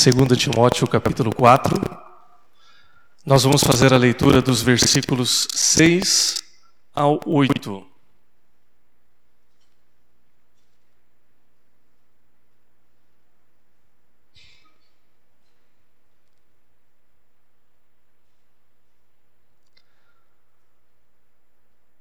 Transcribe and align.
2 0.00 0.38
Timóteo 0.38 0.86
capítulo 0.86 1.34
4. 1.34 1.74
Nós 3.26 3.42
vamos 3.42 3.64
fazer 3.64 3.92
a 3.92 3.96
leitura 3.96 4.40
dos 4.40 4.62
versículos 4.62 5.48
6 5.50 6.36
ao 6.94 7.18
8. 7.26 7.84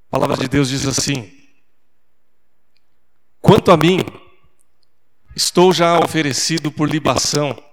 A 0.06 0.12
palavra 0.12 0.38
de 0.38 0.48
Deus 0.48 0.70
diz 0.70 0.86
assim: 0.86 1.36
Quanto 3.42 3.72
a 3.72 3.76
mim, 3.76 4.02
estou 5.36 5.74
já 5.74 5.98
oferecido 5.98 6.72
por 6.72 6.88
libação 6.88 7.67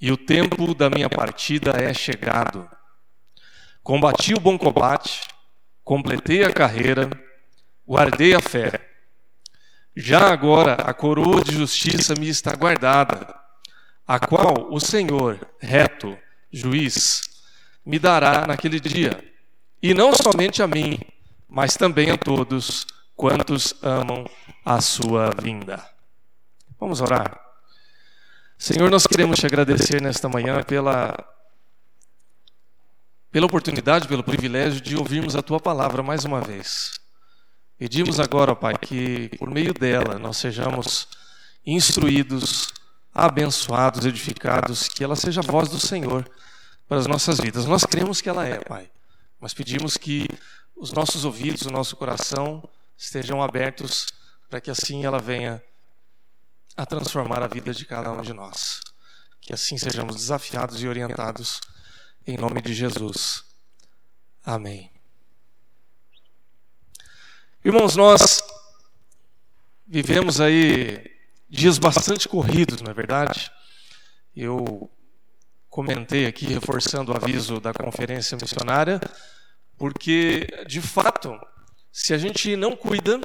e 0.00 0.12
o 0.12 0.16
tempo 0.16 0.74
da 0.74 0.88
minha 0.88 1.08
partida 1.08 1.72
é 1.72 1.92
chegado. 1.92 2.68
Combati 3.82 4.34
o 4.34 4.40
bom 4.40 4.56
combate, 4.56 5.22
completei 5.82 6.44
a 6.44 6.52
carreira, 6.52 7.10
guardei 7.86 8.34
a 8.34 8.40
fé. 8.40 8.80
Já 9.96 10.30
agora 10.32 10.74
a 10.74 10.94
coroa 10.94 11.42
de 11.42 11.54
justiça 11.54 12.14
me 12.14 12.28
está 12.28 12.54
guardada, 12.54 13.34
a 14.06 14.20
qual 14.20 14.68
o 14.70 14.78
Senhor, 14.78 15.38
reto, 15.58 16.16
juiz, 16.52 17.22
me 17.84 17.98
dará 17.98 18.46
naquele 18.46 18.78
dia, 18.78 19.18
e 19.82 19.94
não 19.94 20.12
somente 20.12 20.62
a 20.62 20.66
mim, 20.66 21.00
mas 21.48 21.76
também 21.76 22.10
a 22.10 22.16
todos 22.16 22.86
quantos 23.16 23.74
amam 23.82 24.24
a 24.64 24.80
sua 24.80 25.30
vinda. 25.42 25.84
Vamos 26.78 27.00
orar. 27.00 27.47
Senhor, 28.60 28.90
nós 28.90 29.06
queremos 29.06 29.38
te 29.38 29.46
agradecer 29.46 30.02
nesta 30.02 30.28
manhã 30.28 30.64
pela, 30.64 31.14
pela 33.30 33.46
oportunidade, 33.46 34.08
pelo 34.08 34.24
privilégio 34.24 34.80
de 34.80 34.96
ouvirmos 34.96 35.36
a 35.36 35.42
tua 35.42 35.60
palavra 35.60 36.02
mais 36.02 36.24
uma 36.24 36.40
vez. 36.40 36.98
Pedimos 37.78 38.18
agora, 38.18 38.56
Pai, 38.56 38.76
que 38.76 39.28
por 39.38 39.48
meio 39.48 39.72
dela 39.72 40.18
nós 40.18 40.38
sejamos 40.38 41.06
instruídos, 41.64 42.74
abençoados, 43.14 44.04
edificados, 44.04 44.88
que 44.88 45.04
ela 45.04 45.14
seja 45.14 45.40
a 45.40 45.44
voz 45.44 45.68
do 45.68 45.78
Senhor 45.78 46.28
para 46.88 46.98
as 46.98 47.06
nossas 47.06 47.38
vidas. 47.38 47.64
Nós 47.64 47.84
cremos 47.84 48.20
que 48.20 48.28
ela 48.28 48.44
é, 48.44 48.58
Pai, 48.58 48.90
mas 49.40 49.54
pedimos 49.54 49.96
que 49.96 50.26
os 50.74 50.90
nossos 50.90 51.24
ouvidos, 51.24 51.62
o 51.62 51.70
nosso 51.70 51.94
coração 51.94 52.68
estejam 52.96 53.40
abertos 53.40 54.08
para 54.50 54.60
que 54.60 54.68
assim 54.68 55.04
ela 55.04 55.20
venha 55.20 55.62
a 56.78 56.86
transformar 56.86 57.42
a 57.42 57.48
vida 57.48 57.74
de 57.74 57.84
cada 57.84 58.12
um 58.12 58.22
de 58.22 58.32
nós. 58.32 58.80
Que 59.40 59.52
assim 59.52 59.76
sejamos 59.76 60.14
desafiados 60.14 60.80
e 60.80 60.86
orientados 60.86 61.60
em 62.24 62.36
nome 62.36 62.62
de 62.62 62.72
Jesus. 62.72 63.42
Amém. 64.44 64.88
Irmãos, 67.64 67.96
nós 67.96 68.40
vivemos 69.88 70.40
aí 70.40 71.04
dias 71.50 71.78
bastante 71.78 72.28
corridos, 72.28 72.80
não 72.80 72.92
é 72.92 72.94
verdade? 72.94 73.50
Eu 74.36 74.88
comentei 75.68 76.26
aqui, 76.26 76.46
reforçando 76.46 77.10
o 77.10 77.16
aviso 77.16 77.58
da 77.58 77.74
conferência 77.74 78.38
missionária, 78.40 79.00
porque, 79.76 80.46
de 80.68 80.80
fato, 80.80 81.36
se 81.90 82.14
a 82.14 82.18
gente 82.18 82.54
não 82.54 82.76
cuida 82.76 83.20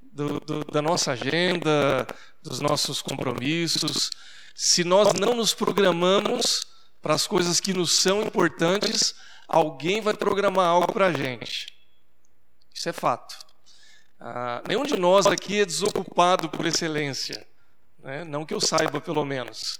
do, 0.00 0.38
do, 0.38 0.64
da 0.66 0.80
nossa 0.80 1.10
agenda, 1.10 2.06
dos 2.44 2.60
nossos 2.60 3.00
compromissos, 3.00 4.10
se 4.54 4.84
nós 4.84 5.14
não 5.14 5.34
nos 5.34 5.54
programamos 5.54 6.66
para 7.00 7.14
as 7.14 7.26
coisas 7.26 7.58
que 7.58 7.72
nos 7.72 7.98
são 7.98 8.22
importantes, 8.22 9.14
alguém 9.48 10.00
vai 10.00 10.14
programar 10.14 10.66
algo 10.66 10.92
para 10.92 11.06
a 11.06 11.12
gente. 11.12 11.66
Isso 12.72 12.88
é 12.88 12.92
fato. 12.92 13.34
Ah, 14.20 14.62
nenhum 14.68 14.84
de 14.84 14.96
nós 14.96 15.26
aqui 15.26 15.60
é 15.60 15.64
desocupado 15.64 16.48
por 16.50 16.66
excelência. 16.66 17.46
Né? 17.98 18.24
Não 18.24 18.44
que 18.44 18.54
eu 18.54 18.60
saiba, 18.60 19.00
pelo 19.00 19.24
menos. 19.24 19.78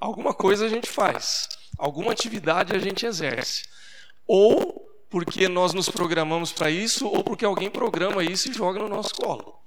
Alguma 0.00 0.34
coisa 0.34 0.66
a 0.66 0.68
gente 0.68 0.88
faz, 0.88 1.48
alguma 1.78 2.12
atividade 2.12 2.74
a 2.74 2.78
gente 2.78 3.06
exerce. 3.06 3.64
Ou 4.26 4.86
porque 5.08 5.48
nós 5.48 5.72
nos 5.72 5.88
programamos 5.88 6.52
para 6.52 6.70
isso, 6.70 7.06
ou 7.06 7.22
porque 7.22 7.44
alguém 7.44 7.70
programa 7.70 8.24
isso 8.24 8.50
e 8.50 8.54
joga 8.54 8.78
no 8.78 8.88
nosso 8.88 9.14
colo. 9.14 9.58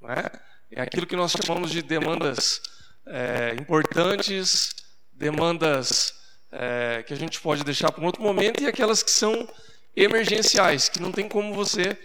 Né? 0.00 0.24
É 0.70 0.80
aquilo 0.80 1.06
que 1.06 1.16
nós 1.16 1.32
chamamos 1.32 1.70
de 1.70 1.82
demandas 1.82 2.62
é, 3.06 3.56
importantes, 3.58 4.74
demandas 5.12 6.14
é, 6.52 7.02
que 7.02 7.12
a 7.12 7.16
gente 7.16 7.40
pode 7.40 7.64
deixar 7.64 7.90
para 7.90 8.02
um 8.02 8.06
outro 8.06 8.22
momento 8.22 8.62
e 8.62 8.66
aquelas 8.66 9.02
que 9.02 9.10
são 9.10 9.48
emergenciais, 9.96 10.88
que 10.88 11.00
não 11.00 11.10
tem 11.10 11.28
como 11.28 11.54
você 11.54 11.98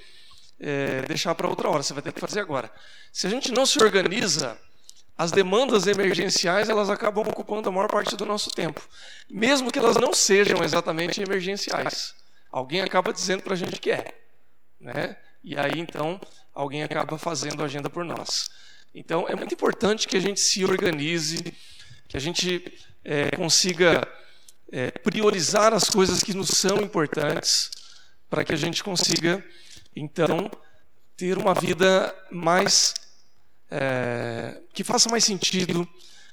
é, 0.60 1.02
deixar 1.04 1.36
para 1.36 1.48
outra 1.48 1.70
hora, 1.70 1.84
você 1.84 1.94
vai 1.94 2.02
ter 2.02 2.12
que 2.12 2.20
fazer 2.20 2.40
agora. 2.40 2.72
Se 3.12 3.28
a 3.28 3.30
gente 3.30 3.52
não 3.52 3.66
se 3.66 3.82
organiza, 3.82 4.58
as 5.18 5.32
demandas 5.32 5.88
emergenciais 5.88 6.68
elas 6.68 6.90
acabam 6.90 7.26
ocupando 7.28 7.70
a 7.70 7.72
maior 7.72 7.90
parte 7.90 8.16
do 8.16 8.26
nosso 8.26 8.50
tempo, 8.50 8.82
mesmo 9.30 9.72
que 9.72 9.80
elas 9.80 9.96
não 9.96 10.14
sejam 10.14 10.64
exatamente 10.64 11.22
emergenciais. 11.22 12.14
Alguém 12.52 12.82
acaba 12.82 13.14
dizendo 13.14 13.44
para 13.44 13.54
a 13.54 13.58
gente 13.58 13.80
que 13.80 13.92
é, 13.92 14.14
né? 14.80 15.18
E 15.44 15.58
aí 15.58 15.80
então 15.80 16.20
alguém 16.56 16.84
acaba 16.84 17.18
fazendo 17.18 17.62
a 17.62 17.66
agenda 17.66 17.90
por 17.90 18.06
nós. 18.06 18.50
Então, 18.94 19.28
é 19.28 19.36
muito 19.36 19.54
importante 19.54 20.08
que 20.08 20.16
a 20.16 20.22
gente 20.22 20.40
se 20.40 20.64
organize, 20.64 21.54
que 22.08 22.16
a 22.16 22.20
gente 22.20 22.74
é, 23.04 23.30
consiga 23.36 24.08
é, 24.72 24.90
priorizar 24.90 25.74
as 25.74 25.90
coisas 25.90 26.24
que 26.24 26.34
nos 26.34 26.50
são 26.50 26.78
importantes, 26.78 27.70
para 28.30 28.46
que 28.46 28.54
a 28.54 28.56
gente 28.56 28.82
consiga, 28.82 29.44
então, 29.94 30.50
ter 31.18 31.38
uma 31.38 31.54
vida 31.54 32.16
mais. 32.32 32.94
É, 33.70 34.62
que 34.74 34.84
faça 34.84 35.10
mais 35.10 35.26
sentido, 35.26 35.88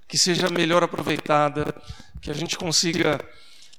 que 0.07 0.17
seja 0.17 0.49
melhor 0.49 0.85
aproveitada, 0.85 1.75
que 2.21 2.31
a 2.31 2.35
gente 2.35 2.57
consiga 2.57 3.19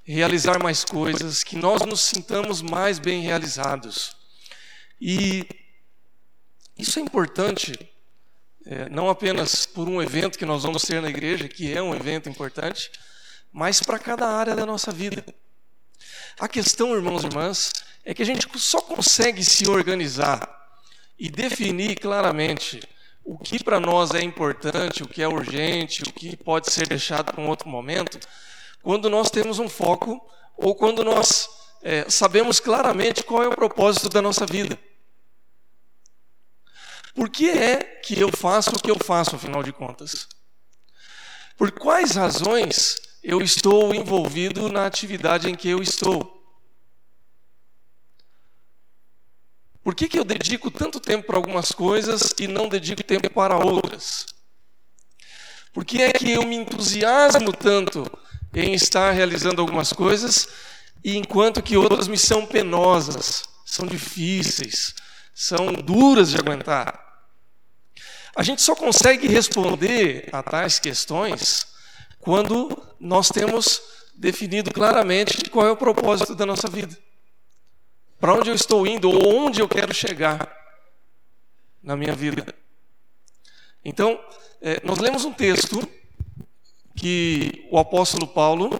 realizar 0.03 0.61
mais 0.61 0.83
coisas, 0.83 1.43
que 1.43 1.55
nós 1.55 1.83
nos 1.83 2.01
sintamos 2.01 2.61
mais 2.61 2.99
bem 2.99 3.21
realizados. 3.21 4.17
E 4.99 5.47
isso 6.77 6.99
é 6.99 7.01
importante, 7.01 7.73
é, 8.65 8.89
não 8.89 9.09
apenas 9.09 9.65
por 9.65 9.87
um 9.87 10.01
evento 10.01 10.37
que 10.37 10.45
nós 10.45 10.63
vamos 10.63 10.83
ter 10.83 11.01
na 11.01 11.09
igreja, 11.09 11.47
que 11.47 11.71
é 11.71 11.81
um 11.81 11.93
evento 11.93 12.29
importante, 12.29 12.91
mas 13.51 13.81
para 13.81 13.99
cada 13.99 14.27
área 14.27 14.55
da 14.55 14.65
nossa 14.65 14.91
vida. 14.91 15.23
A 16.39 16.47
questão, 16.47 16.95
irmãos 16.95 17.23
e 17.23 17.27
irmãs, 17.27 17.71
é 18.03 18.13
que 18.13 18.23
a 18.23 18.25
gente 18.25 18.47
só 18.59 18.81
consegue 18.81 19.43
se 19.43 19.69
organizar 19.69 20.49
e 21.17 21.29
definir 21.29 21.95
claramente 21.99 22.81
o 23.23 23.37
que 23.37 23.63
para 23.63 23.79
nós 23.79 24.11
é 24.11 24.21
importante, 24.21 25.03
o 25.03 25.07
que 25.07 25.21
é 25.21 25.27
urgente, 25.27 26.03
o 26.03 26.11
que 26.11 26.35
pode 26.35 26.71
ser 26.71 26.87
deixado 26.87 27.31
para 27.31 27.41
um 27.41 27.47
outro 27.47 27.69
momento, 27.69 28.19
quando 28.81 29.09
nós 29.09 29.29
temos 29.29 29.59
um 29.59 29.69
foco 29.69 30.19
ou 30.57 30.75
quando 30.75 31.03
nós 31.03 31.47
é, 31.81 32.09
sabemos 32.09 32.59
claramente 32.59 33.23
qual 33.23 33.43
é 33.43 33.47
o 33.47 33.55
propósito 33.55 34.09
da 34.09 34.21
nossa 34.21 34.45
vida. 34.45 34.77
Por 37.13 37.29
que 37.29 37.49
é 37.49 37.77
que 37.77 38.19
eu 38.19 38.31
faço 38.31 38.71
o 38.71 38.79
que 38.79 38.89
eu 38.89 38.97
faço, 38.97 39.35
afinal 39.35 39.61
de 39.61 39.71
contas? 39.71 40.27
Por 41.57 41.71
quais 41.71 42.15
razões 42.15 42.95
eu 43.23 43.41
estou 43.41 43.93
envolvido 43.93 44.69
na 44.69 44.85
atividade 44.85 45.49
em 45.49 45.55
que 45.55 45.69
eu 45.69 45.81
estou? 45.81 46.41
Por 49.83 49.93
que, 49.93 50.07
que 50.07 50.17
eu 50.17 50.23
dedico 50.23 50.71
tanto 50.71 50.99
tempo 50.99 51.27
para 51.27 51.35
algumas 51.35 51.71
coisas 51.71 52.33
e 52.39 52.47
não 52.47 52.69
dedico 52.69 53.03
tempo 53.03 53.29
para 53.29 53.57
outras? 53.57 54.25
Por 55.73 55.83
que 55.83 56.01
é 56.01 56.13
que 56.13 56.31
eu 56.31 56.43
me 56.43 56.55
entusiasmo 56.55 57.51
tanto 57.51 58.09
em 58.53 58.73
estar 58.73 59.11
realizando 59.11 59.59
algumas 59.59 59.91
coisas 59.91 60.47
e 61.03 61.17
enquanto 61.17 61.61
que 61.61 61.75
outras 61.75 62.07
me 62.07 62.17
são 62.17 62.45
penosas, 62.45 63.43
são 63.65 63.85
difíceis, 63.85 64.95
são 65.35 65.73
duras 65.73 66.31
de 66.31 66.37
aguentar? 66.37 67.02
A 68.35 68.41
gente 68.41 68.61
só 68.61 68.75
consegue 68.75 69.27
responder 69.27 70.27
a 70.31 70.41
tais 70.41 70.79
questões 70.79 71.67
quando 72.19 72.81
nós 72.99 73.29
temos 73.29 73.81
definido 74.15 74.71
claramente 74.71 75.49
qual 75.49 75.67
é 75.67 75.71
o 75.71 75.77
propósito 75.77 76.33
da 76.33 76.45
nossa 76.45 76.67
vida. 76.67 76.97
Para 78.19 78.33
onde 78.33 78.49
eu 78.49 78.55
estou 78.55 78.87
indo 78.87 79.09
ou 79.09 79.35
onde 79.35 79.61
eu 79.61 79.67
quero 79.67 79.93
chegar 79.93 80.51
na 81.81 81.95
minha 81.95 82.15
vida. 82.15 82.45
Então, 83.83 84.19
é, 84.61 84.81
nós 84.83 84.97
lemos 84.97 85.25
um 85.25 85.33
texto 85.33 85.85
que 86.95 87.67
o 87.69 87.77
apóstolo 87.77 88.25
Paulo 88.25 88.79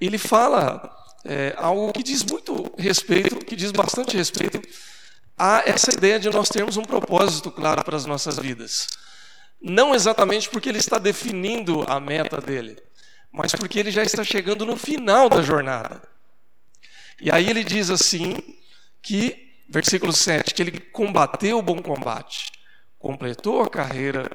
ele 0.00 0.16
fala 0.16 0.96
é, 1.24 1.54
algo 1.58 1.92
que 1.92 2.02
diz 2.02 2.24
muito 2.24 2.72
respeito, 2.78 3.44
que 3.44 3.54
diz 3.54 3.70
bastante 3.70 4.16
respeito 4.16 4.60
há 5.40 5.62
essa 5.64 5.90
ideia 5.90 6.20
de 6.20 6.28
nós 6.28 6.50
termos 6.50 6.76
um 6.76 6.82
propósito 6.82 7.50
claro 7.50 7.82
para 7.82 7.96
as 7.96 8.04
nossas 8.04 8.38
vidas. 8.38 8.86
não 9.62 9.94
exatamente 9.94 10.48
porque 10.48 10.68
ele 10.68 10.78
está 10.78 10.98
definindo 10.98 11.84
a 11.86 11.98
meta 12.00 12.40
dele, 12.40 12.78
mas 13.32 13.52
porque 13.52 13.78
ele 13.78 13.90
já 13.90 14.02
está 14.02 14.22
chegando 14.22 14.64
no 14.66 14.76
final 14.76 15.28
da 15.28 15.42
jornada. 15.42 16.02
E 17.20 17.30
aí 17.30 17.48
ele 17.48 17.62
diz 17.62 17.90
assim 17.90 18.36
que, 19.02 19.54
versículo 19.68 20.12
7, 20.12 20.54
que 20.54 20.62
ele 20.62 20.80
combateu 20.80 21.58
o 21.58 21.62
bom 21.62 21.82
combate, 21.82 22.50
completou 22.98 23.62
a 23.62 23.68
carreira 23.68 24.30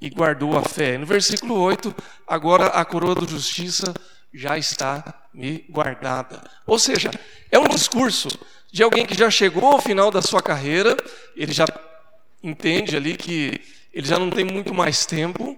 e 0.00 0.10
guardou 0.10 0.56
a 0.56 0.62
fé. 0.62 0.98
No 0.98 1.06
versículo 1.06 1.58
8, 1.58 1.94
agora 2.26 2.66
a 2.66 2.84
coroa 2.84 3.14
da 3.14 3.26
justiça 3.26 3.94
já 4.32 4.58
está 4.58 5.27
me 5.38 5.64
guardada. 5.70 6.42
Ou 6.66 6.78
seja, 6.80 7.10
é 7.50 7.58
um 7.58 7.68
discurso 7.68 8.28
de 8.72 8.82
alguém 8.82 9.06
que 9.06 9.16
já 9.16 9.30
chegou 9.30 9.64
ao 9.64 9.80
final 9.80 10.10
da 10.10 10.20
sua 10.20 10.42
carreira, 10.42 10.96
ele 11.36 11.52
já 11.52 11.64
entende 12.42 12.96
ali 12.96 13.16
que 13.16 13.60
ele 13.92 14.06
já 14.06 14.18
não 14.18 14.30
tem 14.30 14.44
muito 14.44 14.74
mais 14.74 15.06
tempo, 15.06 15.56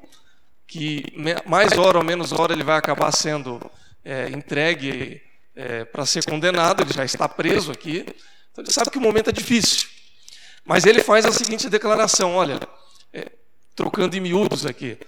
que 0.66 1.02
mais 1.46 1.72
hora 1.72 1.96
ou 1.96 2.04
menos 2.04 2.30
hora 2.30 2.52
ele 2.52 2.62
vai 2.62 2.76
acabar 2.76 3.10
sendo 3.10 3.58
é, 4.04 4.28
entregue 4.28 5.20
é, 5.56 5.84
para 5.86 6.04
ser 6.04 6.24
condenado, 6.24 6.82
ele 6.82 6.92
já 6.92 7.04
está 7.04 7.26
preso 7.26 7.72
aqui, 7.72 8.04
então 8.52 8.62
ele 8.62 8.72
sabe 8.72 8.90
que 8.90 8.98
o 8.98 9.00
momento 9.00 9.30
é 9.30 9.32
difícil. 9.32 9.88
Mas 10.62 10.84
ele 10.84 11.02
faz 11.02 11.24
a 11.24 11.32
seguinte 11.32 11.70
declaração: 11.70 12.34
olha, 12.34 12.60
é, 13.12 13.32
trocando 13.74 14.14
em 14.14 14.20
miúdos 14.20 14.66
aqui, 14.66 14.98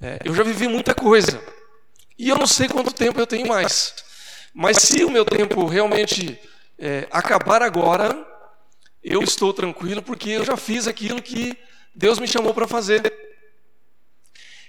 é, 0.00 0.18
eu 0.24 0.34
já 0.34 0.42
vivi 0.42 0.68
muita 0.68 0.94
coisa, 0.94 1.42
e 2.18 2.28
eu 2.28 2.36
não 2.36 2.46
sei 2.46 2.68
quanto 2.68 2.92
tempo 2.92 3.18
eu 3.18 3.26
tenho 3.26 3.48
mais, 3.48 3.94
mas 4.54 4.78
se 4.78 5.04
o 5.04 5.10
meu 5.10 5.24
tempo 5.24 5.66
realmente 5.66 6.38
é, 6.78 7.06
acabar 7.10 7.62
agora, 7.62 8.26
eu 9.02 9.22
estou 9.22 9.52
tranquilo 9.52 10.02
porque 10.02 10.30
eu 10.30 10.44
já 10.44 10.56
fiz 10.56 10.86
aquilo 10.86 11.22
que 11.22 11.56
Deus 11.94 12.18
me 12.18 12.26
chamou 12.28 12.52
para 12.52 12.68
fazer. 12.68 13.12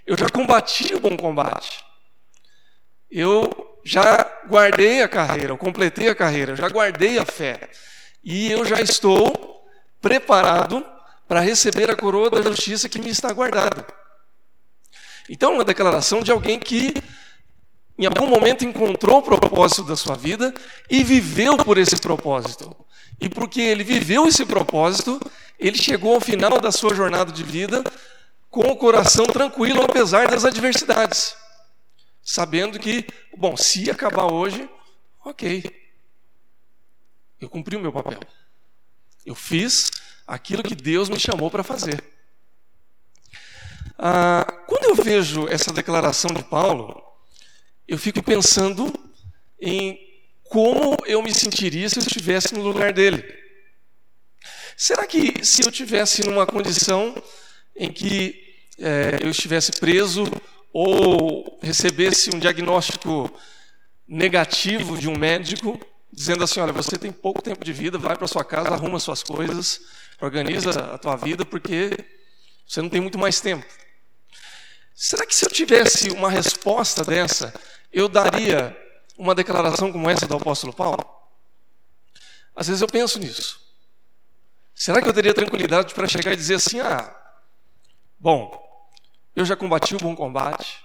Eu 0.05 0.17
já 0.17 0.29
combati 0.29 0.93
o 0.95 0.99
bom 0.99 1.15
combate. 1.15 1.83
Eu 3.09 3.79
já 3.83 4.23
guardei 4.47 5.01
a 5.01 5.07
carreira, 5.07 5.51
eu 5.51 5.57
completei 5.57 6.09
a 6.09 6.15
carreira, 6.15 6.53
eu 6.53 6.55
já 6.55 6.69
guardei 6.69 7.17
a 7.17 7.25
fé. 7.25 7.69
E 8.23 8.51
eu 8.51 8.63
já 8.65 8.79
estou 8.79 9.65
preparado 9.99 10.85
para 11.27 11.39
receber 11.39 11.89
a 11.89 11.95
coroa 11.95 12.29
da 12.29 12.41
justiça 12.41 12.89
que 12.89 12.99
me 12.99 13.09
está 13.09 13.31
guardada. 13.31 13.85
Então, 15.29 15.53
uma 15.53 15.63
declaração 15.63 16.21
de 16.21 16.31
alguém 16.31 16.59
que 16.59 16.93
em 18.01 18.07
algum 18.07 18.25
momento 18.25 18.65
encontrou 18.65 19.19
o 19.19 19.21
propósito 19.21 19.83
da 19.83 19.95
sua 19.95 20.15
vida 20.15 20.51
e 20.89 21.03
viveu 21.03 21.55
por 21.55 21.77
esse 21.77 21.95
propósito. 21.97 22.75
E 23.19 23.29
porque 23.29 23.61
ele 23.61 23.83
viveu 23.83 24.25
esse 24.25 24.43
propósito, 24.43 25.19
ele 25.59 25.77
chegou 25.77 26.15
ao 26.15 26.19
final 26.19 26.59
da 26.59 26.71
sua 26.71 26.95
jornada 26.95 27.31
de 27.31 27.43
vida 27.43 27.83
com 28.49 28.61
o 28.61 28.75
coração 28.75 29.27
tranquilo, 29.27 29.83
apesar 29.83 30.27
das 30.27 30.43
adversidades. 30.43 31.35
Sabendo 32.23 32.79
que, 32.79 33.05
bom, 33.37 33.55
se 33.55 33.91
acabar 33.91 34.25
hoje, 34.25 34.67
ok. 35.23 35.63
Eu 37.39 37.49
cumpri 37.49 37.75
o 37.75 37.79
meu 37.79 37.93
papel. 37.93 38.19
Eu 39.23 39.35
fiz 39.35 39.91
aquilo 40.25 40.63
que 40.63 40.73
Deus 40.73 41.07
me 41.07 41.19
chamou 41.19 41.51
para 41.51 41.63
fazer. 41.63 42.03
Ah, 43.95 44.63
quando 44.65 44.85
eu 44.85 44.95
vejo 44.95 45.47
essa 45.47 45.71
declaração 45.71 46.31
de 46.33 46.43
Paulo, 46.43 47.10
eu 47.91 47.97
fico 47.97 48.23
pensando 48.23 48.89
em 49.59 49.99
como 50.45 50.95
eu 51.05 51.21
me 51.21 51.33
sentiria 51.33 51.89
se 51.89 51.99
eu 51.99 52.03
estivesse 52.03 52.53
no 52.53 52.61
lugar 52.61 52.93
dele. 52.93 53.21
Será 54.77 55.05
que 55.05 55.45
se 55.45 55.61
eu 55.61 55.69
tivesse 55.69 56.25
numa 56.25 56.47
condição 56.47 57.21
em 57.75 57.91
que 57.91 58.63
é, 58.79 59.19
eu 59.21 59.29
estivesse 59.29 59.73
preso 59.73 60.23
ou 60.71 61.59
recebesse 61.61 62.33
um 62.33 62.39
diagnóstico 62.39 63.29
negativo 64.07 64.97
de 64.97 65.09
um 65.09 65.17
médico, 65.17 65.77
dizendo 66.13 66.45
assim: 66.45 66.61
olha, 66.61 66.71
você 66.71 66.97
tem 66.97 67.11
pouco 67.11 67.41
tempo 67.41 67.65
de 67.65 67.73
vida, 67.73 67.97
vai 67.97 68.15
para 68.15 68.25
sua 68.25 68.45
casa, 68.45 68.69
arruma 68.69 69.01
suas 69.01 69.21
coisas, 69.21 69.81
organiza 70.21 70.69
a 70.69 70.97
tua 70.97 71.17
vida, 71.17 71.43
porque 71.43 71.89
você 72.65 72.81
não 72.81 72.87
tem 72.87 73.01
muito 73.01 73.19
mais 73.19 73.41
tempo. 73.41 73.65
Será 74.95 75.25
que 75.25 75.35
se 75.35 75.43
eu 75.43 75.49
tivesse 75.49 76.09
uma 76.09 76.29
resposta 76.29 77.03
dessa, 77.03 77.53
eu 77.91 78.07
daria 78.07 78.77
uma 79.17 79.35
declaração 79.35 79.91
como 79.91 80.09
essa 80.09 80.27
do 80.27 80.35
apóstolo 80.35 80.73
Paulo? 80.73 81.03
Às 82.55 82.67
vezes 82.67 82.81
eu 82.81 82.87
penso 82.87 83.19
nisso. 83.19 83.59
Será 84.73 85.01
que 85.01 85.07
eu 85.07 85.13
teria 85.13 85.33
tranquilidade 85.33 85.93
para 85.93 86.07
chegar 86.07 86.33
e 86.33 86.35
dizer 86.35 86.55
assim: 86.55 86.79
ah, 86.79 87.15
bom, 88.19 88.59
eu 89.35 89.45
já 89.45 89.55
combati 89.55 89.95
o 89.95 89.99
bom 89.99 90.15
combate, 90.15 90.83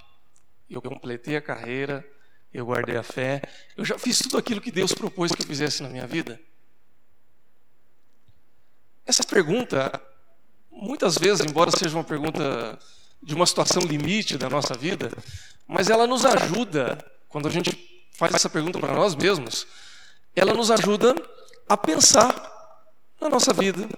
eu 0.69 0.83
completei 0.83 1.37
a 1.37 1.41
carreira, 1.41 2.07
eu 2.53 2.67
guardei 2.67 2.97
a 2.97 3.03
fé, 3.03 3.43
eu 3.77 3.85
já 3.85 3.99
fiz 3.99 4.19
tudo 4.19 4.39
aquilo 4.39 4.61
que 4.61 4.71
Deus 4.71 4.93
propôs 4.93 5.33
que 5.33 5.43
eu 5.43 5.47
fizesse 5.47 5.83
na 5.83 5.89
minha 5.89 6.07
vida? 6.07 6.41
Essa 9.05 9.23
pergunta, 9.23 10.03
muitas 10.71 11.17
vezes, 11.17 11.47
embora 11.47 11.71
seja 11.71 11.97
uma 11.97 12.05
pergunta 12.05 12.79
de 13.23 13.35
uma 13.35 13.47
situação 13.47 13.83
limite 13.83 14.39
da 14.39 14.49
nossa 14.49 14.75
vida, 14.75 15.11
mas 15.67 15.91
ela 15.91 16.07
nos 16.07 16.25
ajuda, 16.25 17.05
quando 17.29 17.49
a 17.49 17.51
gente 17.51 17.77
faz 18.13 18.35
essa 18.35 18.49
pergunta 18.49 18.79
para 18.79 18.95
nós 18.95 19.15
mesmos, 19.15 19.67
ela 20.35 20.55
nos 20.55 20.71
ajuda 20.71 21.15
a 21.69 21.77
pensar 21.77 22.35
na 23.21 23.29
nossa 23.29 23.53
vida, 23.53 23.89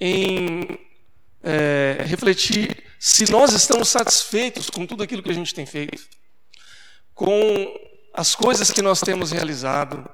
em 0.00 0.78
é, 1.42 2.02
refletir 2.06 2.84
se 2.98 3.30
nós 3.30 3.52
estamos 3.52 3.88
satisfeitos 3.88 4.68
com 4.70 4.86
tudo 4.86 5.02
aquilo 5.02 5.22
que 5.22 5.30
a 5.30 5.34
gente 5.34 5.54
tem 5.54 5.66
feito, 5.66 6.02
com 7.14 7.32
as 8.14 8.34
coisas 8.34 8.70
que 8.70 8.82
nós 8.82 9.00
temos 9.00 9.30
realizado, 9.30 10.08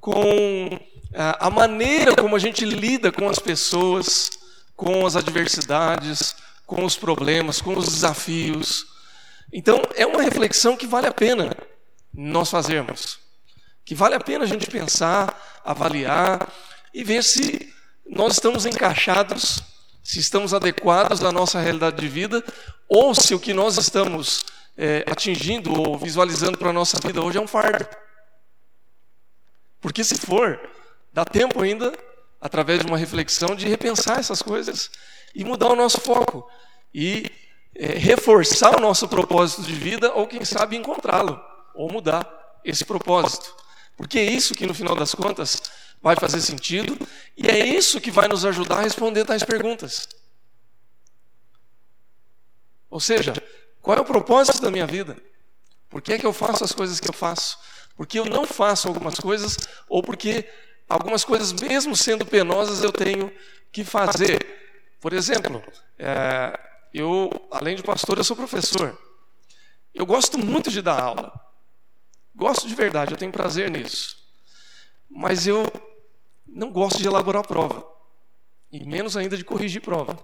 com 0.00 0.78
a, 1.14 1.46
a 1.46 1.50
maneira 1.50 2.16
como 2.16 2.34
a 2.34 2.38
gente 2.38 2.64
lida 2.64 3.12
com 3.12 3.28
as 3.28 3.38
pessoas, 3.38 4.30
com 4.74 5.06
as 5.06 5.14
adversidades, 5.14 6.34
com 6.70 6.84
os 6.84 6.96
problemas, 6.96 7.60
com 7.60 7.76
os 7.76 7.86
desafios. 7.86 8.86
Então, 9.52 9.82
é 9.96 10.06
uma 10.06 10.22
reflexão 10.22 10.76
que 10.76 10.86
vale 10.86 11.08
a 11.08 11.12
pena 11.12 11.50
nós 12.14 12.48
fazermos. 12.48 13.18
Que 13.84 13.92
vale 13.92 14.14
a 14.14 14.20
pena 14.20 14.44
a 14.44 14.46
gente 14.46 14.68
pensar, 14.68 15.60
avaliar 15.64 16.48
e 16.94 17.02
ver 17.02 17.24
se 17.24 17.74
nós 18.06 18.34
estamos 18.34 18.66
encaixados, 18.66 19.64
se 20.00 20.20
estamos 20.20 20.54
adequados 20.54 21.24
à 21.24 21.32
nossa 21.32 21.58
realidade 21.60 22.00
de 22.00 22.08
vida, 22.08 22.44
ou 22.88 23.16
se 23.16 23.34
o 23.34 23.40
que 23.40 23.52
nós 23.52 23.76
estamos 23.76 24.44
é, 24.76 25.04
atingindo 25.10 25.72
ou 25.76 25.98
visualizando 25.98 26.56
para 26.56 26.70
a 26.70 26.72
nossa 26.72 27.00
vida 27.04 27.20
hoje 27.20 27.38
é 27.38 27.40
um 27.40 27.48
fardo. 27.48 27.84
Porque 29.80 30.04
se 30.04 30.14
for, 30.14 30.60
dá 31.12 31.24
tempo 31.24 31.60
ainda, 31.60 31.92
através 32.40 32.78
de 32.78 32.86
uma 32.86 32.96
reflexão, 32.96 33.56
de 33.56 33.66
repensar 33.66 34.20
essas 34.20 34.40
coisas 34.40 34.88
e 35.34 35.44
mudar 35.44 35.68
o 35.68 35.76
nosso 35.76 36.00
foco 36.00 36.48
e 36.92 37.30
é, 37.74 37.86
reforçar 37.98 38.76
o 38.76 38.80
nosso 38.80 39.08
propósito 39.08 39.62
de 39.62 39.72
vida 39.72 40.12
ou 40.12 40.26
quem 40.26 40.44
sabe 40.44 40.76
encontrá-lo 40.76 41.40
ou 41.74 41.90
mudar 41.90 42.60
esse 42.64 42.84
propósito. 42.84 43.54
Porque 43.96 44.18
é 44.18 44.24
isso 44.24 44.54
que 44.54 44.66
no 44.66 44.74
final 44.74 44.94
das 44.94 45.14
contas 45.14 45.62
vai 46.02 46.16
fazer 46.16 46.40
sentido 46.40 46.98
e 47.36 47.48
é 47.48 47.58
isso 47.66 48.00
que 48.00 48.10
vai 48.10 48.28
nos 48.28 48.44
ajudar 48.44 48.78
a 48.78 48.82
responder 48.82 49.24
tais 49.24 49.42
perguntas. 49.42 50.08
Ou 52.88 52.98
seja, 52.98 53.34
qual 53.80 53.96
é 53.96 54.00
o 54.00 54.04
propósito 54.04 54.60
da 54.60 54.70
minha 54.70 54.86
vida? 54.86 55.16
Por 55.88 56.02
que 56.02 56.12
é 56.12 56.18
que 56.18 56.26
eu 56.26 56.32
faço 56.32 56.64
as 56.64 56.72
coisas 56.72 56.98
que 56.98 57.08
eu 57.08 57.12
faço? 57.12 57.58
Porque 57.96 58.18
eu 58.18 58.24
não 58.24 58.46
faço 58.46 58.88
algumas 58.88 59.14
coisas 59.16 59.56
ou 59.88 60.02
porque 60.02 60.48
algumas 60.88 61.24
coisas, 61.24 61.52
mesmo 61.52 61.94
sendo 61.94 62.26
penosas, 62.26 62.82
eu 62.82 62.92
tenho 62.92 63.32
que 63.70 63.84
fazer. 63.84 64.60
Por 65.00 65.12
exemplo, 65.12 65.62
é, 65.98 66.58
eu, 66.92 67.30
além 67.50 67.76
de 67.76 67.82
pastor, 67.82 68.18
eu 68.18 68.24
sou 68.24 68.36
professor. 68.36 68.96
Eu 69.94 70.04
gosto 70.04 70.38
muito 70.38 70.70
de 70.70 70.82
dar 70.82 71.00
aula. 71.00 71.32
Gosto 72.34 72.68
de 72.68 72.74
verdade, 72.74 73.12
eu 73.12 73.18
tenho 73.18 73.32
prazer 73.32 73.70
nisso. 73.70 74.16
Mas 75.08 75.46
eu 75.46 75.64
não 76.46 76.70
gosto 76.70 76.98
de 76.98 77.06
elaborar 77.06 77.46
prova. 77.46 77.86
E 78.70 78.84
menos 78.84 79.16
ainda 79.16 79.36
de 79.36 79.44
corrigir 79.44 79.80
prova. 79.80 80.18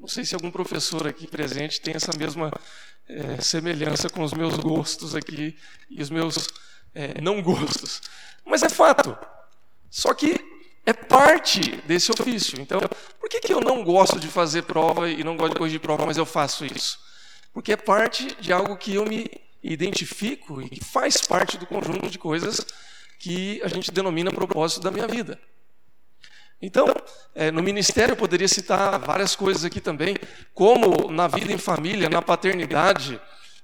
Não 0.00 0.08
sei 0.08 0.24
se 0.24 0.34
algum 0.34 0.50
professor 0.50 1.06
aqui 1.06 1.26
presente 1.26 1.80
tem 1.80 1.94
essa 1.94 2.16
mesma 2.16 2.52
é, 3.08 3.40
semelhança 3.40 4.10
com 4.10 4.22
os 4.22 4.32
meus 4.32 4.56
gostos 4.56 5.14
aqui 5.14 5.56
e 5.88 6.02
os 6.02 6.10
meus 6.10 6.48
é, 6.94 7.20
não 7.20 7.42
gostos. 7.42 8.02
Mas 8.44 8.62
é 8.62 8.68
fato. 8.68 9.16
Só 9.90 10.12
que 10.14 10.36
é 10.88 10.92
parte 10.94 11.82
desse 11.86 12.10
ofício. 12.10 12.58
Então, 12.58 12.80
por 13.20 13.28
que, 13.28 13.40
que 13.40 13.52
eu 13.52 13.60
não 13.60 13.84
gosto 13.84 14.18
de 14.18 14.26
fazer 14.26 14.62
prova 14.62 15.10
e 15.10 15.22
não 15.22 15.36
gosto 15.36 15.52
de 15.52 15.58
corrigir 15.58 15.80
prova, 15.80 16.06
mas 16.06 16.16
eu 16.16 16.24
faço 16.24 16.64
isso? 16.64 16.98
Porque 17.52 17.72
é 17.72 17.76
parte 17.76 18.34
de 18.40 18.54
algo 18.54 18.74
que 18.74 18.94
eu 18.94 19.04
me 19.04 19.30
identifico 19.62 20.62
e 20.62 20.70
que 20.70 20.82
faz 20.82 21.20
parte 21.20 21.58
do 21.58 21.66
conjunto 21.66 22.08
de 22.08 22.18
coisas 22.18 22.64
que 23.18 23.60
a 23.62 23.68
gente 23.68 23.90
denomina 23.90 24.32
propósito 24.32 24.80
da 24.80 24.90
minha 24.90 25.06
vida. 25.06 25.38
Então, 26.60 26.86
é, 27.34 27.50
no 27.50 27.62
ministério 27.62 28.12
eu 28.12 28.16
poderia 28.16 28.48
citar 28.48 28.98
várias 28.98 29.36
coisas 29.36 29.66
aqui 29.66 29.82
também, 29.82 30.16
como 30.54 31.10
na 31.10 31.28
vida 31.28 31.52
em 31.52 31.58
família, 31.58 32.08
na 32.08 32.22
paternidade 32.22 33.20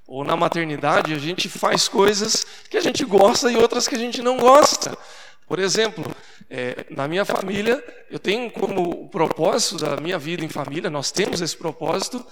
ou 0.06 0.22
na 0.22 0.36
maternidade, 0.36 1.14
a 1.14 1.18
gente 1.18 1.48
faz 1.48 1.88
coisas 1.88 2.44
que 2.68 2.76
a 2.76 2.82
gente 2.82 3.02
gosta 3.02 3.50
e 3.50 3.56
outras 3.56 3.88
que 3.88 3.94
a 3.94 3.98
gente 3.98 4.20
não 4.20 4.36
gosta. 4.36 4.96
Por 5.46 5.58
exemplo, 5.58 6.04
é, 6.48 6.86
na 6.90 7.06
minha 7.06 7.24
família, 7.24 7.82
eu 8.10 8.18
tenho 8.18 8.50
como 8.50 9.08
propósito 9.08 9.78
da 9.78 9.96
minha 9.96 10.18
vida 10.18 10.44
em 10.44 10.48
família, 10.48 10.90
nós 10.90 11.10
temos 11.10 11.40
esse 11.40 11.56
propósito 11.56 12.24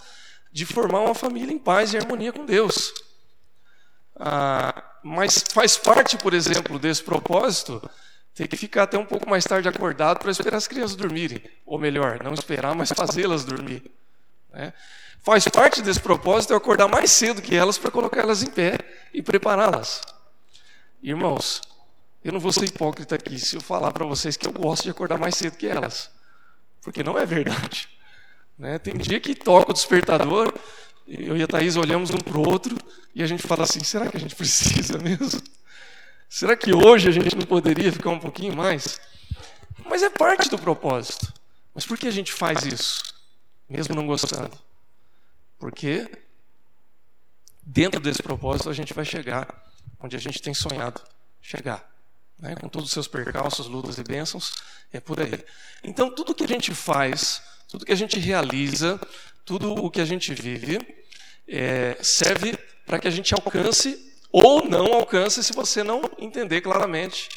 de 0.51 0.67
formar 0.67 1.01
uma 1.01 1.15
família 1.15 1.53
em 1.53 1.59
paz 1.59 1.93
e 1.93 1.99
harmonia 1.99 2.33
com 2.33 2.45
Deus. 2.45 2.93
Ah, 4.17 4.83
mas 5.03 5.45
faz 5.53 5.77
parte, 5.77 6.17
por 6.17 6.35
exemplo, 6.35 6.79
desse 6.79 7.03
propósito 7.03 7.83
ter 8.35 8.49
que 8.49 8.57
ficar 8.57 8.85
até 8.85 8.99
um 8.99 9.05
pouco 9.05 9.29
mais 9.29 9.45
tarde 9.45 9.69
acordado 9.69 10.19
para 10.19 10.31
esperar 10.31 10.57
as 10.57 10.67
crianças 10.67 10.97
dormirem. 10.97 11.43
Ou 11.67 11.79
melhor, 11.79 12.23
não 12.23 12.33
esperar, 12.33 12.75
mas 12.75 12.93
fazê-las 12.93 13.45
dormir. 13.45 13.83
Né? 14.51 14.73
Faz 15.23 15.47
parte 15.49 15.83
desse 15.83 16.01
propósito 16.01 16.53
eu 16.53 16.57
acordar 16.57 16.89
mais 16.89 17.11
cedo 17.11 17.43
que 17.43 17.55
elas 17.55 17.79
para 17.79 17.91
colocar 17.91 18.21
elas 18.21 18.43
em 18.43 18.51
pé 18.51 18.79
e 19.13 19.23
prepará-las. 19.23 20.01
Irmãos, 21.03 21.61
eu 22.25 22.33
não 22.33 22.41
vou 22.41 22.53
ser 22.53 22.67
hipócrita 22.67 23.15
aqui 23.15 23.39
se 23.39 23.57
eu 23.57 23.61
falar 23.61 23.91
para 23.93 24.05
vocês 24.05 24.37
que 24.37 24.47
eu 24.47 24.53
gosto 24.53 24.85
de 24.85 24.91
acordar 24.91 25.19
mais 25.19 25.35
cedo 25.35 25.57
que 25.57 25.67
elas. 25.67 26.11
Porque 26.81 27.03
não 27.03 27.19
é 27.19 27.27
verdade. 27.27 27.89
Né? 28.59 28.79
Tem 28.79 28.97
dia 28.97 29.19
que 29.19 29.35
toca 29.35 29.71
o 29.71 29.75
despertador, 29.75 30.53
eu 31.07 31.37
e 31.37 31.43
a 31.43 31.47
Thaís 31.47 31.77
olhamos 31.77 32.11
um 32.11 32.19
para 32.19 32.39
o 32.39 32.49
outro 32.49 32.77
e 33.15 33.23
a 33.23 33.27
gente 33.27 33.43
fala 33.43 33.65
assim: 33.65 33.83
será 33.83 34.09
que 34.09 34.17
a 34.17 34.21
gente 34.21 34.35
precisa 34.37 34.99
mesmo? 34.99 35.43
Será 36.29 36.57
que 36.57 36.73
hoje 36.73 37.09
a 37.09 37.13
gente 37.13 37.37
não 37.37 37.45
poderia 37.45 37.93
ficar 37.93 38.11
um 38.11 38.19
pouquinho 38.19 38.57
mais? 38.57 39.01
Mas 39.85 40.03
é 40.03 40.09
parte 40.09 40.49
do 40.49 40.59
propósito. 40.59 41.33
Mas 41.75 41.85
por 41.85 41.99
que 41.99 42.07
a 42.07 42.11
gente 42.11 42.33
faz 42.33 42.65
isso, 42.65 43.03
mesmo 43.69 43.95
não 43.95 44.07
gostando? 44.07 44.57
Porque 45.59 46.11
dentro 47.63 48.01
desse 48.01 48.23
propósito 48.23 48.71
a 48.71 48.73
gente 48.73 48.95
vai 48.95 49.05
chegar 49.05 49.73
onde 50.01 50.17
a 50.17 50.19
gente 50.19 50.41
tem 50.41 50.55
sonhado 50.55 51.01
chegar. 51.41 51.92
Né? 52.43 52.57
Com 52.57 52.69
todos 52.69 52.89
os 52.89 52.93
seus 52.93 53.07
percalços, 53.07 53.69
lutas 53.69 53.97
e 53.99 54.03
bênçãos, 54.03 54.53
é 54.93 54.99
por 54.99 55.21
aí. 55.21 55.43
Então, 55.85 56.13
tudo 56.13 56.35
que 56.35 56.43
a 56.43 56.49
gente 56.49 56.75
faz, 56.75 57.41
tudo 57.69 57.87
que 57.87 57.93
a 57.93 57.97
gente 57.97 58.19
realiza, 58.19 59.01
tudo 59.45 59.73
o 59.73 59.89
que 59.89 60.01
a 60.01 60.05
gente 60.05 60.35
vive, 60.35 60.79
é, 61.47 61.97
serve 62.03 62.59
para 62.85 62.99
que 62.99 63.07
a 63.07 63.11
gente 63.11 63.33
alcance 63.33 64.13
ou 64.33 64.69
não 64.69 64.93
alcance 64.93 65.45
se 65.45 65.53
você 65.53 65.85
não 65.85 66.03
entender 66.19 66.61
claramente 66.63 67.29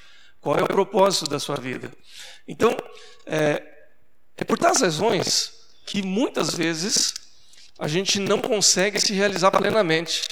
qual 0.41 0.57
é 0.57 0.63
o 0.63 0.67
propósito 0.67 1.29
da 1.29 1.39
sua 1.39 1.55
vida. 1.55 1.91
Então, 2.47 2.75
é, 3.27 3.62
é 4.35 4.43
por 4.43 4.57
tais 4.57 4.81
razões 4.81 5.53
que 5.85 6.01
muitas 6.01 6.55
vezes 6.55 7.13
a 7.77 7.88
gente 7.88 8.19
não 8.19 8.41
consegue 8.41 9.00
se 9.00 9.13
realizar 9.13 9.51
plenamente 9.51 10.24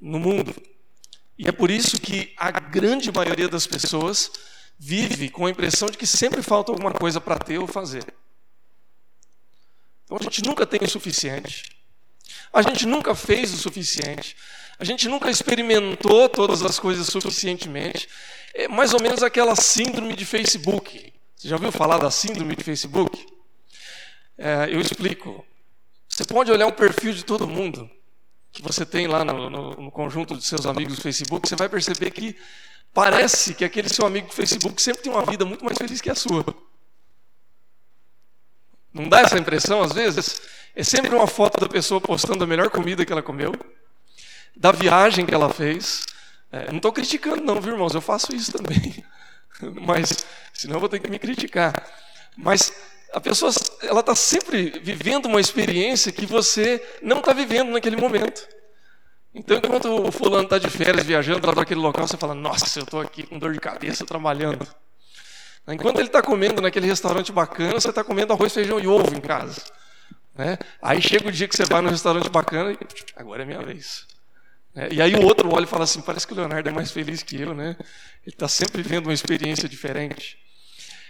no 0.00 0.18
mundo. 0.18 0.54
E 1.40 1.48
é 1.48 1.52
por 1.52 1.70
isso 1.70 1.98
que 1.98 2.34
a 2.36 2.50
grande 2.50 3.10
maioria 3.10 3.48
das 3.48 3.66
pessoas 3.66 4.30
vive 4.78 5.30
com 5.30 5.46
a 5.46 5.50
impressão 5.50 5.88
de 5.88 5.96
que 5.96 6.06
sempre 6.06 6.42
falta 6.42 6.70
alguma 6.70 6.92
coisa 6.92 7.18
para 7.18 7.38
ter 7.38 7.56
ou 7.56 7.66
fazer. 7.66 8.04
Então 10.04 10.18
a 10.20 10.22
gente 10.22 10.44
nunca 10.44 10.66
tem 10.66 10.80
o 10.82 10.88
suficiente. 10.88 11.74
A 12.52 12.60
gente 12.60 12.84
nunca 12.84 13.14
fez 13.14 13.54
o 13.54 13.56
suficiente. 13.56 14.36
A 14.78 14.84
gente 14.84 15.08
nunca 15.08 15.30
experimentou 15.30 16.28
todas 16.28 16.62
as 16.62 16.78
coisas 16.78 17.06
suficientemente. 17.06 18.06
É 18.52 18.68
mais 18.68 18.92
ou 18.92 19.00
menos 19.00 19.22
aquela 19.22 19.56
síndrome 19.56 20.14
de 20.14 20.26
Facebook. 20.26 21.10
Você 21.34 21.48
já 21.48 21.56
ouviu 21.56 21.72
falar 21.72 21.96
da 21.96 22.10
síndrome 22.10 22.54
de 22.54 22.62
Facebook? 22.62 23.26
É, 24.36 24.68
eu 24.70 24.78
explico. 24.78 25.42
Você 26.06 26.22
pode 26.22 26.52
olhar 26.52 26.66
o 26.66 26.72
perfil 26.72 27.14
de 27.14 27.24
todo 27.24 27.48
mundo 27.48 27.90
que 28.52 28.62
você 28.62 28.84
tem 28.84 29.06
lá 29.06 29.24
no, 29.24 29.48
no, 29.48 29.70
no, 29.76 29.90
conjunto 29.90 30.36
de 30.36 30.44
seus 30.44 30.66
amigos 30.66 30.96
do 30.96 31.02
Facebook, 31.02 31.48
você 31.48 31.56
vai 31.56 31.68
perceber 31.68 32.10
que 32.10 32.36
parece 32.92 33.54
que 33.54 33.64
aquele 33.64 33.88
seu 33.88 34.06
amigo 34.06 34.28
do 34.28 34.34
Facebook 34.34 34.80
sempre 34.82 35.02
tem 35.02 35.12
uma 35.12 35.24
vida 35.24 35.44
muito 35.44 35.64
mais 35.64 35.78
feliz 35.78 36.00
que 36.00 36.10
a 36.10 36.14
sua. 36.14 36.44
Não 38.92 39.08
dá 39.08 39.20
essa 39.20 39.38
impressão 39.38 39.82
às 39.82 39.92
vezes? 39.92 40.42
É 40.74 40.82
sempre 40.82 41.14
uma 41.14 41.26
foto 41.26 41.60
da 41.60 41.68
pessoa 41.68 42.00
postando 42.00 42.42
a 42.42 42.46
melhor 42.46 42.70
comida 42.70 43.04
que 43.04 43.12
ela 43.12 43.22
comeu, 43.22 43.54
da 44.56 44.72
viagem 44.72 45.24
que 45.24 45.34
ela 45.34 45.52
fez. 45.52 46.04
É, 46.50 46.68
não 46.68 46.78
estou 46.78 46.92
criticando, 46.92 47.42
não, 47.42 47.60
viu, 47.60 47.74
irmãos? 47.74 47.94
Eu 47.94 48.00
faço 48.00 48.34
isso 48.34 48.52
também. 48.52 49.04
Mas, 49.86 50.26
senão 50.52 50.76
eu 50.76 50.80
vou 50.80 50.88
ter 50.88 50.98
que 50.98 51.08
me 51.08 51.18
criticar. 51.18 51.86
Mas 52.36 52.72
a 53.12 53.20
pessoa 53.20 53.52
ela 53.82 54.00
está 54.00 54.14
sempre 54.14 54.80
vivendo 54.82 55.26
uma 55.26 55.40
experiência 55.40 56.12
que 56.12 56.26
você 56.26 56.82
não 57.02 57.18
está 57.18 57.32
vivendo 57.32 57.70
naquele 57.70 57.96
momento. 57.96 58.46
Então, 59.34 59.58
enquanto 59.58 60.08
o 60.08 60.10
fulano 60.10 60.44
está 60.44 60.58
de 60.58 60.68
férias 60.68 61.06
viajando 61.06 61.46
lá 61.46 61.52
para 61.52 61.62
aquele 61.62 61.80
local, 61.80 62.06
você 62.06 62.16
fala: 62.16 62.34
Nossa, 62.34 62.80
eu 62.80 62.84
estou 62.84 63.00
aqui 63.00 63.22
com 63.22 63.38
dor 63.38 63.52
de 63.52 63.60
cabeça 63.60 64.04
trabalhando. 64.04 64.66
Enquanto 65.68 65.98
ele 65.98 66.08
está 66.08 66.20
comendo 66.20 66.60
naquele 66.60 66.86
restaurante 66.86 67.30
bacana, 67.30 67.74
você 67.74 67.90
está 67.90 68.02
comendo 68.02 68.32
arroz, 68.32 68.52
feijão 68.52 68.80
e 68.80 68.88
ovo 68.88 69.14
em 69.14 69.20
casa. 69.20 69.62
Né? 70.34 70.58
Aí 70.82 71.00
chega 71.00 71.28
o 71.28 71.32
dia 71.32 71.46
que 71.46 71.54
você 71.54 71.64
vai 71.64 71.80
no 71.80 71.90
restaurante 71.90 72.28
bacana 72.28 72.72
e 72.72 72.78
agora 73.14 73.42
é 73.42 73.46
minha 73.46 73.62
vez. 73.62 74.06
É, 74.74 74.92
e 74.92 75.02
aí 75.02 75.14
o 75.14 75.22
outro 75.22 75.52
olha 75.52 75.64
e 75.64 75.68
fala 75.68 75.84
assim: 75.84 76.00
parece 76.00 76.26
que 76.26 76.32
o 76.32 76.36
Leonardo 76.36 76.68
é 76.68 76.72
mais 76.72 76.90
feliz 76.90 77.22
que 77.22 77.40
eu, 77.40 77.54
né? 77.54 77.76
Ele 78.26 78.34
está 78.34 78.48
sempre 78.48 78.82
vivendo 78.82 79.06
uma 79.06 79.14
experiência 79.14 79.68
diferente. 79.68 80.38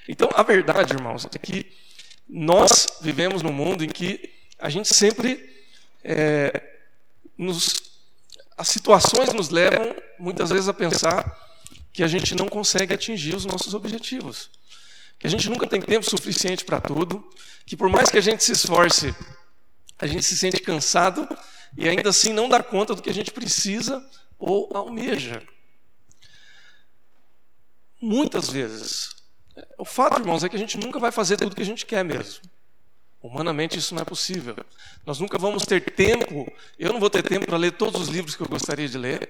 Então, 0.09 0.29
a 0.35 0.43
verdade, 0.43 0.93
irmãos, 0.93 1.27
é 1.33 1.39
que 1.39 1.73
nós 2.31 2.87
vivemos 3.01 3.43
num 3.43 3.53
mundo 3.53 3.85
em 3.85 3.89
que 3.89 4.33
a 4.59 4.69
gente 4.69 4.95
sempre 4.95 5.51
é, 6.05 6.63
nos, 7.37 7.75
as 8.57 8.69
situações 8.69 9.33
nos 9.33 9.51
levam 9.51 9.97
muitas 10.19 10.51
vezes 10.51 10.69
a 10.69 10.75
pensar 10.75 11.37
que 11.93 12.05
a 12.05 12.07
gente 12.07 12.35
não 12.37 12.49
consegue 12.49 12.95
atingir 12.95 13.35
os 13.35 13.45
nossos 13.45 13.75
objetivos, 13.75 14.49
que 15.19 15.27
a 15.27 15.31
gente 15.31 15.51
nunca 15.51 15.67
tem 15.67 15.81
tempo 15.81 16.09
suficiente 16.09 16.65
para 16.65 16.81
tudo, 16.81 17.29
que 17.67 17.77
por 17.77 17.89
mais 17.89 18.11
que 18.11 18.19
a 18.19 18.23
gente 18.23 18.45
se 18.45 18.53
esforce, 18.53 19.15
a 19.99 20.07
gente 20.07 20.23
se 20.23 20.37
sente 20.37 20.61
cansado 20.61 21.29
e 21.77 21.89
ainda 21.89 22.11
assim 22.11 22.33
não 22.33 22.49
dá 22.49 22.63
conta 22.63 22.95
do 22.95 23.03
que 23.03 23.11
a 23.11 23.15
gente 23.15 23.33
precisa 23.33 24.05
ou 24.39 24.71
almeja. 24.75 25.43
Muitas 28.01 28.49
vezes. 28.49 29.20
O 29.79 29.85
fato, 29.85 30.21
irmãos, 30.21 30.45
é 30.45 30.49
que 30.49 30.57
a 30.57 30.59
gente 30.59 30.79
nunca 30.79 30.99
vai 30.99 31.11
fazer 31.11 31.37
tudo 31.37 31.57
que 31.57 31.63
a 31.63 31.67
gente 31.67 31.87
quer 31.87 32.05
mesmo. 32.05 32.41
Humanamente 33.23 33.79
isso 33.79 33.95
não 33.95 34.03
é 34.03 34.05
possível. 34.05 34.57
Nós 35.05 35.19
nunca 35.21 35.37
vamos 35.37 35.67
ter 35.67 35.81
tempo. 35.81 36.51
Eu 36.79 36.93
não 36.93 37.01
vou 37.01 37.11
ter 37.11 37.23
tempo 37.23 37.47
para 37.47 37.59
ler 37.59 37.73
todos 37.73 38.01
os 38.01 38.09
livros 38.09 38.35
que 38.35 38.43
eu 38.43 38.49
gostaria 38.49 38.89
de 38.89 38.97
ler. 38.97 39.29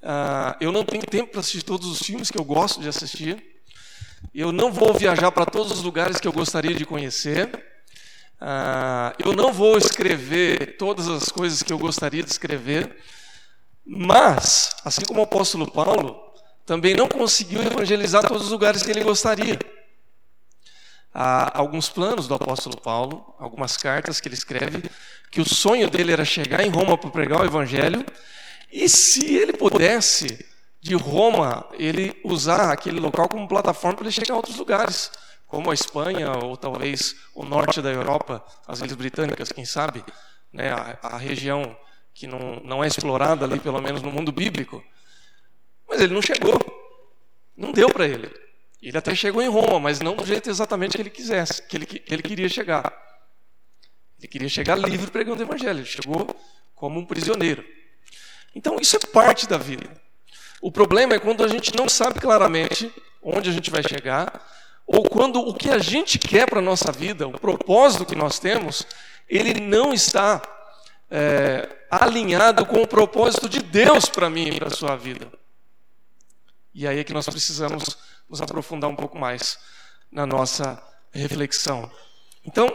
Uh, 0.00 0.54
eu 0.60 0.70
não 0.70 0.84
tenho 0.84 1.04
tempo 1.04 1.32
para 1.32 1.40
assistir 1.40 1.62
todos 1.62 1.88
os 1.88 1.98
filmes 1.98 2.30
que 2.30 2.38
eu 2.38 2.44
gosto 2.44 2.80
de 2.80 2.88
assistir. 2.88 3.42
Eu 4.32 4.52
não 4.52 4.72
vou 4.72 4.94
viajar 4.94 5.32
para 5.32 5.44
todos 5.44 5.72
os 5.72 5.82
lugares 5.82 6.18
que 6.18 6.28
eu 6.28 6.32
gostaria 6.32 6.74
de 6.74 6.84
conhecer. 6.84 7.48
Uh, 8.40 9.12
eu 9.18 9.32
não 9.32 9.52
vou 9.52 9.76
escrever 9.76 10.76
todas 10.76 11.08
as 11.08 11.30
coisas 11.30 11.62
que 11.62 11.72
eu 11.72 11.78
gostaria 11.78 12.22
de 12.22 12.30
escrever. 12.30 12.96
Mas, 13.84 14.70
assim 14.84 15.02
como 15.02 15.20
o 15.20 15.24
apóstolo 15.24 15.70
Paulo, 15.70 16.29
também 16.64 16.94
não 16.94 17.08
conseguiu 17.08 17.62
evangelizar 17.62 18.26
todos 18.26 18.44
os 18.44 18.50
lugares 18.50 18.82
que 18.82 18.90
ele 18.90 19.02
gostaria. 19.02 19.58
Há 21.12 21.58
alguns 21.58 21.88
planos 21.88 22.28
do 22.28 22.34
apóstolo 22.34 22.80
Paulo, 22.80 23.34
algumas 23.38 23.76
cartas 23.76 24.20
que 24.20 24.28
ele 24.28 24.36
escreve, 24.36 24.88
que 25.30 25.40
o 25.40 25.48
sonho 25.48 25.90
dele 25.90 26.12
era 26.12 26.24
chegar 26.24 26.64
em 26.64 26.70
Roma 26.70 26.96
para 26.96 27.10
pregar 27.10 27.40
o 27.40 27.44
evangelho, 27.44 28.04
e 28.72 28.88
se 28.88 29.34
ele 29.34 29.52
pudesse 29.52 30.46
de 30.80 30.94
Roma, 30.94 31.66
ele 31.72 32.18
usar 32.24 32.70
aquele 32.70 33.00
local 33.00 33.28
como 33.28 33.48
plataforma 33.48 33.96
para 33.96 34.06
ele 34.06 34.12
chegar 34.12 34.34
a 34.34 34.36
outros 34.36 34.56
lugares, 34.56 35.10
como 35.46 35.70
a 35.70 35.74
Espanha 35.74 36.32
ou 36.42 36.56
talvez 36.56 37.16
o 37.34 37.44
norte 37.44 37.82
da 37.82 37.90
Europa, 37.90 38.42
as 38.66 38.78
Ilhas 38.78 38.94
Britânicas, 38.94 39.50
quem 39.50 39.64
sabe, 39.64 40.04
né, 40.52 40.70
a, 40.70 40.98
a 41.02 41.18
região 41.18 41.76
que 42.14 42.26
não, 42.26 42.60
não 42.64 42.84
é 42.84 42.86
explorada 42.86 43.44
ali, 43.44 43.58
pelo 43.58 43.80
menos 43.80 44.00
no 44.00 44.12
mundo 44.12 44.30
bíblico. 44.30 44.82
Mas 45.90 46.00
ele 46.00 46.14
não 46.14 46.22
chegou, 46.22 46.56
não 47.56 47.72
deu 47.72 47.90
para 47.90 48.06
ele. 48.06 48.30
Ele 48.80 48.96
até 48.96 49.14
chegou 49.14 49.42
em 49.42 49.48
Roma, 49.48 49.80
mas 49.80 50.00
não 50.00 50.14
do 50.14 50.24
jeito 50.24 50.48
exatamente 50.48 50.96
que 50.96 51.02
ele 51.02 51.10
quisesse, 51.10 51.62
que 51.62 51.76
ele, 51.76 51.84
que 51.84 52.14
ele 52.14 52.22
queria 52.22 52.48
chegar. 52.48 52.90
Ele 54.18 54.28
queria 54.28 54.48
chegar 54.48 54.78
livre 54.78 55.10
pregando 55.10 55.40
o 55.40 55.46
evangelho. 55.46 55.80
Ele 55.80 55.86
chegou 55.86 56.34
como 56.74 56.98
um 56.98 57.04
prisioneiro. 57.04 57.64
Então 58.54 58.76
isso 58.80 58.96
é 58.96 59.00
parte 59.00 59.48
da 59.48 59.58
vida. 59.58 59.90
O 60.62 60.70
problema 60.70 61.14
é 61.14 61.18
quando 61.18 61.44
a 61.44 61.48
gente 61.48 61.76
não 61.76 61.88
sabe 61.88 62.20
claramente 62.20 62.92
onde 63.22 63.50
a 63.50 63.52
gente 63.52 63.70
vai 63.70 63.82
chegar, 63.82 64.46
ou 64.86 65.02
quando 65.08 65.40
o 65.40 65.54
que 65.54 65.70
a 65.70 65.78
gente 65.78 66.18
quer 66.18 66.48
para 66.48 66.58
a 66.58 66.62
nossa 66.62 66.90
vida, 66.90 67.26
o 67.26 67.38
propósito 67.38 68.06
que 68.06 68.14
nós 68.14 68.38
temos, 68.38 68.86
ele 69.28 69.60
não 69.60 69.92
está 69.92 70.42
é, 71.10 71.68
alinhado 71.90 72.64
com 72.66 72.82
o 72.82 72.86
propósito 72.86 73.48
de 73.48 73.60
Deus 73.60 74.06
para 74.06 74.30
mim 74.30 74.48
e 74.48 74.58
para 74.58 74.68
a 74.68 74.74
sua 74.74 74.96
vida. 74.96 75.39
E 76.74 76.86
aí 76.86 76.98
é 76.98 77.04
que 77.04 77.12
nós 77.12 77.26
precisamos 77.28 77.96
nos 78.28 78.40
aprofundar 78.40 78.88
um 78.88 78.96
pouco 78.96 79.18
mais 79.18 79.58
na 80.10 80.26
nossa 80.26 80.82
reflexão. 81.12 81.90
Então, 82.44 82.68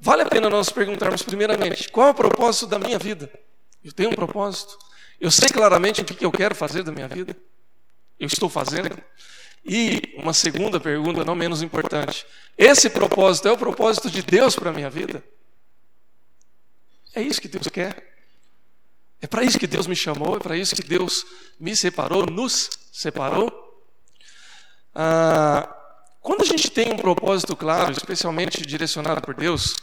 vale 0.00 0.22
a 0.22 0.26
pena 0.26 0.48
nós 0.48 0.70
perguntarmos, 0.70 1.22
primeiramente, 1.22 1.88
qual 1.88 2.08
é 2.08 2.10
o 2.10 2.14
propósito 2.14 2.66
da 2.66 2.78
minha 2.78 2.98
vida? 2.98 3.30
Eu 3.82 3.92
tenho 3.92 4.10
um 4.10 4.14
propósito? 4.14 4.78
Eu 5.20 5.30
sei 5.30 5.48
claramente 5.48 6.00
o 6.00 6.04
que 6.04 6.24
eu 6.24 6.32
quero 6.32 6.54
fazer 6.54 6.82
da 6.82 6.92
minha 6.92 7.08
vida? 7.08 7.36
Eu 8.18 8.26
estou 8.26 8.48
fazendo? 8.48 8.96
E 9.64 10.14
uma 10.16 10.32
segunda 10.32 10.80
pergunta, 10.80 11.24
não 11.24 11.34
menos 11.34 11.62
importante: 11.62 12.26
esse 12.56 12.88
propósito 12.88 13.48
é 13.48 13.52
o 13.52 13.58
propósito 13.58 14.10
de 14.10 14.22
Deus 14.22 14.54
para 14.54 14.70
a 14.70 14.72
minha 14.72 14.88
vida? 14.88 15.22
É 17.14 17.20
isso 17.20 17.40
que 17.40 17.48
Deus 17.48 17.68
quer? 17.68 18.09
É 19.22 19.26
para 19.26 19.44
isso 19.44 19.58
que 19.58 19.66
Deus 19.66 19.86
me 19.86 19.96
chamou? 19.96 20.36
É 20.36 20.40
para 20.40 20.56
isso 20.56 20.74
que 20.74 20.82
Deus 20.82 21.26
me 21.58 21.76
separou, 21.76 22.24
nos 22.26 22.70
separou? 22.92 23.52
Ah, 24.94 25.68
quando 26.20 26.42
a 26.42 26.46
gente 26.46 26.70
tem 26.70 26.92
um 26.92 26.96
propósito 26.96 27.54
claro, 27.54 27.92
especialmente 27.92 28.64
direcionado 28.64 29.20
por 29.20 29.34
Deus, 29.34 29.74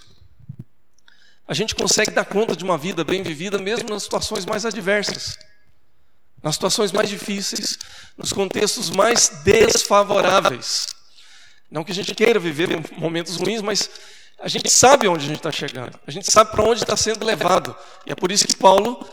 a 1.47 1.53
gente 1.53 1.73
consegue 1.73 2.11
dar 2.11 2.25
conta 2.25 2.55
de 2.55 2.63
uma 2.63 2.77
vida 2.77 3.03
bem 3.03 3.23
vivida, 3.23 3.57
mesmo 3.57 3.89
nas 3.89 4.03
situações 4.03 4.45
mais 4.45 4.65
adversas, 4.65 5.37
nas 6.43 6.55
situações 6.55 6.91
mais 6.91 7.09
difíceis, 7.09 7.79
nos 8.17 8.33
contextos 8.33 8.89
mais 8.89 9.29
desfavoráveis. 9.43 10.87
Não 11.71 11.83
que 11.83 11.91
a 11.91 11.95
gente 11.95 12.13
queira 12.13 12.39
viver 12.39 12.69
momentos 12.97 13.37
ruins, 13.37 13.61
mas 13.61 13.89
a 14.39 14.47
gente 14.47 14.69
sabe 14.69 15.07
onde 15.07 15.25
a 15.25 15.27
gente 15.27 15.37
está 15.37 15.51
chegando, 15.51 15.99
a 16.05 16.11
gente 16.11 16.31
sabe 16.31 16.51
para 16.51 16.63
onde 16.63 16.83
está 16.83 16.95
sendo 16.95 17.25
levado. 17.25 17.75
E 18.05 18.11
é 18.11 18.15
por 18.15 18.31
isso 18.31 18.45
que 18.45 18.55
Paulo, 18.55 19.07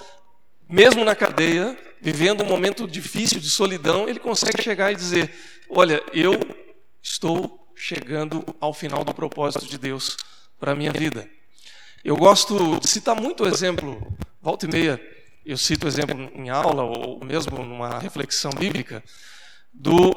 mesmo 0.68 1.04
na 1.04 1.14
cadeia, 1.14 1.76
vivendo 2.00 2.42
um 2.42 2.46
momento 2.46 2.86
difícil 2.86 3.40
de 3.40 3.50
solidão, 3.50 4.08
ele 4.08 4.18
consegue 4.18 4.62
chegar 4.62 4.92
e 4.92 4.96
dizer: 4.96 5.32
Olha, 5.68 6.02
eu 6.12 6.38
estou 7.02 7.72
chegando 7.74 8.44
ao 8.60 8.72
final 8.72 9.04
do 9.04 9.14
propósito 9.14 9.66
de 9.66 9.78
Deus 9.78 10.16
para 10.58 10.72
a 10.72 10.74
minha 10.74 10.92
vida. 10.92 11.28
Eu 12.04 12.16
gosto 12.16 12.78
de 12.80 12.88
citar 12.88 13.14
muito 13.14 13.44
o 13.44 13.48
exemplo, 13.48 14.14
volta 14.40 14.66
e 14.66 14.70
meia, 14.70 15.00
eu 15.44 15.56
cito 15.56 15.86
o 15.86 15.88
exemplo 15.88 16.30
em 16.34 16.50
aula 16.50 16.82
ou 16.82 17.24
mesmo 17.24 17.64
numa 17.64 17.98
reflexão 17.98 18.50
bíblica, 18.50 19.02
do, 19.72 20.12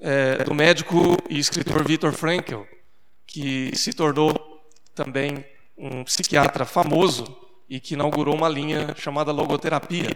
é, 0.00 0.44
do 0.44 0.54
médico 0.54 1.16
e 1.30 1.38
escritor 1.38 1.86
Viktor 1.86 2.12
Frankl, 2.12 2.62
que 3.26 3.74
se 3.76 3.92
tornou 3.92 4.34
também 4.94 5.44
um 5.76 6.04
psiquiatra 6.04 6.64
famoso 6.64 7.24
e 7.68 7.78
que 7.78 7.94
inaugurou 7.94 8.34
uma 8.34 8.48
linha 8.48 8.94
chamada 8.96 9.30
logoterapia. 9.30 10.14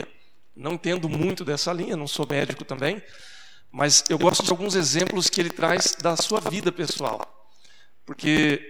Não 0.55 0.73
entendo 0.73 1.09
muito 1.09 1.45
dessa 1.45 1.73
linha, 1.73 1.97
não 1.97 2.07
sou 2.07 2.27
médico 2.29 2.65
também, 2.65 3.03
mas 3.71 4.05
eu 4.09 4.19
gosto 4.19 4.43
de 4.43 4.51
alguns 4.51 4.75
exemplos 4.75 5.29
que 5.29 5.41
ele 5.41 5.51
traz 5.51 5.97
da 6.01 6.17
sua 6.17 6.41
vida 6.41 6.71
pessoal. 6.71 7.51
Porque 8.05 8.61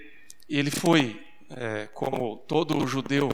ele 0.48 0.70
foi, 0.70 1.20
é, 1.50 1.88
como 1.94 2.36
todo 2.48 2.86
judeu 2.86 3.30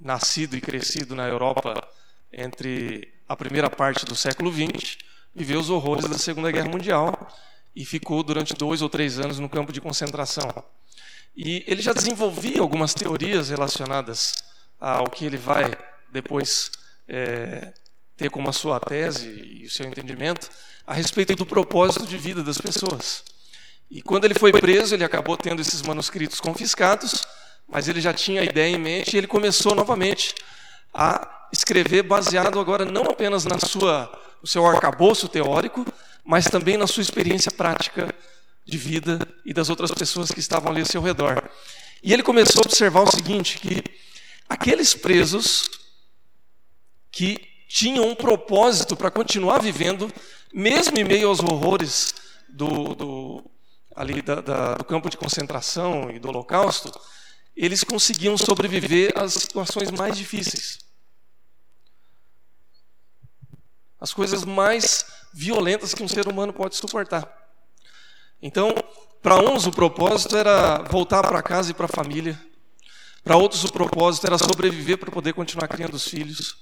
nascido 0.00 0.56
e 0.56 0.60
crescido 0.60 1.14
na 1.14 1.26
Europa 1.26 1.86
entre 2.32 3.12
a 3.28 3.36
primeira 3.36 3.70
parte 3.70 4.04
do 4.04 4.16
século 4.16 4.52
XX, 4.52 4.98
viveu 5.34 5.60
os 5.60 5.70
horrores 5.70 6.08
da 6.08 6.18
Segunda 6.18 6.50
Guerra 6.50 6.68
Mundial 6.68 7.28
e 7.74 7.84
ficou 7.84 8.22
durante 8.22 8.54
dois 8.54 8.82
ou 8.82 8.88
três 8.88 9.18
anos 9.18 9.38
no 9.38 9.48
campo 9.48 9.72
de 9.72 9.80
concentração. 9.80 10.50
E 11.34 11.64
ele 11.66 11.80
já 11.80 11.92
desenvolvia 11.92 12.60
algumas 12.60 12.92
teorias 12.92 13.48
relacionadas 13.48 14.34
ao 14.78 15.08
que 15.08 15.24
ele 15.24 15.36
vai 15.36 15.72
depois 16.12 16.70
é, 17.08 17.72
ter 18.16 18.30
como 18.30 18.50
a 18.50 18.52
sua 18.52 18.78
tese 18.78 19.28
e 19.28 19.64
o 19.64 19.70
seu 19.70 19.86
entendimento 19.86 20.50
a 20.86 20.92
respeito 20.92 21.34
do 21.34 21.46
propósito 21.46 22.06
de 22.06 22.18
vida 22.18 22.42
das 22.42 22.58
pessoas. 22.58 23.24
E 23.90 24.02
quando 24.02 24.24
ele 24.24 24.34
foi 24.34 24.52
preso, 24.52 24.94
ele 24.94 25.04
acabou 25.04 25.36
tendo 25.36 25.60
esses 25.60 25.82
manuscritos 25.82 26.40
confiscados, 26.40 27.24
mas 27.68 27.88
ele 27.88 28.00
já 28.00 28.12
tinha 28.12 28.40
a 28.40 28.44
ideia 28.44 28.74
em 28.74 28.78
mente 28.78 29.14
e 29.14 29.18
ele 29.18 29.26
começou 29.26 29.74
novamente 29.74 30.34
a 30.92 31.48
escrever 31.52 32.02
baseado 32.02 32.58
agora 32.58 32.84
não 32.84 33.04
apenas 33.04 33.44
na 33.44 33.58
sua, 33.58 34.10
no 34.40 34.48
seu 34.48 34.66
arcabouço 34.66 35.28
teórico, 35.28 35.86
mas 36.24 36.46
também 36.46 36.76
na 36.76 36.86
sua 36.86 37.02
experiência 37.02 37.50
prática 37.50 38.14
de 38.64 38.78
vida 38.78 39.18
e 39.44 39.52
das 39.52 39.68
outras 39.68 39.90
pessoas 39.90 40.30
que 40.30 40.40
estavam 40.40 40.70
ali 40.70 40.80
ao 40.80 40.86
seu 40.86 41.02
redor. 41.02 41.48
E 42.02 42.12
ele 42.12 42.22
começou 42.22 42.62
a 42.62 42.66
observar 42.66 43.02
o 43.02 43.10
seguinte, 43.10 43.58
que 43.58 43.82
aqueles 44.48 44.94
presos 44.94 45.70
que 47.10 47.38
tinham 47.68 48.08
um 48.08 48.14
propósito 48.14 48.96
para 48.96 49.10
continuar 49.10 49.60
vivendo, 49.60 50.12
mesmo 50.52 50.98
em 50.98 51.04
meio 51.04 51.28
aos 51.28 51.40
horrores 51.40 52.14
do, 52.48 52.94
do 52.94 53.50
ali 53.94 54.22
da, 54.22 54.40
da, 54.40 54.74
do 54.74 54.84
campo 54.84 55.08
de 55.08 55.16
concentração 55.16 56.10
e 56.10 56.18
do 56.18 56.28
Holocausto, 56.28 56.92
eles 57.54 57.84
conseguiam 57.84 58.36
sobreviver 58.36 59.12
às 59.16 59.34
situações 59.34 59.90
mais 59.90 60.16
difíceis. 60.16 60.78
As 64.00 64.12
coisas 64.12 64.44
mais 64.44 65.06
violentas 65.32 65.94
que 65.94 66.02
um 66.02 66.08
ser 66.08 66.26
humano 66.26 66.52
pode 66.52 66.76
suportar. 66.76 67.41
Então, 68.42 68.74
para 69.22 69.38
uns 69.38 69.66
o 69.66 69.70
propósito 69.70 70.36
era 70.36 70.82
voltar 70.90 71.22
para 71.22 71.40
casa 71.40 71.70
e 71.70 71.74
para 71.74 71.86
a 71.86 71.88
família. 71.88 72.38
Para 73.22 73.36
outros 73.36 73.62
o 73.62 73.72
propósito 73.72 74.26
era 74.26 74.36
sobreviver 74.36 74.98
para 74.98 75.12
poder 75.12 75.32
continuar 75.32 75.68
criando 75.68 75.94
os 75.94 76.08
filhos. 76.08 76.56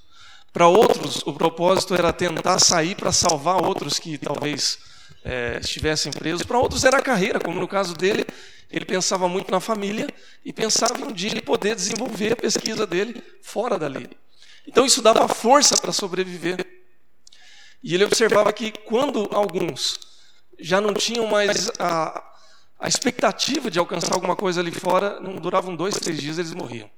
Para 0.53 0.67
outros 0.67 1.23
o 1.25 1.33
propósito 1.33 1.95
era 1.95 2.13
tentar 2.13 2.59
sair 2.59 2.95
para 2.95 3.11
salvar 3.11 3.65
outros 3.65 3.97
que 3.97 4.15
talvez 4.17 4.77
é, 5.25 5.59
estivessem 5.59 6.11
presos. 6.11 6.43
Para 6.43 6.59
outros 6.59 6.83
era 6.83 6.99
a 6.99 7.01
carreira, 7.01 7.39
como 7.39 7.59
no 7.59 7.67
caso 7.67 7.95
dele, 7.95 8.27
ele 8.69 8.85
pensava 8.85 9.27
muito 9.27 9.49
na 9.49 9.59
família 9.59 10.07
e 10.45 10.53
pensava 10.53 10.99
em 10.99 11.03
um 11.05 11.11
dia 11.11 11.31
ele 11.31 11.41
poder 11.41 11.73
desenvolver 11.73 12.33
a 12.33 12.35
pesquisa 12.35 12.85
dele 12.85 13.23
fora 13.41 13.79
dali. 13.79 14.07
Então 14.67 14.85
isso 14.85 15.01
dava 15.01 15.27
força 15.27 15.75
para 15.77 15.91
sobreviver. 15.91 16.63
E 17.83 17.95
ele 17.95 18.05
observava 18.05 18.53
que 18.53 18.71
quando 18.71 19.27
alguns 19.31 20.10
já 20.61 20.79
não 20.79 20.93
tinham 20.93 21.27
mais 21.27 21.71
a, 21.79 22.23
a 22.79 22.87
expectativa 22.87 23.69
de 23.69 23.79
alcançar 23.79 24.13
alguma 24.13 24.35
coisa 24.35 24.61
ali 24.61 24.71
fora, 24.71 25.19
não 25.19 25.35
duravam 25.35 25.75
dois, 25.75 25.95
três 25.95 26.19
dias, 26.19 26.37
eles 26.37 26.53
morriam. 26.53 26.89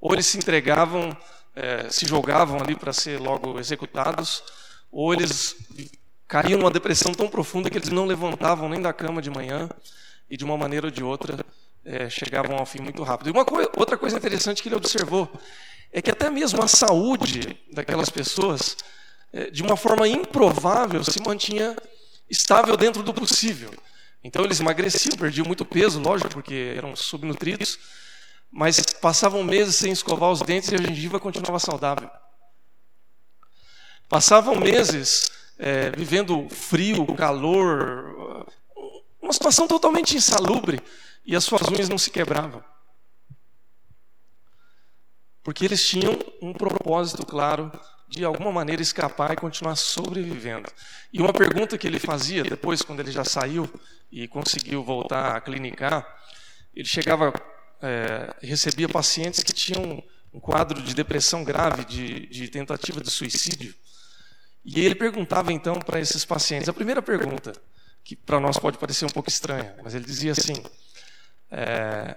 Ou 0.00 0.14
eles 0.14 0.26
se 0.26 0.38
entregavam, 0.38 1.16
é, 1.54 1.88
se 1.90 2.06
jogavam 2.06 2.60
ali 2.60 2.74
para 2.74 2.92
ser 2.92 3.20
logo 3.20 3.58
executados, 3.58 4.42
ou 4.90 5.12
eles 5.12 5.56
caíam 6.26 6.58
numa 6.58 6.70
depressão 6.70 7.12
tão 7.12 7.28
profunda 7.28 7.68
que 7.68 7.76
eles 7.76 7.90
não 7.90 8.06
levantavam 8.06 8.68
nem 8.68 8.80
da 8.80 8.92
cama 8.92 9.20
de 9.20 9.30
manhã, 9.30 9.68
e 10.30 10.36
de 10.36 10.44
uma 10.44 10.56
maneira 10.56 10.86
ou 10.86 10.90
de 10.90 11.02
outra 11.02 11.44
é, 11.84 12.08
chegavam 12.08 12.56
ao 12.56 12.64
fim 12.64 12.80
muito 12.80 13.02
rápido. 13.02 13.28
E 13.28 13.32
uma 13.32 13.44
co 13.44 13.56
outra 13.76 13.98
coisa 13.98 14.16
interessante 14.16 14.62
que 14.62 14.68
ele 14.68 14.76
observou 14.76 15.28
é 15.92 16.00
que 16.00 16.10
até 16.10 16.30
mesmo 16.30 16.62
a 16.62 16.68
saúde 16.68 17.58
daquelas 17.72 18.08
pessoas 18.08 18.76
é, 19.32 19.50
de 19.50 19.62
uma 19.62 19.76
forma 19.76 20.06
improvável, 20.06 21.02
se 21.02 21.20
mantinha 21.20 21.76
estável 22.30 22.76
dentro 22.76 23.02
do 23.02 23.12
possível. 23.12 23.70
Então 24.22 24.44
eles 24.44 24.60
emagreciam, 24.60 25.16
perdiam 25.16 25.46
muito 25.46 25.64
peso, 25.64 26.00
lógico, 26.00 26.30
porque 26.30 26.74
eram 26.76 26.94
subnutridos, 26.94 27.78
mas 28.50 28.80
passavam 29.00 29.42
meses 29.42 29.76
sem 29.76 29.92
escovar 29.92 30.30
os 30.30 30.40
dentes 30.40 30.70
e 30.70 30.74
a 30.74 30.78
gengiva 30.78 31.18
continuava 31.18 31.58
saudável. 31.58 32.10
Passavam 34.08 34.56
meses 34.56 35.30
é, 35.58 35.90
vivendo 35.90 36.48
frio, 36.48 37.06
calor, 37.14 38.46
uma 39.20 39.32
situação 39.32 39.68
totalmente 39.68 40.16
insalubre, 40.16 40.80
e 41.24 41.36
as 41.36 41.44
suas 41.44 41.62
unhas 41.68 41.88
não 41.88 41.98
se 41.98 42.10
quebravam. 42.10 42.64
Porque 45.42 45.64
eles 45.64 45.86
tinham 45.86 46.18
um 46.42 46.52
propósito 46.52 47.24
claro 47.24 47.70
de 48.10 48.24
alguma 48.24 48.50
maneira 48.50 48.82
escapar 48.82 49.32
e 49.32 49.36
continuar 49.36 49.76
sobrevivendo. 49.76 50.68
E 51.12 51.20
uma 51.22 51.32
pergunta 51.32 51.78
que 51.78 51.86
ele 51.86 52.00
fazia 52.00 52.42
depois, 52.42 52.82
quando 52.82 52.98
ele 52.98 53.12
já 53.12 53.24
saiu 53.24 53.70
e 54.10 54.26
conseguiu 54.26 54.82
voltar 54.82 55.36
a 55.36 55.40
clinicar, 55.40 56.04
ele 56.74 56.88
chegava, 56.88 57.32
é, 57.80 58.34
recebia 58.42 58.88
pacientes 58.88 59.44
que 59.44 59.52
tinham 59.52 60.02
um 60.34 60.40
quadro 60.40 60.82
de 60.82 60.92
depressão 60.92 61.44
grave, 61.44 61.84
de, 61.84 62.26
de 62.26 62.48
tentativa 62.48 63.00
de 63.00 63.10
suicídio. 63.10 63.72
E 64.64 64.80
ele 64.80 64.96
perguntava 64.96 65.52
então 65.52 65.78
para 65.78 66.00
esses 66.00 66.24
pacientes, 66.24 66.68
a 66.68 66.72
primeira 66.72 67.00
pergunta, 67.00 67.52
que 68.02 68.16
para 68.16 68.40
nós 68.40 68.58
pode 68.58 68.76
parecer 68.76 69.04
um 69.04 69.10
pouco 69.10 69.28
estranha, 69.28 69.76
mas 69.84 69.94
ele 69.94 70.04
dizia 70.04 70.32
assim: 70.32 70.60
é, 71.48 72.16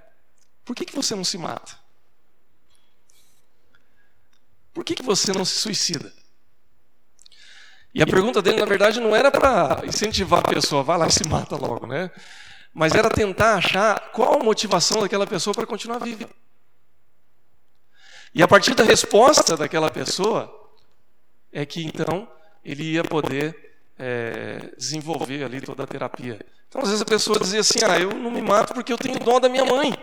por 0.65 0.75
que, 0.75 0.85
que 0.85 0.95
você 0.95 1.13
não 1.13 1.23
se 1.23 1.37
mata? 1.37 1.82
Por 4.73 4.83
que, 4.83 4.95
que 4.95 5.03
você 5.03 5.31
não 5.31 5.45
se 5.45 5.59
suicida? 5.59 6.11
E 7.93 8.01
a 8.01 8.07
pergunta 8.07 8.41
dele, 8.41 8.59
na 8.59 8.65
verdade, 8.65 8.99
não 8.99 9.15
era 9.15 9.29
para 9.29 9.85
incentivar 9.85 10.39
a 10.39 10.49
pessoa, 10.49 10.81
vá 10.81 10.97
lá 10.97 11.07
e 11.07 11.11
se 11.11 11.27
mata 11.27 11.55
logo, 11.55 11.85
né? 11.85 12.09
Mas 12.73 12.95
era 12.95 13.07
tentar 13.07 13.55
achar 13.55 14.11
qual 14.11 14.41
a 14.41 14.43
motivação 14.43 15.01
daquela 15.01 15.27
pessoa 15.27 15.53
para 15.53 15.67
continuar 15.67 15.99
viva. 15.99 16.27
E 18.33 18.41
a 18.41 18.47
partir 18.47 18.73
da 18.73 18.83
resposta 18.83 19.55
daquela 19.55 19.91
pessoa, 19.91 20.51
é 21.51 21.63
que 21.67 21.83
então 21.83 22.27
ele 22.65 22.93
ia 22.93 23.03
poder 23.03 23.77
é, 23.97 24.73
desenvolver 24.75 25.43
ali 25.43 25.61
toda 25.61 25.83
a 25.83 25.87
terapia. 25.87 26.43
Então, 26.67 26.81
às 26.81 26.87
vezes 26.87 27.01
a 27.03 27.05
pessoa 27.05 27.39
dizia 27.39 27.59
assim: 27.59 27.79
ah, 27.87 27.99
eu 27.99 28.11
não 28.11 28.31
me 28.31 28.41
mato 28.41 28.73
porque 28.73 28.91
eu 28.91 28.97
tenho 28.97 29.19
dó 29.19 29.39
da 29.39 29.47
minha 29.47 29.65
mãe. 29.65 29.93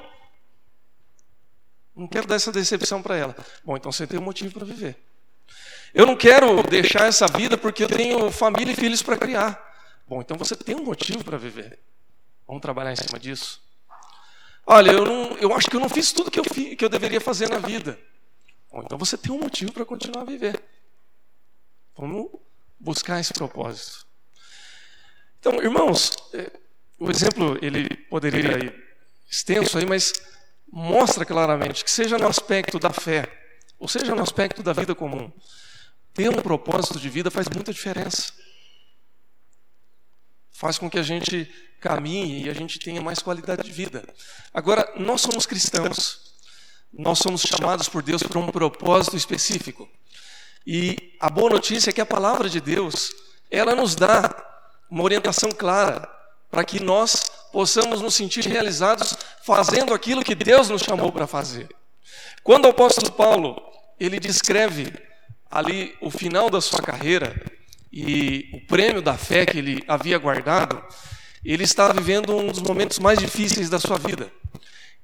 Não 2.00 2.06
quero 2.06 2.26
dar 2.26 2.36
essa 2.36 2.50
decepção 2.50 3.02
para 3.02 3.14
ela. 3.14 3.36
Bom, 3.62 3.76
então 3.76 3.92
você 3.92 4.06
tem 4.06 4.18
um 4.18 4.22
motivo 4.22 4.54
para 4.54 4.64
viver. 4.64 4.96
Eu 5.92 6.06
não 6.06 6.16
quero 6.16 6.62
deixar 6.62 7.06
essa 7.06 7.26
vida 7.26 7.58
porque 7.58 7.84
eu 7.84 7.88
tenho 7.88 8.30
família 8.32 8.72
e 8.72 8.74
filhos 8.74 9.02
para 9.02 9.18
criar. 9.18 9.62
Bom, 10.08 10.22
então 10.22 10.34
você 10.38 10.56
tem 10.56 10.74
um 10.74 10.82
motivo 10.82 11.22
para 11.22 11.36
viver. 11.36 11.78
Vamos 12.46 12.62
trabalhar 12.62 12.90
em 12.92 12.96
cima 12.96 13.18
disso. 13.18 13.62
Olha, 14.66 14.92
eu, 14.92 15.04
não, 15.04 15.36
eu 15.36 15.54
acho 15.54 15.68
que 15.68 15.76
eu 15.76 15.80
não 15.80 15.90
fiz 15.90 16.10
tudo 16.10 16.30
que 16.30 16.40
eu, 16.40 16.44
fi, 16.44 16.74
que 16.74 16.82
eu 16.82 16.88
deveria 16.88 17.20
fazer 17.20 17.50
na 17.50 17.58
vida. 17.58 18.00
Bom, 18.72 18.80
então 18.80 18.96
você 18.96 19.18
tem 19.18 19.30
um 19.30 19.38
motivo 19.38 19.70
para 19.70 19.84
continuar 19.84 20.22
a 20.22 20.24
viver. 20.24 20.58
Vamos 21.94 22.30
buscar 22.78 23.20
esse 23.20 23.34
propósito. 23.34 24.06
Então, 25.38 25.62
irmãos, 25.62 26.16
é, 26.32 26.50
o 26.98 27.10
exemplo 27.10 27.58
ele 27.60 27.94
poderia 27.94 28.64
ir 28.64 28.74
extenso 29.28 29.76
aí, 29.76 29.84
mas 29.84 30.14
mostra 30.70 31.24
claramente 31.24 31.84
que 31.84 31.90
seja 31.90 32.16
no 32.16 32.28
aspecto 32.28 32.78
da 32.78 32.90
fé, 32.90 33.28
ou 33.78 33.88
seja 33.88 34.14
no 34.14 34.22
aspecto 34.22 34.62
da 34.62 34.72
vida 34.72 34.94
comum, 34.94 35.32
ter 36.14 36.28
um 36.28 36.42
propósito 36.42 36.98
de 36.98 37.08
vida 37.08 37.30
faz 37.30 37.48
muita 37.48 37.72
diferença. 37.72 38.32
Faz 40.52 40.78
com 40.78 40.90
que 40.90 40.98
a 40.98 41.02
gente 41.02 41.50
caminhe 41.80 42.44
e 42.44 42.50
a 42.50 42.52
gente 42.52 42.78
tenha 42.78 43.00
mais 43.00 43.20
qualidade 43.20 43.62
de 43.62 43.72
vida. 43.72 44.04
Agora, 44.52 44.92
nós 44.96 45.22
somos 45.22 45.46
cristãos. 45.46 46.30
Nós 46.92 47.18
somos 47.20 47.42
chamados 47.42 47.88
por 47.88 48.02
Deus 48.02 48.22
para 48.22 48.38
um 48.38 48.48
propósito 48.48 49.16
específico. 49.16 49.88
E 50.66 51.16
a 51.20 51.30
boa 51.30 51.50
notícia 51.50 51.90
é 51.90 51.92
que 51.92 52.00
a 52.00 52.06
palavra 52.06 52.48
de 52.48 52.60
Deus, 52.60 53.12
ela 53.50 53.74
nos 53.74 53.94
dá 53.94 54.34
uma 54.90 55.04
orientação 55.04 55.50
clara 55.50 56.06
para 56.50 56.64
que 56.64 56.80
nós 56.82 57.30
possamos 57.52 58.00
nos 58.00 58.14
sentir 58.14 58.46
realizados 58.46 59.16
fazendo 59.42 59.92
aquilo 59.94 60.24
que 60.24 60.34
Deus 60.34 60.68
nos 60.68 60.82
chamou 60.82 61.10
para 61.12 61.26
fazer. 61.26 61.68
Quando 62.42 62.64
o 62.66 62.68
apóstolo 62.68 63.12
Paulo, 63.12 63.60
ele 63.98 64.18
descreve 64.18 64.92
ali 65.50 65.96
o 66.00 66.10
final 66.10 66.48
da 66.48 66.60
sua 66.60 66.80
carreira 66.80 67.34
e 67.92 68.48
o 68.52 68.66
prêmio 68.66 69.02
da 69.02 69.16
fé 69.18 69.44
que 69.44 69.58
ele 69.58 69.82
havia 69.86 70.16
guardado, 70.16 70.82
ele 71.44 71.64
está 71.64 71.92
vivendo 71.92 72.36
um 72.36 72.46
dos 72.48 72.62
momentos 72.62 72.98
mais 72.98 73.18
difíceis 73.18 73.68
da 73.68 73.78
sua 73.78 73.98
vida. 73.98 74.30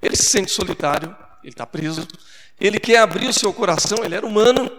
Ele 0.00 0.14
se 0.14 0.24
sente 0.24 0.50
solitário, 0.50 1.14
ele 1.42 1.52
está 1.52 1.66
preso, 1.66 2.06
ele 2.60 2.78
quer 2.78 2.98
abrir 2.98 3.26
o 3.26 3.32
seu 3.32 3.52
coração, 3.52 4.04
ele 4.04 4.14
era 4.14 4.26
humano. 4.26 4.70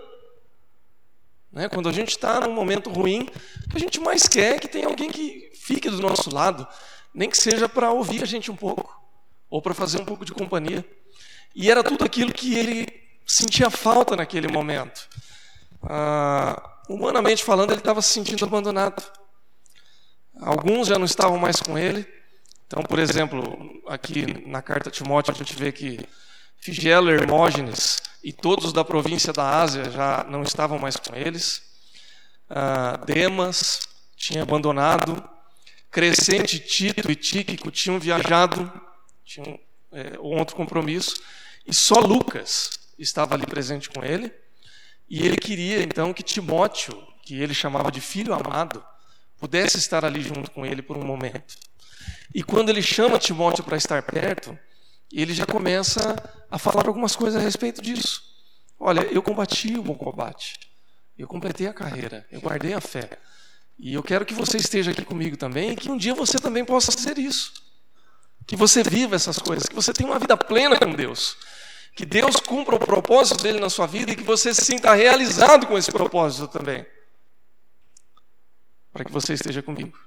Né? 1.51 1.67
Quando 1.67 1.89
a 1.89 1.91
gente 1.91 2.09
está 2.09 2.39
num 2.39 2.53
momento 2.53 2.89
ruim, 2.89 3.29
o 3.65 3.69
que 3.69 3.77
a 3.77 3.79
gente 3.79 3.99
mais 3.99 4.27
quer 4.27 4.55
é 4.55 4.59
que 4.59 4.67
tenha 4.67 4.87
alguém 4.87 5.09
que 5.09 5.51
fique 5.55 5.89
do 5.89 6.01
nosso 6.01 6.33
lado, 6.33 6.67
nem 7.17 7.29
que 7.29 7.37
seja 7.37 7.67
para 7.67 7.91
ouvir 7.91 8.23
a 8.23 8.25
gente 8.25 8.51
um 8.51 8.55
pouco, 8.55 8.95
ou 9.49 9.61
para 9.61 9.73
fazer 9.73 9.99
um 9.99 10.05
pouco 10.05 10.23
de 10.23 10.31
companhia. 10.31 10.85
E 11.55 11.69
era 11.71 11.83
tudo 11.83 12.05
aquilo 12.05 12.31
que 12.31 12.53
ele 12.57 12.87
sentia 13.25 13.69
falta 13.69 14.15
naquele 14.15 14.47
momento 14.47 15.09
ah, 15.83 16.79
humanamente 16.89 17.43
falando, 17.43 17.71
ele 17.71 17.79
estava 17.79 18.01
se 18.01 18.13
sentindo 18.13 18.45
abandonado. 18.45 19.03
Alguns 20.39 20.87
já 20.87 20.97
não 20.97 21.05
estavam 21.05 21.37
mais 21.37 21.59
com 21.59 21.77
ele. 21.77 22.07
Então, 22.65 22.83
por 22.83 22.99
exemplo, 22.99 23.81
aqui 23.87 24.45
na 24.47 24.61
carta 24.61 24.89
a 24.89 24.91
Timóteo, 24.91 25.33
a 25.33 25.37
gente 25.37 25.55
vê 25.55 25.71
que 25.71 26.07
Figelo, 26.57 27.09
Hermógenes 27.09 28.01
e 28.23 28.33
todos 28.33 28.73
da 28.73 28.83
província 28.83 29.31
da 29.31 29.61
Ásia 29.61 29.89
já 29.89 30.25
não 30.29 30.43
estavam 30.43 30.77
mais 30.77 30.97
com 30.97 31.15
eles. 31.15 31.61
Ah, 32.49 32.99
Demas 33.05 33.87
tinha 34.15 34.43
abandonado. 34.43 35.23
Crescente, 35.97 36.59
Tito 36.59 37.11
e 37.11 37.15
Tíquico 37.15 37.71
tinham 37.71 37.99
viajado, 37.99 38.71
tinham 39.25 39.59
é, 39.91 40.13
outro 40.19 40.55
compromisso. 40.55 41.19
E 41.65 41.73
só 41.73 41.99
Lucas 41.99 42.69
estava 42.99 43.33
ali 43.33 43.47
presente 43.47 43.89
com 43.89 44.05
ele. 44.05 44.31
E 45.09 45.25
ele 45.25 45.37
queria 45.37 45.81
então 45.81 46.13
que 46.13 46.21
Timóteo, 46.21 46.95
que 47.23 47.41
ele 47.41 47.51
chamava 47.51 47.91
de 47.91 47.99
filho 47.99 48.31
amado, 48.31 48.85
pudesse 49.39 49.79
estar 49.79 50.05
ali 50.05 50.21
junto 50.21 50.51
com 50.51 50.63
ele 50.63 50.83
por 50.83 50.97
um 50.97 51.03
momento. 51.03 51.57
E 52.31 52.43
quando 52.43 52.69
ele 52.69 52.83
chama 52.83 53.17
Timóteo 53.17 53.63
para 53.63 53.75
estar 53.75 54.03
perto, 54.03 54.55
ele 55.11 55.33
já 55.33 55.47
começa 55.47 56.15
a 56.51 56.59
falar 56.59 56.87
algumas 56.87 57.15
coisas 57.15 57.41
a 57.41 57.43
respeito 57.43 57.81
disso. 57.81 58.21
Olha, 58.79 59.01
eu 59.01 59.23
combati 59.23 59.75
o 59.75 59.81
bom 59.81 59.95
combate, 59.95 60.59
eu 61.17 61.27
completei 61.27 61.65
a 61.65 61.73
carreira, 61.73 62.23
eu 62.31 62.39
guardei 62.39 62.75
a 62.75 62.81
fé. 62.81 63.17
E 63.79 63.93
eu 63.93 64.01
quero 64.01 64.25
que 64.25 64.33
você 64.33 64.57
esteja 64.57 64.91
aqui 64.91 65.05
comigo 65.05 65.37
também 65.37 65.71
e 65.71 65.75
que 65.75 65.91
um 65.91 65.97
dia 65.97 66.15
você 66.15 66.39
também 66.39 66.65
possa 66.65 66.91
fazer 66.91 67.17
isso. 67.17 67.53
Que 68.45 68.55
você 68.55 68.81
viva 68.81 69.15
essas 69.15 69.37
coisas, 69.37 69.67
que 69.67 69.75
você 69.75 69.93
tenha 69.93 70.09
uma 70.09 70.19
vida 70.19 70.35
plena 70.35 70.79
com 70.79 70.93
Deus. 70.93 71.37
Que 71.95 72.05
Deus 72.05 72.37
cumpra 72.37 72.75
o 72.75 72.79
propósito 72.79 73.43
dele 73.43 73.59
na 73.59 73.69
sua 73.69 73.85
vida 73.85 74.11
e 74.11 74.15
que 74.15 74.23
você 74.23 74.53
se 74.53 74.65
sinta 74.65 74.93
realizado 74.93 75.67
com 75.67 75.77
esse 75.77 75.91
propósito 75.91 76.47
também. 76.47 76.85
Para 78.91 79.05
que 79.05 79.11
você 79.11 79.33
esteja 79.33 79.61
comigo. 79.61 79.97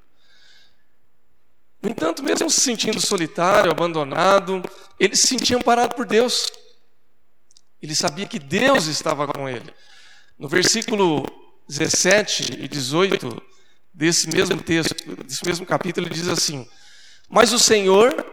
No 1.83 1.91
entanto, 1.91 2.23
mesmo 2.23 2.51
se 2.51 2.61
sentindo 2.61 3.01
solitário, 3.01 3.71
abandonado, 3.71 4.63
ele 4.99 5.17
se 5.17 5.29
sentia 5.29 5.57
amparado 5.57 5.95
por 5.95 6.07
Deus. 6.07 6.51
Ele 7.81 7.95
sabia 7.95 8.27
que 8.27 8.39
Deus 8.39 8.87
estava 8.87 9.27
com 9.27 9.49
ele. 9.49 9.73
No 10.39 10.49
versículo 10.49 11.25
17 11.69 12.63
e 12.65 12.69
18 12.69 13.50
desse 13.92 14.29
mesmo 14.29 14.62
texto, 14.62 14.94
desse 15.24 15.44
mesmo 15.44 15.66
capítulo, 15.66 16.07
ele 16.07 16.14
diz 16.14 16.29
assim: 16.29 16.66
Mas 17.29 17.53
o 17.53 17.59
Senhor 17.59 18.24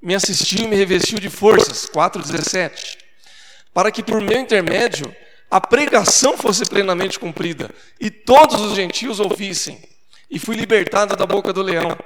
me 0.00 0.14
assistiu 0.14 0.64
e 0.64 0.68
me 0.68 0.76
revestiu 0.76 1.18
de 1.18 1.30
forças, 1.30 1.86
4,17, 1.86 2.96
para 3.72 3.90
que 3.90 4.02
por 4.02 4.20
meu 4.20 4.38
intermédio 4.38 5.14
a 5.50 5.60
pregação 5.60 6.36
fosse 6.36 6.64
plenamente 6.64 7.18
cumprida 7.18 7.70
e 8.00 8.10
todos 8.10 8.60
os 8.60 8.74
gentios 8.74 9.20
ouvissem, 9.20 9.80
e 10.30 10.38
fui 10.38 10.56
libertado 10.56 11.16
da 11.16 11.26
boca 11.26 11.52
do 11.52 11.62
leão. 11.62 11.96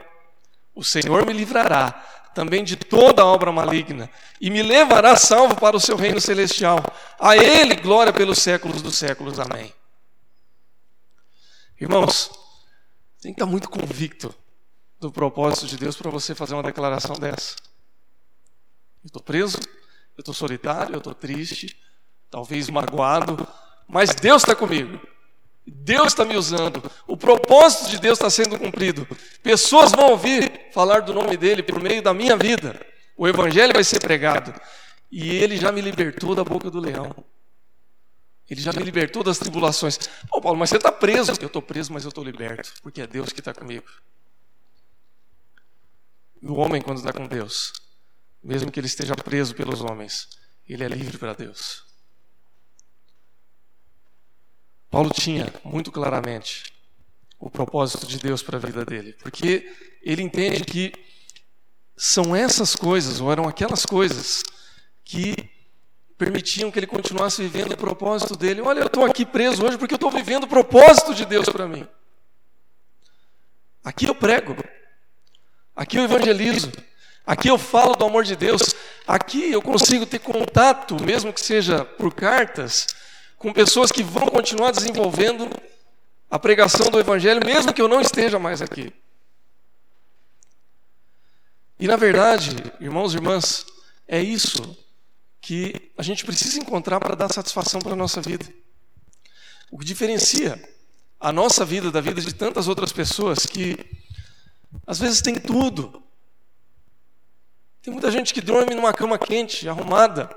O 0.74 0.84
Senhor 0.84 1.26
me 1.26 1.32
livrará 1.32 2.06
também 2.34 2.62
de 2.62 2.76
toda 2.76 3.24
obra 3.24 3.50
maligna 3.50 4.08
e 4.40 4.50
me 4.50 4.62
levará 4.62 5.16
salvo 5.16 5.56
para 5.56 5.76
o 5.76 5.80
seu 5.80 5.96
reino 5.96 6.20
celestial. 6.20 6.82
A 7.18 7.36
Ele 7.36 7.74
glória 7.76 8.12
pelos 8.12 8.38
séculos 8.38 8.80
dos 8.80 8.96
séculos. 8.96 9.38
Amém. 9.38 9.72
Irmãos, 11.80 12.30
tem 13.20 13.32
que 13.32 13.40
estar 13.40 13.50
muito 13.50 13.68
convicto 13.68 14.34
do 14.98 15.12
propósito 15.12 15.66
de 15.66 15.76
Deus 15.76 15.96
para 15.96 16.10
você 16.10 16.34
fazer 16.34 16.54
uma 16.54 16.62
declaração 16.62 17.16
dessa. 17.16 17.56
Eu 19.02 19.06
estou 19.06 19.22
preso, 19.22 19.58
eu 20.16 20.20
estou 20.20 20.34
solitário, 20.34 20.94
eu 20.94 20.98
estou 20.98 21.14
triste, 21.14 21.76
talvez 22.30 22.68
magoado, 22.68 23.46
mas 23.88 24.14
Deus 24.14 24.42
está 24.42 24.54
comigo. 24.54 25.00
Deus 25.66 26.08
está 26.08 26.24
me 26.24 26.36
usando. 26.36 26.82
O 27.06 27.16
propósito 27.16 27.90
de 27.90 27.98
Deus 27.98 28.18
está 28.18 28.30
sendo 28.30 28.58
cumprido. 28.58 29.06
Pessoas 29.42 29.92
vão 29.92 30.10
ouvir 30.10 30.68
falar 30.72 31.00
do 31.00 31.12
nome 31.12 31.36
dele 31.36 31.62
por 31.62 31.80
meio 31.80 32.02
da 32.02 32.12
minha 32.14 32.36
vida. 32.36 32.80
O 33.16 33.28
evangelho 33.28 33.72
vai 33.72 33.84
ser 33.84 34.00
pregado. 34.00 34.52
E 35.10 35.30
ele 35.30 35.56
já 35.56 35.70
me 35.70 35.80
libertou 35.80 36.34
da 36.34 36.44
boca 36.44 36.70
do 36.70 36.80
leão. 36.80 37.14
Ele 38.50 38.60
já 38.60 38.72
me 38.72 38.82
libertou 38.82 39.22
das 39.22 39.38
tribulações. 39.38 39.96
Ô 40.32 40.40
Paulo, 40.40 40.58
mas 40.58 40.70
você 40.70 40.76
está 40.76 40.90
preso. 40.90 41.30
Eu 41.40 41.46
estou 41.46 41.62
preso, 41.62 41.92
mas 41.92 42.02
eu 42.02 42.08
estou 42.08 42.24
liberto. 42.24 42.74
Porque 42.82 43.00
é 43.00 43.06
Deus 43.06 43.32
que 43.32 43.38
está 43.38 43.54
comigo. 43.54 43.86
O 46.42 46.54
homem, 46.54 46.82
quando 46.82 46.98
está 46.98 47.12
com 47.12 47.28
Deus, 47.28 47.72
mesmo 48.42 48.72
que 48.72 48.80
ele 48.80 48.88
esteja 48.88 49.14
preso 49.14 49.54
pelos 49.54 49.80
homens, 49.82 50.28
ele 50.68 50.82
é 50.82 50.88
livre 50.88 51.16
para 51.16 51.32
Deus. 51.32 51.84
Paulo 54.90 55.10
tinha 55.10 55.52
muito 55.62 55.92
claramente 55.92 56.72
o 57.38 57.48
propósito 57.48 58.04
de 58.06 58.18
Deus 58.18 58.42
para 58.42 58.56
a 58.56 58.60
vida 58.60 58.84
dele, 58.84 59.12
porque 59.22 59.72
ele 60.02 60.22
entende 60.22 60.64
que 60.64 60.92
são 61.96 62.34
essas 62.34 62.74
coisas, 62.74 63.20
ou 63.20 63.30
eram 63.30 63.46
aquelas 63.46 63.86
coisas, 63.86 64.42
que 65.04 65.34
permitiam 66.20 66.70
que 66.70 66.78
ele 66.78 66.86
continuasse 66.86 67.40
vivendo 67.40 67.72
o 67.72 67.76
propósito 67.78 68.36
dele. 68.36 68.60
Olha, 68.60 68.80
eu 68.80 68.88
estou 68.88 69.06
aqui 69.06 69.24
preso 69.24 69.64
hoje 69.64 69.78
porque 69.78 69.94
eu 69.94 69.96
estou 69.96 70.10
vivendo 70.10 70.44
o 70.44 70.46
propósito 70.46 71.14
de 71.14 71.24
Deus 71.24 71.48
para 71.48 71.66
mim. 71.66 71.88
Aqui 73.82 74.04
eu 74.04 74.14
prego, 74.14 74.54
aqui 75.74 75.96
eu 75.96 76.04
evangelizo, 76.04 76.70
Aqui 77.26 77.48
eu 77.48 77.56
falo 77.56 77.94
do 77.94 78.04
amor 78.04 78.24
de 78.24 78.34
Deus. 78.34 78.74
Aqui 79.06 79.52
eu 79.52 79.62
consigo 79.62 80.04
ter 80.04 80.18
contato, 80.18 81.00
mesmo 81.00 81.32
que 81.32 81.40
seja 81.40 81.84
por 81.84 82.12
cartas, 82.12 82.88
com 83.38 83.52
pessoas 83.52 83.92
que 83.92 84.02
vão 84.02 84.26
continuar 84.26 84.72
desenvolvendo 84.72 85.48
a 86.28 86.38
pregação 86.38 86.90
do 86.90 86.98
Evangelho, 86.98 87.40
mesmo 87.46 87.72
que 87.72 87.80
eu 87.80 87.86
não 87.86 88.00
esteja 88.00 88.38
mais 88.38 88.60
aqui. 88.60 88.92
E 91.78 91.86
na 91.86 91.94
verdade, 91.94 92.56
irmãos 92.80 93.14
e 93.14 93.16
irmãs, 93.18 93.64
é 94.08 94.20
isso 94.20 94.76
que 95.40 95.92
a 95.96 96.02
gente 96.02 96.24
precisa 96.24 96.58
encontrar 96.58 97.00
para 97.00 97.14
dar 97.14 97.32
satisfação 97.32 97.80
para 97.80 97.92
a 97.92 97.96
nossa 97.96 98.20
vida. 98.20 98.46
O 99.70 99.78
que 99.78 99.84
diferencia 99.84 100.60
a 101.18 101.32
nossa 101.32 101.64
vida, 101.64 101.90
da 101.90 102.00
vida 102.00 102.20
de 102.20 102.34
tantas 102.34 102.66
outras 102.66 102.92
pessoas 102.92 103.46
que 103.46 103.78
às 104.86 104.98
vezes 104.98 105.20
tem 105.20 105.34
tudo. 105.34 106.02
Tem 107.82 107.92
muita 107.92 108.10
gente 108.10 108.32
que 108.32 108.40
dorme 108.40 108.74
numa 108.74 108.92
cama 108.92 109.18
quente, 109.18 109.68
arrumada, 109.68 110.34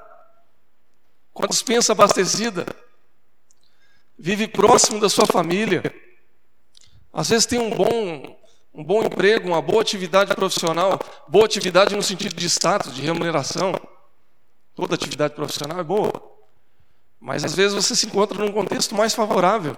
com 1.34 1.44
a 1.44 1.48
dispensa 1.48 1.92
abastecida, 1.92 2.66
vive 4.18 4.48
próximo 4.48 5.00
da 5.00 5.10
sua 5.10 5.26
família, 5.26 5.84
às 7.12 7.30
vezes 7.30 7.46
tem 7.46 7.60
um 7.60 7.70
bom, 7.70 8.40
um 8.74 8.84
bom 8.84 9.04
emprego, 9.04 9.48
uma 9.48 9.62
boa 9.62 9.82
atividade 9.82 10.34
profissional, 10.36 11.00
boa 11.28 11.46
atividade 11.46 11.96
no 11.96 12.02
sentido 12.02 12.36
de 12.36 12.50
status, 12.50 12.96
de 12.96 13.02
remuneração. 13.02 13.74
Toda 14.76 14.96
atividade 14.96 15.36
profissional 15.36 15.80
é 15.80 15.84
boa, 15.84 16.12
mas 17.20 17.44
às 17.44 17.54
vezes 17.54 17.76
você 17.76 17.96
se 17.96 18.08
encontra 18.08 18.38
num 18.38 18.52
contexto 18.52 18.96
mais 18.96 19.14
favorável. 19.14 19.78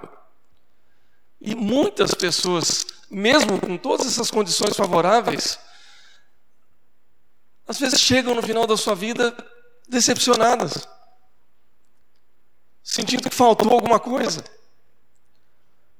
E 1.39 1.53
muitas 1.53 2.13
pessoas, 2.13 2.85
mesmo 3.09 3.59
com 3.59 3.77
todas 3.77 4.07
essas 4.07 4.31
condições 4.31 4.75
favoráveis, 4.75 5.59
às 7.67 7.79
vezes 7.79 7.99
chegam 7.99 8.33
no 8.33 8.41
final 8.41 8.65
da 8.65 8.77
sua 8.77 8.95
vida 8.95 9.35
decepcionadas, 9.87 10.87
sentindo 12.83 13.29
que 13.29 13.35
faltou 13.35 13.71
alguma 13.71 13.99
coisa, 13.99 14.43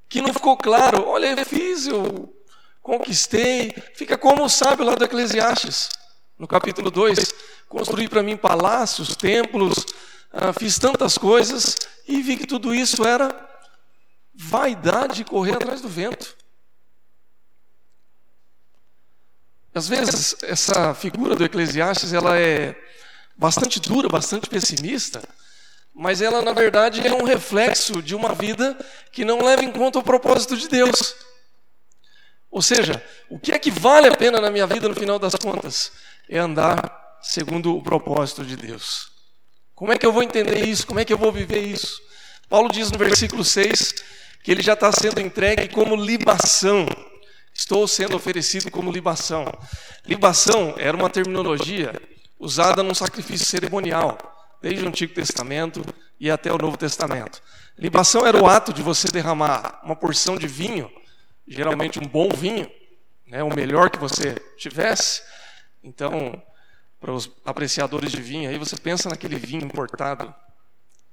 que 0.08 0.22
não 0.22 0.32
ficou 0.32 0.56
claro. 0.56 1.06
Olha, 1.06 1.38
eu 1.38 1.46
fiz, 1.46 1.86
eu 1.86 2.34
conquistei. 2.82 3.72
Fica 3.94 4.16
como 4.16 4.44
o 4.44 4.48
sábio 4.48 4.84
lá 4.84 4.94
do 4.94 5.04
Eclesiastes, 5.04 5.90
no 6.38 6.46
capítulo 6.46 6.90
2: 6.90 7.34
construí 7.68 8.08
para 8.08 8.22
mim 8.22 8.36
palácios, 8.36 9.16
templos, 9.16 9.86
ah, 10.32 10.52
fiz 10.52 10.78
tantas 10.78 11.16
coisas 11.16 11.76
e 12.06 12.20
vi 12.22 12.36
que 12.36 12.46
tudo 12.46 12.74
isso 12.74 13.04
era 13.06 13.34
vaidade 14.34 15.24
correr 15.24 15.54
atrás 15.54 15.80
do 15.80 15.88
vento. 15.88 16.36
Às 19.74 19.88
vezes, 19.88 20.36
essa 20.42 20.94
figura 20.94 21.34
do 21.34 21.44
Eclesiastes 21.44 22.12
ela 22.12 22.38
é 22.38 22.74
bastante 23.36 23.78
dura, 23.78 24.08
bastante 24.08 24.48
pessimista, 24.48 25.22
mas 25.94 26.22
ela, 26.22 26.40
na 26.40 26.52
verdade, 26.52 27.06
é 27.06 27.12
um 27.12 27.24
reflexo 27.24 28.02
de 28.02 28.14
uma 28.14 28.34
vida 28.34 28.76
que 29.12 29.24
não 29.24 29.42
leva 29.42 29.64
em 29.64 29.70
conta 29.70 29.98
o 29.98 30.02
propósito 30.02 30.56
de 30.56 30.68
Deus. 30.68 31.14
Ou 32.50 32.62
seja, 32.62 33.02
o 33.28 33.38
que 33.38 33.52
é 33.52 33.58
que 33.58 33.70
vale 33.70 34.08
a 34.08 34.16
pena 34.16 34.40
na 34.40 34.50
minha 34.50 34.66
vida 34.66 34.88
no 34.88 34.94
final 34.94 35.18
das 35.18 35.34
contas? 35.34 35.92
É 36.28 36.38
andar 36.38 37.18
segundo 37.20 37.76
o 37.76 37.82
propósito 37.82 38.44
de 38.44 38.56
Deus. 38.56 39.10
Como 39.74 39.92
é 39.92 39.98
que 39.98 40.06
eu 40.06 40.12
vou 40.12 40.22
entender 40.22 40.66
isso? 40.66 40.86
Como 40.86 41.00
é 41.00 41.04
que 41.04 41.12
eu 41.12 41.18
vou 41.18 41.30
viver 41.30 41.60
isso? 41.60 42.00
Paulo 42.48 42.70
diz 42.70 42.90
no 42.90 42.98
versículo 42.98 43.44
6 43.44 43.94
que 44.42 44.50
ele 44.50 44.62
já 44.62 44.74
está 44.74 44.92
sendo 44.92 45.20
entregue 45.20 45.68
como 45.68 45.96
libação. 45.96 46.86
Estou 47.52 47.88
sendo 47.88 48.16
oferecido 48.16 48.70
como 48.70 48.92
libação. 48.92 49.46
Libação 50.06 50.74
era 50.78 50.96
uma 50.96 51.10
terminologia 51.10 52.00
usada 52.38 52.82
num 52.82 52.94
sacrifício 52.94 53.46
cerimonial, 53.46 54.18
desde 54.62 54.84
o 54.84 54.88
Antigo 54.88 55.14
Testamento 55.14 55.82
e 56.20 56.30
até 56.30 56.52
o 56.52 56.58
Novo 56.58 56.76
Testamento. 56.76 57.42
Libação 57.78 58.26
era 58.26 58.40
o 58.40 58.46
ato 58.46 58.72
de 58.72 58.82
você 58.82 59.08
derramar 59.08 59.80
uma 59.82 59.96
porção 59.96 60.36
de 60.36 60.46
vinho, 60.46 60.90
geralmente 61.46 61.98
um 61.98 62.06
bom 62.06 62.28
vinho, 62.28 62.70
né, 63.26 63.42
o 63.42 63.54
melhor 63.54 63.90
que 63.90 63.98
você 63.98 64.34
tivesse. 64.56 65.22
Então, 65.86 66.42
para 66.98 67.12
os 67.12 67.30
apreciadores 67.44 68.10
de 68.10 68.20
vinho, 68.20 68.50
aí 68.50 68.58
você 68.58 68.76
pensa 68.76 69.08
naquele 69.08 69.36
vinho 69.36 69.64
importado, 69.64 70.34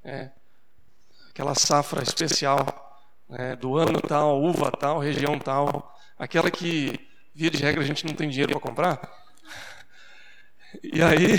né, 0.04 0.32
aquela 1.30 1.54
safra 1.54 2.02
especial 2.02 3.00
né, 3.30 3.56
do 3.56 3.78
ano 3.78 4.02
tal, 4.02 4.42
uva 4.42 4.72
tal, 4.72 4.98
região 4.98 5.38
tal, 5.38 5.96
aquela 6.18 6.50
que, 6.50 7.08
via 7.36 7.52
de 7.52 7.60
regra, 7.60 7.84
a 7.84 7.86
gente 7.86 8.04
não 8.04 8.16
tem 8.16 8.28
dinheiro 8.28 8.54
para 8.54 8.62
comprar. 8.62 9.24
E 10.82 11.04
aí, 11.04 11.38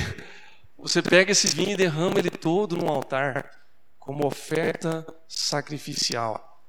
você 0.79 1.03
pega 1.03 1.33
esse 1.33 1.49
vinho 1.49 1.73
e 1.73 1.77
derrama 1.77 2.20
ele 2.20 2.31
todo 2.31 2.77
no 2.77 2.88
altar, 2.88 3.51
como 3.99 4.25
oferta 4.25 5.05
sacrificial, 5.27 6.62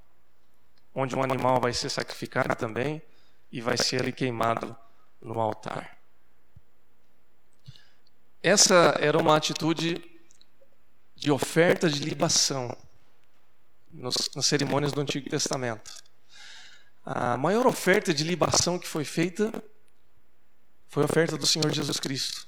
onde 0.95 1.15
um 1.15 1.21
animal 1.21 1.59
vai 1.59 1.73
ser 1.73 1.91
sacrificado 1.91 2.55
também 2.55 3.03
e 3.51 3.61
vai 3.61 3.77
ser 3.77 4.01
ali 4.01 4.11
queimado 4.11 4.75
no 5.21 5.39
altar. 5.39 5.94
Essa 8.45 8.95
era 8.99 9.17
uma 9.17 9.35
atitude 9.35 9.99
de 11.15 11.31
oferta 11.31 11.89
de 11.89 11.97
libação 11.97 12.77
nos, 13.91 14.29
nas 14.35 14.45
cerimônias 14.45 14.91
do 14.91 15.01
Antigo 15.01 15.27
Testamento. 15.27 15.91
A 17.03 17.37
maior 17.37 17.65
oferta 17.65 18.13
de 18.13 18.23
libação 18.23 18.77
que 18.77 18.87
foi 18.87 19.03
feita 19.03 19.51
foi 20.87 21.01
a 21.01 21.07
oferta 21.07 21.39
do 21.39 21.47
Senhor 21.47 21.73
Jesus 21.73 21.99
Cristo. 21.99 22.45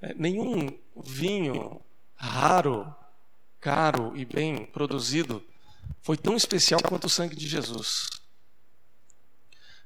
É, 0.00 0.14
nenhum 0.14 0.78
vinho 1.04 1.78
raro, 2.14 2.96
caro 3.60 4.16
e 4.16 4.24
bem 4.24 4.64
produzido 4.64 5.44
foi 6.00 6.16
tão 6.16 6.38
especial 6.38 6.80
quanto 6.82 7.04
o 7.04 7.10
sangue 7.10 7.36
de 7.36 7.46
Jesus. 7.46 8.08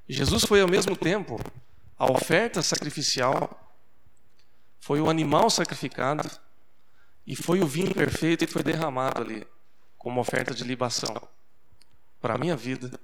Jesus 0.09 0.45
foi 0.45 0.61
ao 0.61 0.69
mesmo 0.69 0.95
tempo 0.95 1.37
a 1.99 2.13
oferta 2.13 2.63
sacrificial, 2.63 3.61
foi 4.85 5.01
o 5.01 5.09
animal 5.09 5.49
sacrificado 5.49 6.31
e 7.27 7.35
foi 7.35 7.63
o 7.63 7.67
vinho 7.67 7.95
perfeito 7.95 8.47
que 8.47 8.53
foi 8.53 8.63
derramado 8.63 9.23
ali 9.23 9.47
como 9.97 10.21
oferta 10.21 10.53
de 10.53 10.63
libação 10.63 11.27
para 12.21 12.35
a 12.35 12.39
minha 12.39 12.55
vida 12.55 13.01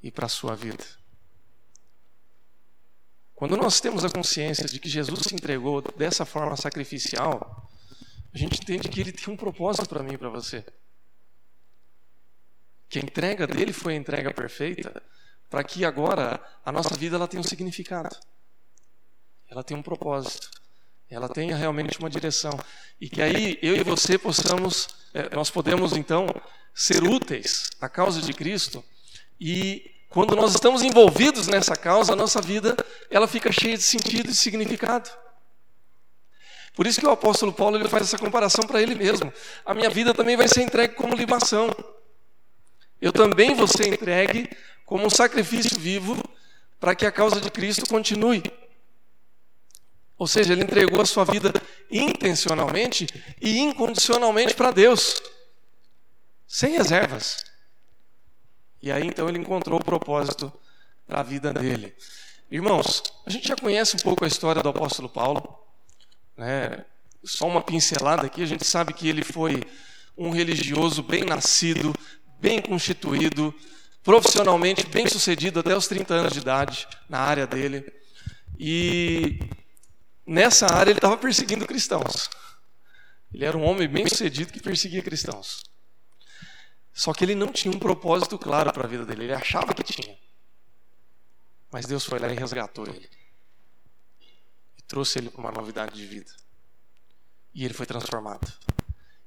e 0.00 0.12
para 0.12 0.26
a 0.26 0.28
sua 0.28 0.54
vida. 0.54 0.84
Quando 3.34 3.56
nós 3.56 3.80
temos 3.80 4.04
a 4.04 4.10
consciência 4.10 4.66
de 4.66 4.78
que 4.78 4.88
Jesus 4.88 5.22
se 5.22 5.34
entregou 5.34 5.82
dessa 5.96 6.24
forma 6.24 6.56
sacrificial, 6.56 7.68
a 8.32 8.38
gente 8.38 8.62
entende 8.62 8.88
que 8.88 9.00
ele 9.00 9.10
tem 9.10 9.34
um 9.34 9.36
propósito 9.36 9.88
para 9.88 10.04
mim 10.04 10.12
e 10.12 10.18
para 10.18 10.28
você. 10.28 10.64
Que 12.88 13.00
a 13.00 13.02
entrega 13.02 13.44
dele 13.44 13.72
foi 13.72 13.94
a 13.94 13.96
entrega 13.96 14.32
perfeita, 14.32 15.02
para 15.50 15.64
que 15.64 15.84
agora 15.84 16.40
a 16.64 16.70
nossa 16.70 16.94
vida 16.94 17.16
ela 17.16 17.26
tenha 17.26 17.40
um 17.40 17.44
significado. 17.44 18.16
Ela 19.48 19.64
tem 19.64 19.76
um 19.76 19.82
propósito 19.82 20.62
ela 21.10 21.28
tenha 21.28 21.56
realmente 21.56 21.98
uma 21.98 22.10
direção 22.10 22.58
e 23.00 23.08
que 23.08 23.22
aí 23.22 23.58
eu 23.62 23.76
e 23.76 23.82
você 23.82 24.18
possamos, 24.18 24.88
é, 25.12 25.34
nós 25.34 25.50
podemos 25.50 25.92
então 25.92 26.26
ser 26.74 27.02
úteis 27.04 27.70
à 27.80 27.88
causa 27.88 28.20
de 28.20 28.32
Cristo 28.32 28.84
e 29.40 29.90
quando 30.08 30.36
nós 30.36 30.54
estamos 30.54 30.82
envolvidos 30.82 31.48
nessa 31.48 31.76
causa, 31.76 32.12
a 32.12 32.16
nossa 32.16 32.40
vida 32.40 32.76
ela 33.10 33.26
fica 33.26 33.50
cheia 33.50 33.76
de 33.76 33.82
sentido 33.82 34.30
e 34.30 34.34
significado. 34.34 35.10
Por 36.74 36.86
isso 36.86 37.00
que 37.00 37.06
o 37.06 37.10
apóstolo 37.10 37.52
Paulo 37.52 37.76
ele 37.76 37.88
faz 37.88 38.04
essa 38.04 38.18
comparação 38.18 38.66
para 38.66 38.82
ele 38.82 38.94
mesmo. 38.94 39.32
A 39.64 39.74
minha 39.74 39.90
vida 39.90 40.12
também 40.12 40.36
vai 40.36 40.48
ser 40.48 40.62
entregue 40.62 40.94
como 40.94 41.14
libação. 41.14 41.68
Eu 43.00 43.12
também 43.12 43.54
vou 43.54 43.66
ser 43.66 43.88
entregue 43.88 44.48
como 44.84 45.06
um 45.06 45.10
sacrifício 45.10 45.78
vivo 45.78 46.16
para 46.80 46.94
que 46.94 47.06
a 47.06 47.12
causa 47.12 47.40
de 47.40 47.50
Cristo 47.50 47.86
continue. 47.88 48.42
Ou 50.16 50.26
seja, 50.26 50.52
ele 50.52 50.62
entregou 50.62 51.00
a 51.00 51.06
sua 51.06 51.24
vida 51.24 51.52
intencionalmente 51.90 53.06
e 53.40 53.58
incondicionalmente 53.58 54.54
para 54.54 54.70
Deus, 54.70 55.20
sem 56.46 56.72
reservas. 56.72 57.44
E 58.80 58.92
aí 58.92 59.06
então 59.06 59.28
ele 59.28 59.38
encontrou 59.38 59.80
o 59.80 59.84
propósito 59.84 60.52
para 61.06 61.20
a 61.20 61.22
vida 61.22 61.52
dele. 61.52 61.94
Irmãos, 62.50 63.02
a 63.26 63.30
gente 63.30 63.48
já 63.48 63.56
conhece 63.56 63.96
um 63.96 64.00
pouco 64.00 64.24
a 64.24 64.28
história 64.28 64.62
do 64.62 64.68
apóstolo 64.68 65.08
Paulo, 65.08 65.58
né? 66.36 66.84
Só 67.24 67.48
uma 67.48 67.62
pincelada 67.62 68.26
aqui, 68.26 68.42
a 68.42 68.46
gente 68.46 68.64
sabe 68.64 68.92
que 68.92 69.08
ele 69.08 69.24
foi 69.24 69.62
um 70.16 70.30
religioso 70.30 71.02
bem 71.02 71.24
nascido, 71.24 71.94
bem 72.38 72.60
constituído, 72.60 73.54
profissionalmente 74.02 74.86
bem 74.86 75.08
sucedido 75.08 75.60
até 75.60 75.74
os 75.74 75.88
30 75.88 76.14
anos 76.14 76.32
de 76.34 76.40
idade 76.40 76.86
na 77.08 77.18
área 77.18 77.46
dele. 77.46 77.90
E 78.58 79.40
nessa 80.26 80.66
área 80.66 80.90
ele 80.90 80.98
estava 80.98 81.16
perseguindo 81.16 81.66
cristãos. 81.66 82.30
Ele 83.32 83.44
era 83.44 83.56
um 83.56 83.64
homem 83.64 83.88
bem 83.88 84.06
sucedido 84.08 84.52
que 84.52 84.60
perseguia 84.60 85.02
cristãos. 85.02 85.64
Só 86.92 87.12
que 87.12 87.24
ele 87.24 87.34
não 87.34 87.52
tinha 87.52 87.74
um 87.74 87.78
propósito 87.78 88.38
claro 88.38 88.72
para 88.72 88.84
a 88.84 88.86
vida 88.86 89.04
dele. 89.04 89.24
Ele 89.24 89.34
achava 89.34 89.74
que 89.74 89.82
tinha. 89.82 90.16
Mas 91.70 91.86
Deus 91.86 92.04
foi 92.04 92.20
lá 92.20 92.28
e 92.28 92.36
resgatou 92.36 92.86
ele. 92.86 93.10
E 94.78 94.82
trouxe 94.82 95.18
ele 95.18 95.30
para 95.30 95.40
uma 95.40 95.50
novidade 95.50 95.96
de 95.96 96.06
vida. 96.06 96.30
E 97.52 97.64
ele 97.64 97.74
foi 97.74 97.86
transformado. 97.86 98.52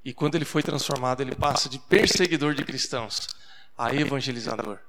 E 0.04 0.14
quando 0.14 0.36
ele 0.36 0.46
foi 0.46 0.64
transformado, 0.64 1.20
ele 1.20 1.36
passa 1.36 1.68
de 1.68 1.78
perseguidor 1.78 2.56
de 2.56 2.64
cristãos 2.64 3.28
a 3.78 3.94
evangelizador. 3.94 4.80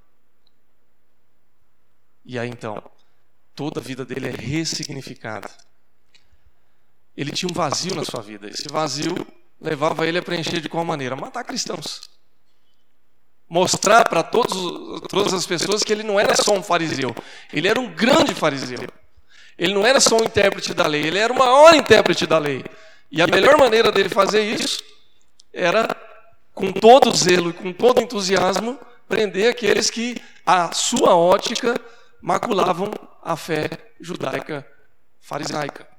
E 2.25 2.39
aí 2.39 2.49
então, 2.49 2.89
toda 3.57 3.81
a 3.81 3.83
vida 3.83 4.05
dele 4.05 4.29
é 4.29 4.31
ressignificada 4.31 5.51
ele 7.21 7.33
tinha 7.33 7.51
um 7.51 7.53
vazio 7.53 7.97
na 7.97 8.05
sua 8.05 8.23
vida. 8.23 8.49
Esse 8.49 8.69
vazio 8.69 9.27
levava 9.61 10.07
ele 10.07 10.19
a 10.19 10.23
preencher 10.23 10.61
de 10.61 10.69
qual 10.69 10.85
maneira? 10.85 11.17
Matar 11.17 11.43
cristãos. 11.43 12.09
mostrar 13.51 14.09
para 14.09 14.23
todas 14.23 15.33
as 15.33 15.47
pessoas 15.47 15.83
que 15.83 15.91
ele 15.93 16.03
não 16.03 16.21
era 16.21 16.37
só 16.37 16.53
um 16.53 16.63
fariseu, 16.63 17.17
ele 17.53 17.67
era 17.67 17.81
um 17.81 17.91
grande 17.93 18.35
fariseu. 18.35 18.87
Ele 19.57 19.75
não 19.75 19.85
era 19.85 19.99
só 19.99 20.17
um 20.17 20.25
intérprete 20.25 20.73
da 20.73 20.87
lei, 20.87 21.07
ele 21.07 21.19
era 21.19 21.33
o 21.33 21.37
maior 21.37 21.75
intérprete 21.75 22.27
da 22.27 22.39
lei. 22.39 22.65
E 23.11 23.21
a 23.21 23.27
melhor 23.27 23.59
maneira 23.59 23.91
dele 23.91 24.09
fazer 24.09 24.43
isso 24.43 24.81
era, 25.53 25.97
com 26.55 26.71
todo 26.71 27.13
zelo 27.17 27.51
e 27.51 27.53
com 27.53 27.73
todo 27.73 28.01
entusiasmo, 28.01 28.79
prender 29.09 29.51
aqueles 29.51 29.91
que, 29.91 30.23
a 30.47 30.73
sua 30.73 31.17
ótica, 31.17 31.75
maculavam 32.23 32.93
a 33.25 33.35
fé 33.35 33.71
judaica 34.01 34.65
farisaica. 35.21 35.98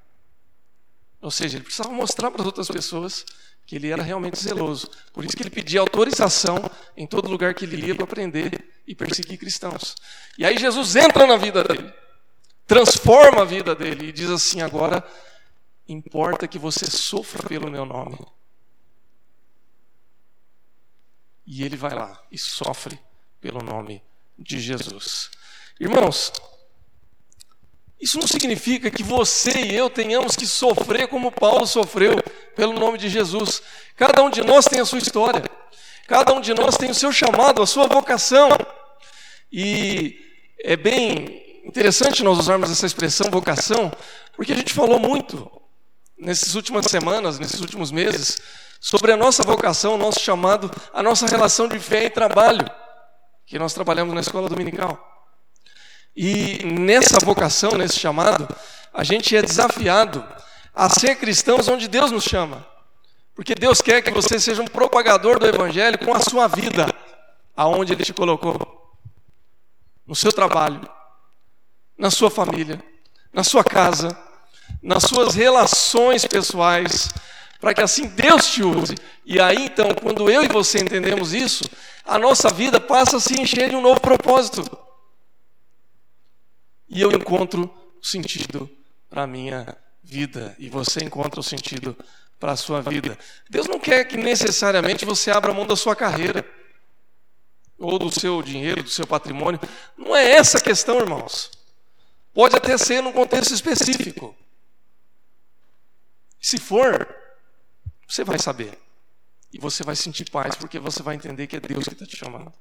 Ou 1.22 1.32
seja, 1.32 1.58
ele 1.58 1.66
precisava 1.66 1.94
mostrar 1.94 2.32
para 2.32 2.42
as 2.42 2.46
outras 2.46 2.68
pessoas 2.68 3.26
que 3.66 3.76
ele 3.76 3.92
era 3.92 4.02
realmente 4.02 4.40
zeloso. 4.40 4.90
Por 5.14 5.24
isso 5.24 5.36
que 5.36 5.44
ele 5.44 5.50
pedia 5.50 5.80
autorização 5.80 6.58
em 6.98 7.06
todo 7.06 7.30
lugar 7.30 7.54
que 7.54 7.66
ele 7.66 7.86
ia 7.86 7.94
para 7.94 8.08
prender 8.08 8.68
e 8.88 8.96
perseguir 8.96 9.38
cristãos. 9.38 9.96
E 10.38 10.46
aí 10.46 10.58
Jesus 10.58 10.96
entra 10.96 11.28
na 11.28 11.38
vida 11.38 11.64
dele, 11.64 11.94
transforma 12.66 13.42
a 13.42 13.46
vida 13.46 13.76
dele 13.76 14.08
e 14.08 14.12
diz 14.12 14.30
assim: 14.30 14.62
agora 14.62 15.06
importa 15.88 16.48
que 16.48 16.58
você 16.58 16.90
sofra 16.90 17.48
pelo 17.48 17.70
meu 17.70 17.86
nome. 17.86 18.18
E 21.46 21.64
ele 21.64 21.76
vai 21.76 21.94
lá 21.94 22.20
e 22.32 22.38
sofre 22.38 23.00
pelo 23.42 23.62
nome 23.62 24.02
de 24.38 24.60
Jesus. 24.60 25.30
Irmãos, 25.80 26.32
isso 28.00 28.18
não 28.18 28.28
significa 28.28 28.90
que 28.90 29.04
você 29.04 29.52
e 29.52 29.76
eu 29.76 29.90
tenhamos 29.90 30.36
que 30.36 30.48
sofrer 30.48 31.08
como 31.08 31.32
Paulo 31.32 31.68
sofreu 31.68 32.16
pelo 32.56 32.74
nome 32.74 32.98
de 32.98 33.10
Jesus. 33.10 33.62
Cada 33.96 34.24
um 34.24 34.30
de 34.30 34.42
nós 34.42 34.66
tem 34.66 34.80
a 34.80 34.86
sua 34.86 35.00
história. 35.00 35.44
Cada 36.08 36.34
um 36.34 36.40
de 36.40 36.54
nós 36.54 36.78
tem 36.78 36.90
o 36.90 36.96
seu 36.96 37.12
chamado, 37.12 37.62
a 37.62 37.68
sua 37.68 37.88
vocação. 37.88 38.50
E 39.52 40.18
é 40.64 40.78
bem 40.78 41.62
interessante 41.66 42.24
nós 42.24 42.40
usarmos 42.40 42.72
essa 42.72 42.86
expressão 42.86 43.30
vocação, 43.30 43.92
porque 44.36 44.54
a 44.54 44.56
gente 44.56 44.74
falou 44.74 44.98
muito 44.98 45.50
nessas 46.18 46.56
últimas 46.56 46.86
semanas, 46.86 47.38
nesses 47.38 47.60
últimos 47.60 47.92
meses, 47.92 48.40
sobre 48.80 49.12
a 49.12 49.18
nossa 49.18 49.44
vocação, 49.44 49.96
o 49.96 49.98
nosso 49.98 50.22
chamado, 50.22 50.72
a 50.94 51.04
nossa 51.04 51.28
relação 51.28 51.68
de 51.68 51.80
fé 51.80 52.06
e 52.06 52.10
trabalho, 52.10 52.66
que 53.46 53.60
nós 53.60 53.74
trabalhamos 53.74 54.14
na 54.14 54.22
escola 54.22 54.48
dominical. 54.48 55.19
E 56.16 56.64
nessa 56.66 57.20
vocação, 57.20 57.72
nesse 57.72 58.00
chamado, 58.00 58.48
a 58.94 59.04
gente 59.04 59.36
é 59.36 59.42
desafiado 59.42 60.26
a 60.74 60.90
ser 60.90 61.16
cristãos 61.16 61.68
onde 61.68 61.88
Deus 61.88 62.12
nos 62.12 62.24
chama. 62.24 62.66
Porque 63.36 63.56
Deus 63.56 63.82
quer 63.82 64.02
que 64.02 64.12
você 64.12 64.40
seja 64.40 64.62
um 64.62 64.68
propagador 64.68 65.40
do 65.40 65.48
Evangelho 65.48 65.98
com 66.00 66.14
a 66.14 66.20
sua 66.20 66.48
vida, 66.48 66.88
aonde 67.56 67.94
Ele 67.94 68.04
te 68.04 68.14
colocou. 68.14 68.60
No 70.06 70.16
seu 70.16 70.32
trabalho, 70.32 70.82
na 71.98 72.10
sua 72.10 72.30
família, 72.30 72.84
na 73.32 73.44
sua 73.44 73.64
casa, 73.64 74.10
nas 74.82 75.04
suas 75.04 75.36
relações 75.36 76.26
pessoais, 76.26 77.10
para 77.62 77.74
que 77.74 77.82
assim 77.82 78.08
Deus 78.08 78.48
te 78.48 78.64
use. 78.64 78.96
E 79.26 79.40
aí 79.40 79.66
então, 79.66 79.94
quando 79.94 80.30
eu 80.30 80.44
e 80.44 80.48
você 80.48 80.80
entendemos 80.80 81.34
isso, 81.34 81.64
a 82.04 82.18
nossa 82.18 82.50
vida 82.50 82.80
passa 82.80 83.18
a 83.18 83.20
se 83.20 83.40
encher 83.40 83.70
de 83.70 83.76
um 83.76 83.82
novo 83.82 84.02
propósito 84.02 84.64
e 86.90 87.02
eu 87.02 87.12
encontro 87.12 87.72
sentido 88.02 88.70
para 89.10 89.24
a 89.24 89.28
minha 89.28 89.78
vida 90.04 90.56
e 90.58 90.70
você 90.70 91.04
encontra 91.04 91.40
o 91.40 91.44
sentido 91.44 91.96
para 92.40 92.54
a 92.54 92.58
sua 92.58 92.82
vida. 92.82 93.18
Deus 93.50 93.68
não 93.68 93.80
quer 93.80 94.06
que 94.06 94.18
necessariamente 94.18 95.06
você 95.06 95.30
abra 95.30 95.54
mão 95.54 95.68
da 95.68 95.76
sua 95.76 95.96
carreira 95.96 96.46
ou 97.78 98.00
do 98.00 98.12
seu 98.12 98.42
dinheiro, 98.42 98.84
do 98.84 98.90
seu 98.90 99.06
patrimônio. 99.06 99.60
Não 99.98 100.16
é 100.16 100.32
essa 100.32 100.58
a 100.58 100.62
questão, 100.62 101.00
irmãos. 101.00 101.52
Pode 102.34 102.56
até 102.56 102.78
ser 102.78 103.02
num 103.02 103.12
contexto 103.12 103.54
específico. 103.54 104.36
Se 106.42 106.58
for, 106.58 107.08
você 108.08 108.24
vai 108.24 108.40
saber. 108.40 108.78
E 109.52 109.60
você 109.60 109.84
vai 109.84 109.96
sentir 109.96 110.30
paz, 110.30 110.56
porque 110.56 110.80
você 110.80 111.02
vai 111.02 111.16
entender 111.16 111.48
que 111.48 111.56
é 111.56 111.60
Deus 111.60 111.86
que 111.86 111.94
está 111.94 112.06
te 112.06 112.16
chamando. 112.16 112.54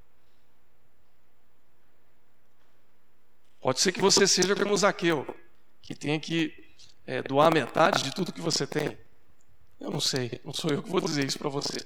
Pode 3.60 3.80
ser 3.80 3.92
que 3.92 4.00
você 4.00 4.26
seja 4.26 4.54
como 4.54 4.76
Zaqueu, 4.76 5.26
que 5.82 5.94
tenha 5.94 6.18
que 6.20 6.52
é, 7.06 7.22
doar 7.22 7.52
metade 7.52 8.02
de 8.02 8.14
tudo 8.14 8.32
que 8.32 8.40
você 8.40 8.66
tem. 8.66 8.96
Eu 9.80 9.90
não 9.90 10.00
sei, 10.00 10.40
não 10.44 10.52
sou 10.52 10.70
eu 10.70 10.82
que 10.82 10.90
vou 10.90 11.00
dizer 11.00 11.24
isso 11.24 11.38
para 11.38 11.48
você. 11.48 11.78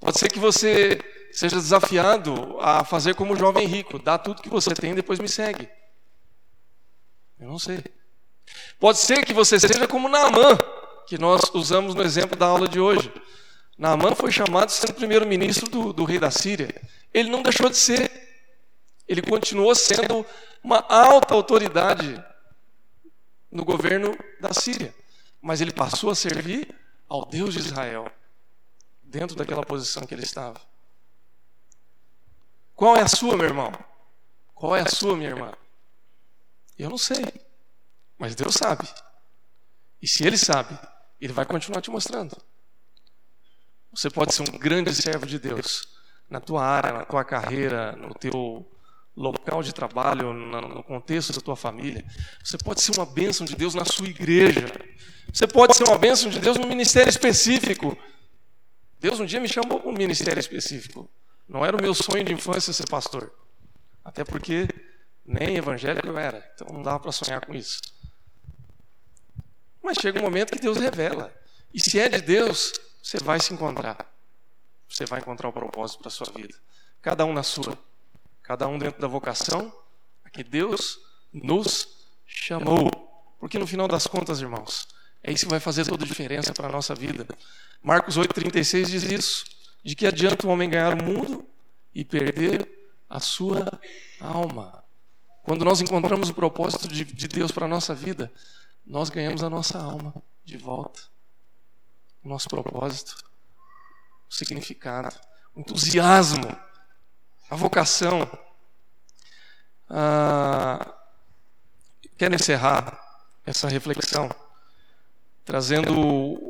Pode 0.00 0.18
ser 0.18 0.28
que 0.28 0.38
você 0.38 0.98
seja 1.32 1.56
desafiado 1.56 2.58
a 2.60 2.84
fazer 2.84 3.14
como 3.14 3.34
o 3.34 3.36
jovem 3.36 3.66
rico, 3.66 3.98
dá 3.98 4.18
tudo 4.18 4.42
que 4.42 4.48
você 4.48 4.74
tem 4.74 4.92
e 4.92 4.96
depois 4.96 5.18
me 5.18 5.28
segue. 5.28 5.68
Eu 7.38 7.48
não 7.48 7.58
sei. 7.58 7.82
Pode 8.78 8.98
ser 8.98 9.24
que 9.24 9.32
você 9.32 9.58
seja 9.58 9.86
como 9.86 10.08
Naamã, 10.08 10.58
que 11.06 11.18
nós 11.18 11.42
usamos 11.54 11.94
no 11.94 12.02
exemplo 12.02 12.36
da 12.36 12.46
aula 12.46 12.68
de 12.68 12.80
hoje. 12.80 13.12
Naamã 13.78 14.14
foi 14.14 14.30
chamado 14.30 14.70
sendo 14.70 14.94
primeiro-ministro 14.94 15.68
do, 15.68 15.92
do 15.92 16.04
rei 16.04 16.18
da 16.18 16.30
Síria. 16.30 16.74
Ele 17.12 17.30
não 17.30 17.42
deixou 17.42 17.68
de 17.68 17.76
ser. 17.76 18.10
Ele 19.08 19.22
continuou 19.22 19.74
sendo 19.74 20.24
uma 20.62 20.78
alta 20.88 21.34
autoridade 21.34 22.22
no 23.50 23.64
governo 23.64 24.16
da 24.40 24.52
Síria, 24.52 24.94
mas 25.40 25.60
ele 25.60 25.72
passou 25.72 26.10
a 26.10 26.14
servir 26.14 26.74
ao 27.08 27.26
Deus 27.26 27.54
de 27.54 27.60
Israel, 27.60 28.10
dentro 29.02 29.36
daquela 29.36 29.64
posição 29.64 30.06
que 30.06 30.14
ele 30.14 30.22
estava. 30.22 30.60
Qual 32.74 32.96
é 32.96 33.02
a 33.02 33.08
sua, 33.08 33.36
meu 33.36 33.46
irmão? 33.46 33.72
Qual 34.54 34.74
é 34.74 34.80
a 34.80 34.88
sua, 34.88 35.16
minha 35.16 35.30
irmã? 35.30 35.52
Eu 36.78 36.88
não 36.88 36.98
sei, 36.98 37.26
mas 38.18 38.34
Deus 38.34 38.54
sabe. 38.54 38.88
E 40.00 40.08
se 40.08 40.26
Ele 40.26 40.38
sabe, 40.38 40.78
Ele 41.20 41.32
vai 41.32 41.44
continuar 41.44 41.80
te 41.80 41.90
mostrando. 41.90 42.36
Você 43.92 44.10
pode 44.10 44.34
ser 44.34 44.42
um 44.42 44.58
grande 44.58 44.94
servo 44.94 45.26
de 45.26 45.38
Deus 45.38 45.86
na 46.28 46.40
tua 46.40 46.64
área, 46.64 46.92
na 46.92 47.04
tua 47.04 47.24
carreira, 47.24 47.92
no 47.92 48.14
teu 48.14 48.66
local 49.16 49.62
de 49.62 49.72
trabalho, 49.72 50.32
no 50.32 50.82
contexto 50.82 51.32
da 51.32 51.40
tua 51.40 51.56
família. 51.56 52.04
Você 52.42 52.56
pode 52.58 52.80
ser 52.80 52.92
uma 52.96 53.06
bênção 53.06 53.46
de 53.46 53.54
Deus 53.54 53.74
na 53.74 53.84
sua 53.84 54.08
igreja. 54.08 54.66
Você 55.32 55.46
pode 55.46 55.76
ser 55.76 55.84
uma 55.84 55.98
bênção 55.98 56.30
de 56.30 56.40
Deus 56.40 56.56
no 56.56 56.66
ministério 56.66 57.10
específico. 57.10 57.96
Deus 58.98 59.20
um 59.20 59.26
dia 59.26 59.40
me 59.40 59.48
chamou 59.48 59.80
para 59.80 59.90
um 59.90 59.94
ministério 59.94 60.40
específico. 60.40 61.08
Não 61.48 61.64
era 61.64 61.76
o 61.76 61.82
meu 61.82 61.94
sonho 61.94 62.24
de 62.24 62.32
infância 62.32 62.72
ser 62.72 62.88
pastor. 62.88 63.32
Até 64.04 64.24
porque 64.24 64.68
nem 65.24 65.56
evangélico 65.56 66.06
eu 66.06 66.18
era. 66.18 66.50
Então 66.54 66.68
não 66.72 66.82
dava 66.82 67.00
para 67.00 67.12
sonhar 67.12 67.44
com 67.44 67.54
isso. 67.54 67.80
Mas 69.82 69.98
chega 69.98 70.18
um 70.18 70.22
momento 70.22 70.52
que 70.52 70.60
Deus 70.60 70.78
revela. 70.78 71.34
E 71.74 71.80
se 71.80 71.98
é 71.98 72.08
de 72.08 72.20
Deus, 72.20 72.72
você 73.02 73.18
vai 73.18 73.40
se 73.40 73.52
encontrar. 73.52 74.10
Você 74.88 75.04
vai 75.04 75.20
encontrar 75.20 75.48
o 75.48 75.52
propósito 75.52 76.00
para 76.00 76.10
sua 76.10 76.30
vida. 76.34 76.54
Cada 77.00 77.24
um 77.24 77.32
na 77.32 77.42
sua 77.42 77.76
cada 78.52 78.68
um 78.68 78.78
dentro 78.78 79.00
da 79.00 79.08
vocação 79.08 79.72
a 80.22 80.28
que 80.28 80.44
Deus 80.44 81.00
nos 81.32 81.88
chamou. 82.26 82.90
Porque 83.40 83.58
no 83.58 83.66
final 83.66 83.88
das 83.88 84.06
contas, 84.06 84.42
irmãos, 84.42 84.86
é 85.22 85.32
isso 85.32 85.46
que 85.46 85.50
vai 85.50 85.58
fazer 85.58 85.86
toda 85.86 86.04
a 86.04 86.06
diferença 86.06 86.52
para 86.52 86.68
a 86.68 86.70
nossa 86.70 86.94
vida. 86.94 87.26
Marcos 87.82 88.18
8,36 88.18 88.86
diz 88.88 89.02
isso: 89.04 89.44
de 89.82 89.96
que 89.96 90.06
adianta 90.06 90.46
o 90.46 90.50
homem 90.50 90.68
ganhar 90.68 90.92
o 90.92 91.02
mundo 91.02 91.46
e 91.94 92.04
perder 92.04 92.68
a 93.08 93.20
sua 93.20 93.80
alma. 94.20 94.84
Quando 95.42 95.64
nós 95.64 95.80
encontramos 95.80 96.28
o 96.28 96.34
propósito 96.34 96.86
de, 96.88 97.06
de 97.06 97.28
Deus 97.28 97.50
para 97.50 97.64
a 97.64 97.68
nossa 97.68 97.94
vida, 97.94 98.30
nós 98.86 99.08
ganhamos 99.08 99.42
a 99.42 99.48
nossa 99.48 99.78
alma 99.78 100.14
de 100.44 100.58
volta. 100.58 101.00
O 102.22 102.28
nosso 102.28 102.50
propósito, 102.50 103.16
o 104.30 104.34
significado, 104.34 105.18
o 105.54 105.60
entusiasmo 105.60 106.54
a 107.52 107.54
vocação. 107.54 108.26
Ah, 109.86 110.94
quero 112.16 112.34
encerrar 112.34 112.98
essa 113.44 113.68
reflexão 113.68 114.30
trazendo 115.44 115.92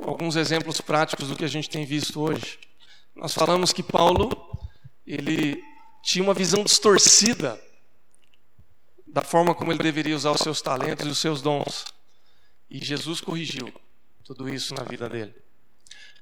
alguns 0.07 0.37
exemplos 0.37 0.81
práticos 0.81 1.27
do 1.27 1.35
que 1.35 1.45
a 1.45 1.49
gente 1.49 1.69
tem 1.69 1.85
visto 1.85 2.21
hoje. 2.21 2.61
Nós 3.17 3.35
falamos 3.35 3.73
que 3.73 3.83
Paulo 3.83 4.31
ele 5.05 5.61
tinha 6.05 6.23
uma 6.23 6.35
visão 6.35 6.63
distorcida 6.63 7.61
da 9.05 9.23
forma 9.23 9.57
como 9.57 9.73
ele 9.73 9.83
deveria 9.83 10.15
usar 10.15 10.31
os 10.31 10.41
seus 10.41 10.63
talentos 10.63 11.05
e 11.05 11.11
os 11.11 11.19
seus 11.19 11.43
dons. 11.43 11.85
E 12.71 12.79
Jesus 12.79 13.21
corrigiu 13.21 13.75
tudo 14.23 14.49
isso 14.49 14.73
na 14.73 14.85
vida 14.85 15.09
dele. 15.09 15.35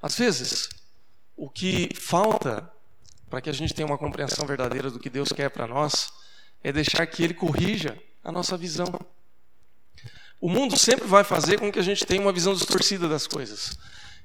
Às 0.01 0.17
vezes, 0.17 0.71
o 1.37 1.51
que 1.51 1.95
falta 1.95 2.73
para 3.31 3.41
que 3.41 3.49
a 3.49 3.53
gente 3.53 3.73
tenha 3.73 3.87
uma 3.87 3.97
compreensão 3.97 4.45
verdadeira 4.45 4.91
do 4.91 4.99
que 4.99 5.09
Deus 5.09 5.33
quer 5.33 5.49
para 5.49 5.67
nós, 5.67 6.13
é 6.65 6.73
deixar 6.73 7.07
que 7.07 7.23
Ele 7.23 7.33
corrija 7.33 7.97
a 8.25 8.33
nossa 8.33 8.57
visão. 8.57 8.93
O 10.41 10.49
mundo 10.51 10.77
sempre 10.77 11.07
vai 11.07 11.23
fazer 11.23 11.61
com 11.61 11.71
que 11.71 11.79
a 11.79 11.83
gente 11.83 12.05
tenha 12.05 12.21
uma 12.21 12.33
visão 12.33 12.53
distorcida 12.53 13.09
das 13.09 13.27
coisas. 13.27 13.79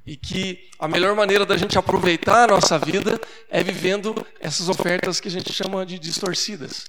e 0.08 0.16
que 0.16 0.70
a 0.78 0.88
melhor 0.88 1.16
maneira 1.16 1.48
da 1.48 1.58
gente 1.58 1.80
aproveitar 1.80 2.44
a 2.44 2.54
nossa 2.54 2.78
vida 2.78 3.20
é 3.50 3.64
vivendo 3.64 4.14
essas 4.40 4.70
ofertas 4.70 5.20
que 5.20 5.28
a 5.28 5.32
gente 5.32 5.52
chama 5.52 5.84
de 5.84 5.98
distorcidas 5.98 6.86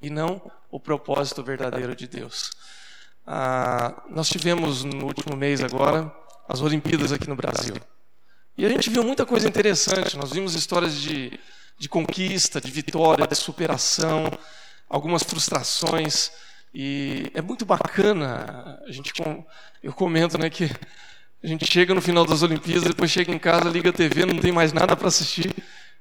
e 0.00 0.08
não 0.08 0.40
o 0.70 0.78
propósito 0.78 1.42
verdadeiro 1.42 1.96
de 1.96 2.06
Deus. 2.06 2.52
Ah, 3.26 4.04
nós 4.08 4.28
tivemos 4.28 4.84
no 4.84 5.04
último 5.04 5.36
mês 5.36 5.64
agora 5.64 6.14
as 6.48 6.60
Olimpíadas 6.60 7.10
aqui 7.10 7.28
no 7.28 7.34
Brasil 7.34 7.74
e 8.56 8.64
a 8.64 8.68
gente 8.68 8.90
viu 8.90 9.02
muita 9.02 9.26
coisa 9.26 9.48
interessante. 9.48 10.16
Nós 10.16 10.32
vimos 10.32 10.54
histórias 10.54 10.94
de, 10.94 11.38
de 11.78 11.88
conquista, 11.88 12.60
de 12.60 12.70
vitória, 12.70 13.26
de 13.26 13.34
superação, 13.34 14.30
algumas 14.88 15.22
frustrações 15.22 16.30
e 16.74 17.30
é 17.34 17.42
muito 17.42 17.64
bacana. 17.64 18.80
A 18.86 18.92
gente 18.92 19.12
eu 19.82 19.92
comento, 19.92 20.38
né, 20.38 20.50
que 20.50 20.64
a 21.42 21.46
gente 21.46 21.70
chega 21.70 21.94
no 21.94 22.00
final 22.00 22.24
das 22.24 22.42
Olimpíadas, 22.42 22.84
depois 22.84 23.10
chega 23.10 23.32
em 23.32 23.38
casa, 23.38 23.68
liga 23.68 23.90
a 23.90 23.92
TV, 23.92 24.24
não 24.24 24.38
tem 24.38 24.50
mais 24.50 24.72
nada 24.72 24.96
para 24.96 25.08
assistir. 25.08 25.54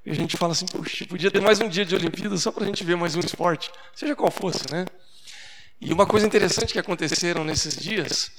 E 0.05 0.11
a 0.11 0.13
gente 0.13 0.35
fala 0.37 0.51
assim, 0.51 0.65
puxa, 0.65 1.05
podia 1.05 1.31
ter 1.31 1.41
mais 1.41 1.59
um 1.59 1.67
dia 1.67 1.85
de 1.85 1.95
Olimpíadas 1.95 2.41
só 2.41 2.51
para 2.51 2.63
a 2.63 2.65
gente 2.65 2.83
ver 2.83 2.95
mais 2.95 3.15
um 3.15 3.19
esporte, 3.19 3.71
seja 3.93 4.15
qual 4.15 4.31
fosse, 4.31 4.69
né? 4.71 4.85
E 5.79 5.91
uma 5.91 6.05
coisa 6.05 6.25
interessante 6.25 6.73
que 6.73 6.79
aconteceram 6.79 7.43
nesses 7.43 7.75
dias 7.75 8.31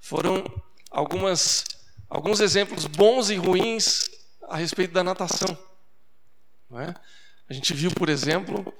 foram 0.00 0.44
algumas, 0.90 1.64
alguns 2.12 2.40
exemplos 2.40 2.86
bons 2.86 3.30
e 3.30 3.36
ruins 3.36 4.10
a 4.42 4.58
respeito 4.58 4.92
da 4.92 5.02
natação. 5.02 5.56
É? 6.74 6.94
A 7.48 7.52
gente 7.54 7.72
viu, 7.72 7.90
por 7.90 8.10
exemplo, 8.10 8.72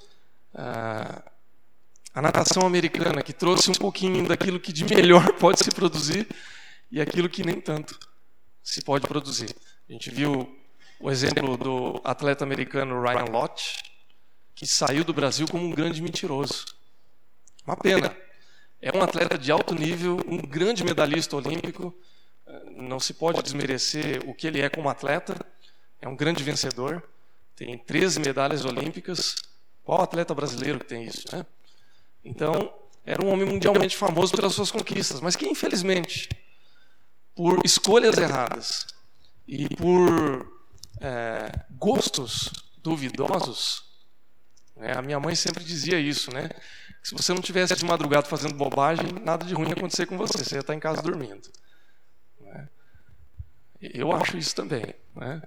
a 0.53 2.21
natação 2.21 2.65
americana, 2.65 3.23
que 3.23 3.33
trouxe 3.33 3.71
um 3.71 3.73
pouquinho 3.73 4.27
daquilo 4.27 4.59
que 4.59 4.71
de 4.71 4.85
melhor 4.85 5.33
pode 5.39 5.63
se 5.63 5.71
produzir 5.71 6.27
e 6.91 7.01
aquilo 7.01 7.27
que 7.27 7.43
nem 7.43 7.59
tanto 7.59 7.97
se 8.63 8.83
pode 8.83 9.07
produzir. 9.07 9.55
A 9.89 9.91
gente 9.91 10.11
viu 10.11 10.55
o 10.99 11.09
exemplo 11.09 11.57
do 11.57 11.99
atleta 12.03 12.43
americano 12.43 13.01
Ryan 13.01 13.31
Lott, 13.31 13.83
que 14.53 14.67
saiu 14.67 15.03
do 15.03 15.13
Brasil 15.13 15.47
como 15.47 15.65
um 15.65 15.71
grande 15.71 16.01
mentiroso. 16.03 16.65
Uma 17.65 17.75
pena. 17.75 18.15
É 18.79 18.95
um 18.95 19.01
atleta 19.01 19.39
de 19.39 19.51
alto 19.51 19.73
nível, 19.73 20.19
um 20.27 20.37
grande 20.37 20.83
medalhista 20.83 21.35
olímpico. 21.35 21.95
Não 22.75 22.99
se 22.99 23.13
pode 23.13 23.41
desmerecer 23.41 24.21
o 24.27 24.33
que 24.33 24.47
ele 24.47 24.61
é 24.61 24.69
como 24.69 24.89
atleta. 24.89 25.35
É 26.01 26.07
um 26.07 26.15
grande 26.15 26.43
vencedor. 26.43 27.03
Tem 27.55 27.77
13 27.77 28.19
medalhas 28.19 28.65
olímpicas. 28.65 29.35
Qual 29.83 30.01
atleta 30.01 30.33
brasileiro 30.33 30.79
que 30.79 30.85
tem 30.85 31.03
isso, 31.03 31.23
né? 31.35 31.45
Então, 32.23 32.73
era 33.05 33.23
um 33.23 33.29
homem 33.29 33.45
mundialmente 33.45 33.97
famoso 33.97 34.33
pelas 34.33 34.53
suas 34.53 34.71
conquistas, 34.71 35.19
mas 35.19 35.35
que 35.35 35.45
infelizmente 35.45 36.29
por 37.35 37.65
escolhas 37.65 38.17
erradas 38.17 38.87
e 39.47 39.67
por 39.75 40.61
é, 41.01 41.51
gostos 41.71 42.49
duvidosos, 42.77 43.83
né? 44.75 44.93
a 44.95 45.01
minha 45.01 45.19
mãe 45.19 45.35
sempre 45.35 45.63
dizia 45.63 45.99
isso, 45.99 46.33
né? 46.33 46.49
se 47.01 47.13
você 47.13 47.33
não 47.33 47.41
tivesse 47.41 47.75
de 47.75 47.83
madrugada 47.83 48.27
fazendo 48.27 48.55
bobagem, 48.55 49.11
nada 49.23 49.45
de 49.45 49.53
ruim 49.53 49.67
ia 49.67 49.73
acontecer 49.73 50.05
com 50.05 50.17
você, 50.17 50.37
você 50.37 50.55
ia 50.55 50.61
estar 50.61 50.73
em 50.73 50.79
casa 50.79 51.01
dormindo. 51.01 51.49
Eu 53.93 54.11
acho 54.11 54.37
isso 54.37 54.55
também. 54.55 54.93
Né? 55.15 55.41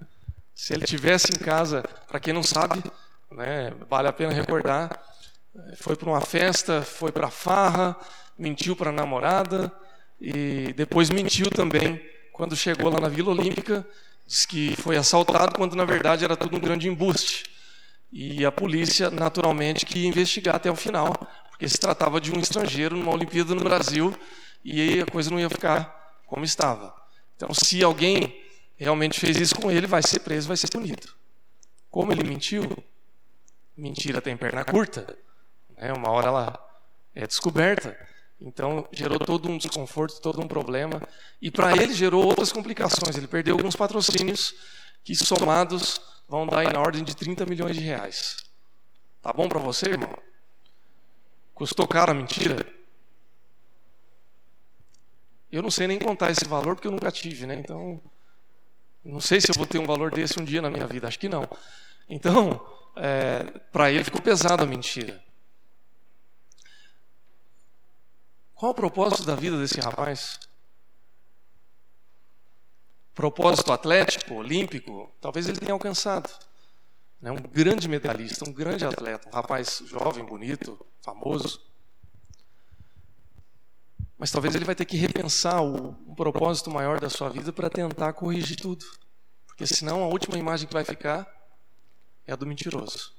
Se 0.53 0.73
ele 0.73 0.85
tivesse 0.85 1.31
em 1.33 1.39
casa, 1.39 1.83
para 2.07 2.19
quem 2.19 2.33
não 2.33 2.43
sabe, 2.43 2.83
né, 3.31 3.73
vale 3.89 4.07
a 4.07 4.13
pena 4.13 4.33
recordar, 4.33 5.01
foi 5.77 5.95
para 5.95 6.09
uma 6.09 6.21
festa, 6.21 6.81
foi 6.81 7.11
para 7.11 7.29
farra, 7.29 7.95
mentiu 8.37 8.75
para 8.75 8.89
a 8.89 8.93
namorada, 8.93 9.71
e 10.19 10.73
depois 10.73 11.09
mentiu 11.09 11.49
também 11.49 12.01
quando 12.31 12.55
chegou 12.55 12.91
lá 12.91 12.99
na 12.99 13.09
Vila 13.09 13.31
Olímpica, 13.31 13.87
disse 14.25 14.47
que 14.47 14.75
foi 14.75 14.97
assaltado 14.97 15.55
quando 15.55 15.75
na 15.75 15.85
verdade 15.85 16.23
era 16.23 16.35
tudo 16.35 16.57
um 16.57 16.59
grande 16.59 16.87
embuste. 16.87 17.45
E 18.11 18.45
a 18.45 18.51
polícia, 18.51 19.09
naturalmente, 19.09 19.85
que 19.85 19.99
ia 19.99 20.07
investigar 20.07 20.55
até 20.55 20.71
o 20.71 20.75
final, 20.75 21.13
porque 21.49 21.67
se 21.67 21.77
tratava 21.77 22.21
de 22.21 22.31
um 22.31 22.39
estrangeiro 22.39 22.95
numa 22.95 23.13
Olimpíada 23.13 23.53
no 23.53 23.63
Brasil 23.63 24.13
e 24.63 25.01
a 25.01 25.05
coisa 25.05 25.29
não 25.29 25.39
ia 25.39 25.49
ficar 25.49 26.21
como 26.25 26.45
estava. 26.45 26.96
Então, 27.37 27.53
se 27.53 27.83
alguém 27.83 28.43
realmente 28.75 29.19
fez 29.19 29.37
isso 29.37 29.55
com 29.55 29.71
ele, 29.71 29.85
vai 29.85 30.01
ser 30.01 30.19
preso, 30.19 30.47
vai 30.47 30.57
ser 30.57 30.69
punido. 30.69 31.07
Como 31.89 32.11
ele 32.11 32.23
mentiu, 32.23 32.63
mentira 33.75 34.19
tem 34.19 34.35
perna 34.35 34.65
curta, 34.65 35.17
né? 35.77 35.93
uma 35.93 36.09
hora 36.09 36.27
ela 36.27 36.81
é 37.13 37.27
descoberta. 37.27 37.95
Então, 38.41 38.87
gerou 38.91 39.19
todo 39.19 39.49
um 39.49 39.57
desconforto, 39.57 40.19
todo 40.19 40.41
um 40.41 40.47
problema. 40.47 41.01
E 41.39 41.49
para 41.49 41.71
ele 41.75 41.93
gerou 41.93 42.25
outras 42.25 42.51
complicações. 42.51 43.15
Ele 43.15 43.27
perdeu 43.27 43.55
alguns 43.55 43.75
patrocínios 43.75 44.53
que, 45.03 45.15
somados, 45.15 46.01
vão 46.27 46.45
dar 46.45 46.63
em 46.63 46.77
ordem 46.77 47.03
de 47.03 47.15
30 47.15 47.45
milhões 47.45 47.75
de 47.75 47.81
reais. 47.81 48.37
Tá 49.21 49.31
bom 49.31 49.47
para 49.47 49.59
você, 49.59 49.89
irmão? 49.89 50.15
Custou 51.53 51.87
caro 51.87 52.11
a 52.11 52.15
mentira? 52.15 52.76
Eu 55.51 55.61
não 55.61 55.71
sei 55.71 55.87
nem 55.87 55.97
contar 55.97 56.31
esse 56.31 56.45
valor 56.45 56.75
porque 56.75 56.87
eu 56.87 56.91
nunca 56.91 57.11
tive, 57.11 57.45
né? 57.45 57.55
Então, 57.55 58.01
não 59.03 59.21
sei 59.21 59.39
se 59.39 59.49
eu 59.49 59.55
vou 59.55 59.65
ter 59.65 59.79
um 59.79 59.85
valor 59.85 60.11
desse 60.11 60.39
um 60.39 60.43
dia 60.43 60.61
na 60.61 60.69
minha 60.69 60.85
vida. 60.85 61.07
Acho 61.07 61.19
que 61.19 61.29
não. 61.29 61.47
Então, 62.09 62.59
é, 62.95 63.43
para 63.71 63.91
ele 63.91 64.03
ficou 64.03 64.21
pesado 64.21 64.63
a 64.63 64.65
mentira. 64.65 65.23
Qual 68.53 68.71
o 68.71 68.75
propósito 68.75 69.23
da 69.23 69.35
vida 69.35 69.57
desse 69.57 69.79
rapaz? 69.79 70.39
Propósito 73.13 73.71
atlético, 73.71 74.33
olímpico, 74.33 75.11
talvez 75.21 75.47
ele 75.47 75.59
tenha 75.59 75.73
alcançado. 75.73 76.29
Né? 77.21 77.31
Um 77.31 77.41
grande 77.41 77.87
medalhista, 77.87 78.47
um 78.47 78.51
grande 78.51 78.85
atleta, 78.85 79.29
um 79.29 79.31
rapaz 79.31 79.81
jovem, 79.85 80.25
bonito, 80.25 80.77
famoso. 81.01 81.61
Mas 84.17 84.31
talvez 84.31 84.55
ele 84.55 84.65
vai 84.65 84.73
ter 84.73 84.85
que 84.85 84.97
repensar 84.97 85.61
o, 85.61 85.89
o 86.07 86.15
propósito 86.15 86.71
maior 86.71 86.99
da 86.99 87.09
sua 87.09 87.29
vida 87.29 87.53
para 87.53 87.69
tentar 87.69 88.13
corrigir 88.13 88.57
tudo. 88.57 88.85
Porque 89.45 89.67
senão 89.67 90.03
a 90.03 90.07
última 90.07 90.37
imagem 90.37 90.67
que 90.67 90.73
vai 90.73 90.83
ficar 90.83 91.27
é 92.25 92.33
a 92.33 92.35
do 92.35 92.45
mentiroso. 92.45 93.15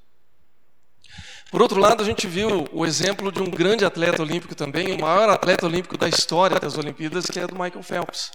Por 1.50 1.62
outro 1.62 1.80
lado, 1.80 2.02
a 2.02 2.06
gente 2.06 2.26
viu 2.26 2.68
o 2.72 2.84
exemplo 2.84 3.32
de 3.32 3.40
um 3.40 3.50
grande 3.50 3.84
atleta 3.84 4.22
olímpico 4.22 4.54
também, 4.54 4.92
o 4.92 5.00
maior 5.00 5.30
atleta 5.30 5.64
olímpico 5.64 5.96
da 5.96 6.06
história 6.06 6.60
das 6.60 6.76
Olimpíadas, 6.76 7.24
que 7.24 7.40
é 7.40 7.46
do 7.46 7.54
Michael 7.54 7.82
Phelps, 7.82 8.32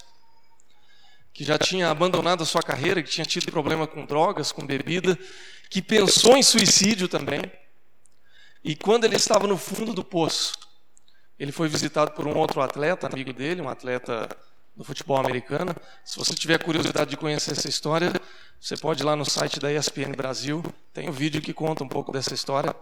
que 1.32 1.44
já 1.44 1.58
tinha 1.58 1.92
abandonado 1.92 2.42
a 2.42 2.46
sua 2.46 2.64
carreira, 2.64 3.04
que 3.04 3.10
tinha 3.10 3.26
tido 3.26 3.52
problema 3.52 3.86
com 3.86 4.06
drogas, 4.06 4.52
com 4.52 4.66
bebida, 4.66 5.18
que 5.70 5.82
pensou 5.82 6.36
em 6.36 6.42
suicídio 6.42 7.08
também. 7.08 7.42
E 8.64 8.76
quando 8.76 9.04
ele 9.04 9.16
estava 9.16 9.46
no 9.46 9.58
fundo 9.58 9.94
do 9.94 10.04
poço, 10.04 10.54
ele 11.44 11.52
foi 11.52 11.68
visitado 11.68 12.12
por 12.12 12.26
um 12.26 12.38
outro 12.38 12.62
atleta, 12.62 13.06
amigo 13.06 13.34
dele, 13.34 13.62
um 13.62 13.68
atleta 13.68 14.30
do 14.74 14.84
futebol 14.84 15.18
americano. 15.18 15.76
Se 16.06 16.18
você 16.18 16.34
tiver 16.34 16.58
curiosidade 16.58 17.10
de 17.10 17.18
conhecer 17.18 17.52
essa 17.52 17.68
história, 17.68 18.14
você 18.62 18.78
pode 18.78 19.04
ir 19.04 19.06
lá 19.06 19.14
no 19.14 19.26
site 19.26 19.60
da 19.60 19.70
ESPN 19.70 20.14
Brasil, 20.16 20.64
tem 20.94 21.10
um 21.10 21.12
vídeo 21.12 21.42
que 21.42 21.54
conta 21.54 21.84
um 21.84 21.88
pouco 21.88 22.14
dessa 22.14 22.34
história. 22.34 22.74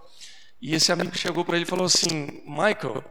E 0.61 0.75
esse 0.75 0.91
amigo 0.91 1.17
chegou 1.17 1.43
para 1.43 1.55
ele 1.55 1.65
e 1.65 1.67
falou 1.67 1.85
assim: 1.85 2.43
Michael, 2.45 3.03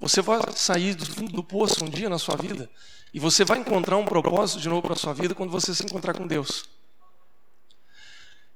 você 0.00 0.22
vai 0.22 0.40
sair 0.54 0.94
do 0.94 1.04
fundo 1.04 1.32
do 1.32 1.44
poço 1.44 1.84
um 1.84 1.90
dia 1.90 2.08
na 2.08 2.18
sua 2.18 2.36
vida 2.36 2.70
e 3.12 3.20
você 3.20 3.44
vai 3.44 3.58
encontrar 3.58 3.98
um 3.98 4.06
propósito 4.06 4.60
de 4.60 4.68
novo 4.70 4.80
para 4.80 4.94
a 4.94 4.96
sua 4.96 5.12
vida 5.12 5.34
quando 5.34 5.50
você 5.50 5.74
se 5.74 5.84
encontrar 5.84 6.14
com 6.14 6.26
Deus. 6.26 6.64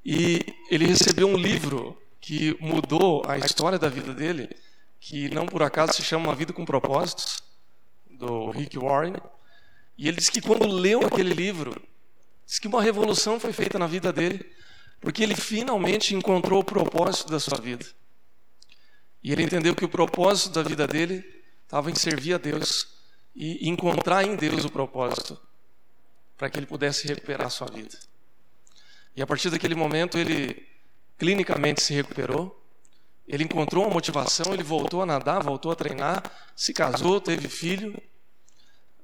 E 0.03 0.41
ele 0.71 0.87
recebeu 0.87 1.29
um 1.29 1.37
livro 1.37 2.01
que 2.19 2.57
mudou 2.61 3.23
a 3.29 3.37
história 3.37 3.79
da 3.79 3.91
vida 3.91 4.15
dele, 4.15 4.49
que 5.01 5.30
não 5.34 5.46
por 5.46 5.62
acaso 5.62 5.94
se 5.94 6.03
chama 6.03 6.28
Uma 6.28 6.34
Vida 6.34 6.53
com 6.53 6.64
Propósitos 6.64 7.42
do 8.11 8.51
Rick 8.51 8.78
Warren. 8.78 9.14
E 9.96 10.07
ele 10.07 10.18
disse 10.18 10.30
que 10.30 10.42
quando 10.42 10.68
leu 10.68 11.01
aquele 11.07 11.32
livro, 11.32 11.82
disse 12.46 12.61
que 12.61 12.68
uma 12.68 12.82
revolução 12.82 13.40
foi 13.40 13.53
feita 13.53 13.78
na 13.78 13.86
vida 13.86 14.12
dele, 14.12 14.44
porque 15.01 15.22
ele 15.22 15.34
finalmente 15.34 16.14
encontrou 16.14 16.61
o 16.61 16.64
propósito 16.64 17.30
da 17.30 17.40
sua 17.40 17.59
vida. 17.59 17.86
E 19.22 19.32
ele 19.32 19.42
entendeu 19.42 19.74
que 19.74 19.84
o 19.84 19.88
propósito 19.88 20.53
da 20.55 20.62
vida 20.62 20.86
dele 20.86 21.24
estava 21.64 21.90
em 21.90 21.94
servir 21.94 22.34
a 22.34 22.38
Deus 22.38 22.88
e 23.34 23.68
encontrar 23.68 24.24
em 24.24 24.36
Deus 24.36 24.64
o 24.64 24.70
propósito 24.70 25.40
para 26.36 26.51
que 26.51 26.59
ele 26.59 26.66
pudesse 26.66 27.07
recuperar 27.07 27.46
a 27.46 27.51
sua 27.51 27.68
vida. 27.68 27.98
E 29.16 29.22
a 29.22 29.26
partir 29.26 29.51
daquele 29.51 29.74
momento 29.74 30.18
ele 30.18 30.66
clinicamente 31.18 31.82
se 31.82 31.92
recuperou, 31.92 32.60
ele 33.31 33.45
encontrou 33.45 33.85
uma 33.85 33.93
motivação, 33.93 34.53
ele 34.53 34.62
voltou 34.62 35.03
a 35.03 35.07
nadar, 35.07 35.43
voltou 35.43 35.72
a 35.72 35.76
treinar, 35.76 36.22
se 36.55 36.72
casou, 36.72 37.20
teve 37.20 37.49
filho 37.49 38.01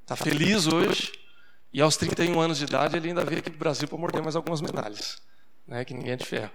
Está 0.07 0.15
feliz 0.15 0.69
hoje. 0.69 1.13
E 1.73 1.81
aos 1.81 1.97
31 1.97 2.41
anos 2.41 2.59
de 2.59 2.65
idade 2.65 2.97
ele 2.97 3.09
ainda 3.09 3.25
veio 3.25 3.41
aqui 3.41 3.51
para 3.51 3.57
o 3.57 3.59
Brasil 3.59 3.89
para 3.89 3.99
morder 3.99 4.23
mais 4.23 4.37
algumas 4.37 4.61
medalhas. 4.61 5.21
Né, 5.67 5.85
que 5.85 5.93
ninguém 5.93 6.13
é 6.13 6.17
de 6.17 6.25
ferro. 6.25 6.53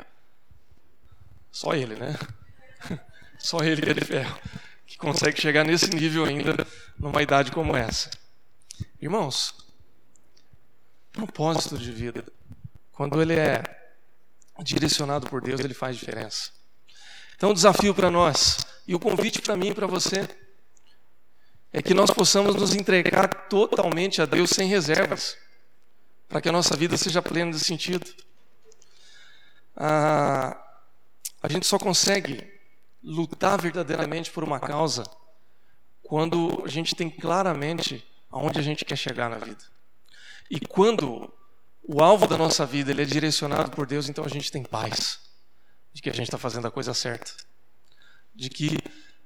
Só 1.52 1.74
ele, 1.74 1.96
né? 1.96 2.18
Só 3.38 3.60
ele 3.60 3.82
que 3.82 3.90
é 3.90 3.94
de 3.94 4.06
ferro. 4.06 4.40
Que 4.88 4.98
consegue 4.98 5.40
chegar 5.40 5.66
nesse 5.66 5.94
nível 5.94 6.24
ainda 6.24 6.66
numa 6.98 7.22
idade 7.22 7.52
como 7.52 7.76
essa. 7.76 8.10
Irmãos, 9.02 9.54
propósito 11.12 11.78
de 11.78 11.92
vida. 11.92 12.24
Quando 12.94 13.22
ele 13.22 13.38
é 13.38 13.64
direcionado 14.64 15.28
por 15.28 15.42
Deus, 15.42 15.60
ele 15.60 15.74
faz 15.74 15.98
diferença. 15.98 16.52
Então, 17.42 17.50
o 17.50 17.56
desafio 17.56 17.92
para 17.96 18.12
nós 18.12 18.60
e 18.88 18.94
o 18.94 19.00
convite 19.00 19.42
para 19.42 19.58
mim 19.58 19.70
e 19.70 19.74
para 19.74 19.88
você 19.88 20.30
é 21.74 21.82
que 21.82 21.92
nós 21.92 22.12
possamos 22.12 22.54
nos 22.54 22.76
entregar 22.76 23.48
totalmente 23.50 24.22
a 24.22 24.28
Deus 24.28 24.52
sem 24.52 24.68
reservas, 24.68 25.36
para 26.30 26.40
que 26.40 26.50
a 26.50 26.52
nossa 26.52 26.78
vida 26.78 26.96
seja 26.98 27.20
plena 27.20 27.50
de 27.50 27.60
sentido. 27.60 28.06
Ah, 29.76 30.56
a 31.42 31.50
gente 31.50 31.66
só 31.66 31.80
consegue 31.80 32.48
lutar 33.02 33.60
verdadeiramente 33.60 34.30
por 34.30 34.44
uma 34.44 34.60
causa 34.60 35.04
quando 36.04 36.62
a 36.64 36.70
gente 36.70 36.94
tem 36.94 37.10
claramente 37.10 38.06
aonde 38.30 38.60
a 38.60 38.62
gente 38.62 38.86
quer 38.86 38.96
chegar 38.96 39.32
na 39.32 39.40
vida. 39.40 39.64
E 40.48 40.60
quando 40.60 41.34
o 41.82 42.04
alvo 42.04 42.28
da 42.28 42.38
nossa 42.38 42.68
vida 42.68 42.92
ele 42.92 43.02
é 43.02 43.06
direcionado 43.06 43.72
por 43.72 43.88
Deus, 43.88 44.08
então 44.08 44.24
a 44.24 44.30
gente 44.30 44.52
tem 44.52 44.62
paz 44.62 45.31
de 45.94 46.02
que 46.02 46.10
a 46.10 46.14
gente 46.14 46.28
está 46.28 46.38
fazendo 46.38 46.68
a 46.68 46.72
coisa 46.72 46.94
certa, 46.94 47.32
de 48.34 48.50
que 48.50 48.78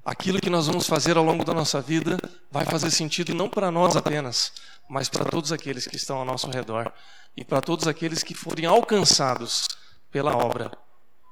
aquilo 0.04 0.40
que 0.40 0.50
nós 0.50 0.68
vamos 0.68 0.88
fazer 0.88 1.18
ao 1.18 1.24
longo 1.24 1.44
da 1.44 1.54
nossa 1.54 1.82
vida 1.82 2.18
vai 2.52 2.66
fazer 2.66 2.92
sentido 2.92 3.34
não 3.34 3.50
para 3.50 3.72
nós 3.72 3.96
apenas, 3.96 4.52
mas 4.90 5.10
para 5.10 5.26
todos 5.26 5.52
aqueles 5.52 5.88
que 5.88 5.96
estão 5.96 6.18
ao 6.18 6.26
nosso 6.26 6.50
redor 6.50 6.92
e 7.36 7.44
para 7.44 7.62
todos 7.62 7.88
aqueles 7.88 8.24
que 8.24 8.34
forem 8.34 8.66
alcançados 8.66 9.68
pela 10.12 10.36
obra 10.36 10.72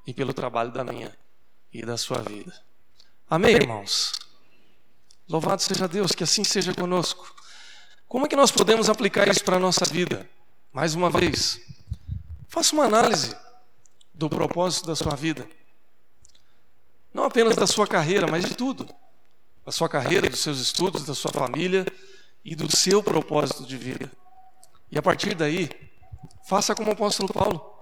e 0.06 0.14
pelo 0.14 0.34
trabalho 0.34 0.72
da 0.72 0.84
minha 0.84 1.16
e 1.72 1.86
da 1.86 1.98
sua 1.98 2.20
vida. 2.22 2.54
Amém, 3.30 3.56
irmãos? 3.56 4.14
Louvado 5.28 5.62
seja 5.62 5.88
Deus, 5.88 6.12
que 6.12 6.24
assim 6.24 6.44
seja 6.44 6.74
conosco. 6.74 7.34
Como 8.08 8.26
é 8.26 8.30
que 8.30 8.36
nós 8.36 8.52
podemos 8.52 8.90
aplicar 8.90 9.28
isso 9.28 9.44
para 9.44 9.56
a 9.56 9.60
nossa 9.60 9.86
vida? 9.86 10.30
Mais 10.72 10.94
uma 10.94 11.10
vez, 11.10 11.60
faça 12.48 12.76
uma 12.76 12.86
análise 12.86 13.36
do 14.14 14.30
propósito 14.30 14.88
da 14.88 14.96
sua 14.96 15.16
vida. 15.16 15.48
Não 17.14 17.24
apenas 17.24 17.56
da 17.56 17.68
sua 17.68 17.88
carreira, 17.88 18.28
mas 18.28 18.46
de 18.46 18.56
tudo. 18.56 18.88
Da 19.66 19.72
sua 19.72 19.88
carreira, 19.88 20.30
dos 20.30 20.40
seus 20.40 20.60
estudos, 20.60 21.06
da 21.06 21.16
sua 21.16 21.32
família 21.32 21.86
e 22.44 22.56
do 22.56 22.74
seu 22.76 23.02
propósito 23.02 23.66
de 23.66 23.78
vida. 23.78 24.12
E 24.92 24.98
a 24.98 25.02
partir 25.02 25.36
daí, 25.36 25.70
faça 26.48 26.76
como 26.76 26.90
o 26.90 26.94
apóstolo 26.94 27.32
Paulo. 27.32 27.74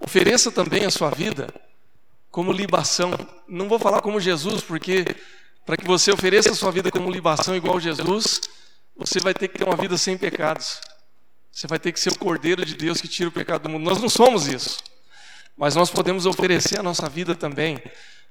Ofereça 0.00 0.52
também 0.52 0.84
a 0.84 0.90
sua 0.90 1.10
vida 1.10 1.52
como 2.30 2.52
libação. 2.52 3.10
Não 3.48 3.68
vou 3.68 3.78
falar 3.78 4.00
como 4.00 4.20
Jesus, 4.20 4.62
porque 4.62 5.04
para 5.66 5.76
que 5.76 5.84
você 5.84 6.12
ofereça 6.12 6.50
a 6.50 6.54
sua 6.54 6.70
vida 6.70 6.90
como 6.90 7.10
libação 7.10 7.56
igual 7.56 7.80
Jesus, 7.80 8.40
você 8.96 9.20
vai 9.20 9.34
ter 9.34 9.48
que 9.48 9.58
ter 9.58 9.64
uma 9.64 9.76
vida 9.76 9.98
sem 9.98 10.16
pecados. 10.16 10.80
Você 11.50 11.66
vai 11.66 11.78
ter 11.78 11.92
que 11.92 11.98
ser 11.98 12.12
o 12.12 12.18
Cordeiro 12.18 12.64
de 12.64 12.74
Deus 12.74 13.00
que 13.00 13.08
tira 13.08 13.28
o 13.28 13.32
pecado 13.32 13.62
do 13.62 13.68
mundo. 13.68 13.84
Nós 13.84 14.00
não 14.00 14.08
somos 14.08 14.46
isso. 14.46 14.78
Mas 15.58 15.74
nós 15.74 15.90
podemos 15.90 16.24
oferecer 16.24 16.78
a 16.78 16.82
nossa 16.82 17.08
vida 17.08 17.34
também 17.34 17.82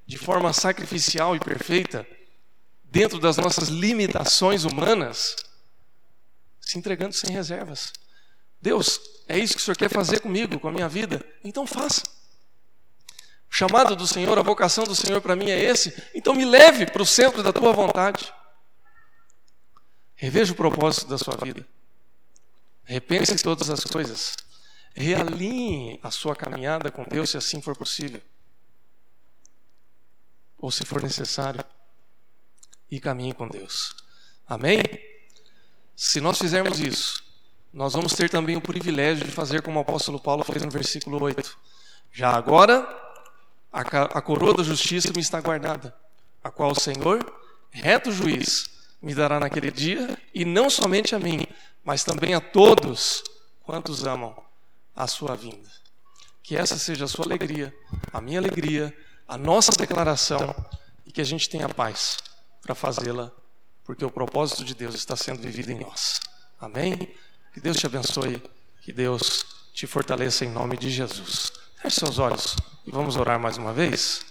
de 0.06 0.18
forma 0.18 0.54
sacrificial 0.54 1.36
e 1.36 1.40
perfeita, 1.40 2.08
dentro 2.86 3.20
das 3.20 3.36
nossas 3.36 3.68
limitações 3.68 4.64
humanas, 4.64 5.36
se 6.62 6.78
entregando 6.78 7.14
sem 7.14 7.30
reservas. 7.30 7.92
Deus, 8.62 9.02
é 9.28 9.38
isso 9.38 9.56
que 9.56 9.62
o 9.62 9.64
Senhor 9.66 9.76
quer 9.76 9.90
fazer 9.90 10.22
comigo, 10.22 10.58
com 10.58 10.70
a 10.70 10.72
minha 10.72 10.88
vida? 10.88 11.24
Então 11.44 11.68
faça. 11.68 12.02
O 13.52 13.54
chamado 13.54 13.94
do 13.94 14.08
Senhor, 14.08 14.38
a 14.40 14.42
vocação 14.42 14.86
do 14.86 14.96
Senhor 14.96 15.20
para 15.20 15.36
mim 15.36 15.50
é 15.50 15.62
esse, 15.62 15.94
então 16.16 16.34
me 16.34 16.46
leve 16.46 16.86
para 16.86 17.02
o 17.02 17.06
centro 17.06 17.44
da 17.44 17.52
tua 17.52 17.74
vontade. 17.74 18.34
Reveja 20.16 20.54
o 20.54 20.56
propósito 20.56 21.08
da 21.08 21.18
sua 21.18 21.36
vida. 21.36 21.68
Repense 22.86 23.36
todas 23.44 23.70
as 23.70 23.84
coisas. 23.84 24.38
Realinhe 25.00 26.00
a 26.02 26.10
sua 26.10 26.36
caminhada 26.36 26.90
com 26.90 27.04
Deus, 27.04 27.30
se 27.30 27.38
assim 27.38 27.62
for 27.62 27.78
possível. 27.78 28.20
Ou 30.58 30.72
se 30.72 30.84
for 30.84 31.04
necessário. 31.04 31.64
E 32.90 33.00
caminhe 33.00 33.32
com 33.32 33.48
Deus. 33.48 33.96
Amém? 34.48 34.82
Se 35.96 36.20
nós 36.20 36.40
fizermos 36.40 36.80
isso, 36.80 37.24
nós 37.72 37.94
vamos 37.94 38.14
ter 38.14 38.28
também 38.28 38.56
o 38.56 38.62
privilégio 38.62 39.24
de 39.24 39.32
fazer 39.32 39.62
como 39.62 39.78
o 39.78 39.84
apóstolo 39.84 40.20
Paulo 40.20 40.44
fez 40.44 40.64
no 40.64 40.72
versículo 40.72 41.22
8. 41.22 41.56
Já 42.12 42.32
agora, 42.32 42.88
a 43.72 44.20
coroa 44.20 44.56
da 44.56 44.64
justiça 44.64 45.14
me 45.14 45.22
está 45.22 45.40
guardada, 45.40 45.96
a 46.44 46.50
qual 46.50 46.72
o 46.72 46.80
Senhor, 46.80 47.24
reto 47.70 48.12
juiz, 48.12 48.68
me 49.00 49.14
dará 49.14 49.40
naquele 49.40 49.70
dia, 49.70 50.18
e 50.34 50.44
não 50.44 50.72
somente 50.72 51.14
a 51.14 51.20
mim, 51.20 51.46
mas 51.84 52.04
também 52.04 52.34
a 52.34 52.42
todos 52.42 53.24
quantos 53.64 54.04
amam 54.04 54.47
a 54.98 55.06
sua 55.06 55.36
vinda. 55.36 55.70
Que 56.42 56.58
essa 56.58 56.78
seja 56.78 57.06
a 57.06 57.08
sua 57.08 57.26
alegria, 57.26 57.74
a 58.12 58.20
minha 58.20 58.40
alegria, 58.40 58.96
a 59.28 59.38
nossa 59.38 59.72
declaração, 59.72 60.56
e 61.06 61.12
que 61.12 61.22
a 61.22 61.24
gente 61.24 61.48
tenha 61.50 61.70
paz 61.70 62.18
para 62.62 62.74
fazê-la, 62.74 63.32
porque 63.84 64.04
o 64.04 64.10
propósito 64.10 64.66
de 64.66 64.74
Deus 64.74 64.96
está 64.96 65.16
sendo 65.16 65.42
vivido 65.42 65.72
em 65.72 65.80
nós. 65.80 66.20
Amém? 66.60 67.14
Que 67.54 67.62
Deus 67.62 67.78
te 67.78 67.86
abençoe, 67.86 68.42
que 68.82 68.92
Deus 68.92 69.46
te 69.74 69.86
fortaleça 69.86 70.44
em 70.44 70.50
nome 70.50 70.76
de 70.78 70.90
Jesus. 70.90 71.54
Feche 71.82 72.00
seus 72.00 72.18
olhos 72.18 72.56
e 72.86 72.92
vamos 72.92 73.16
orar 73.16 73.40
mais 73.40 73.58
uma 73.58 73.72
vez. 73.72 74.26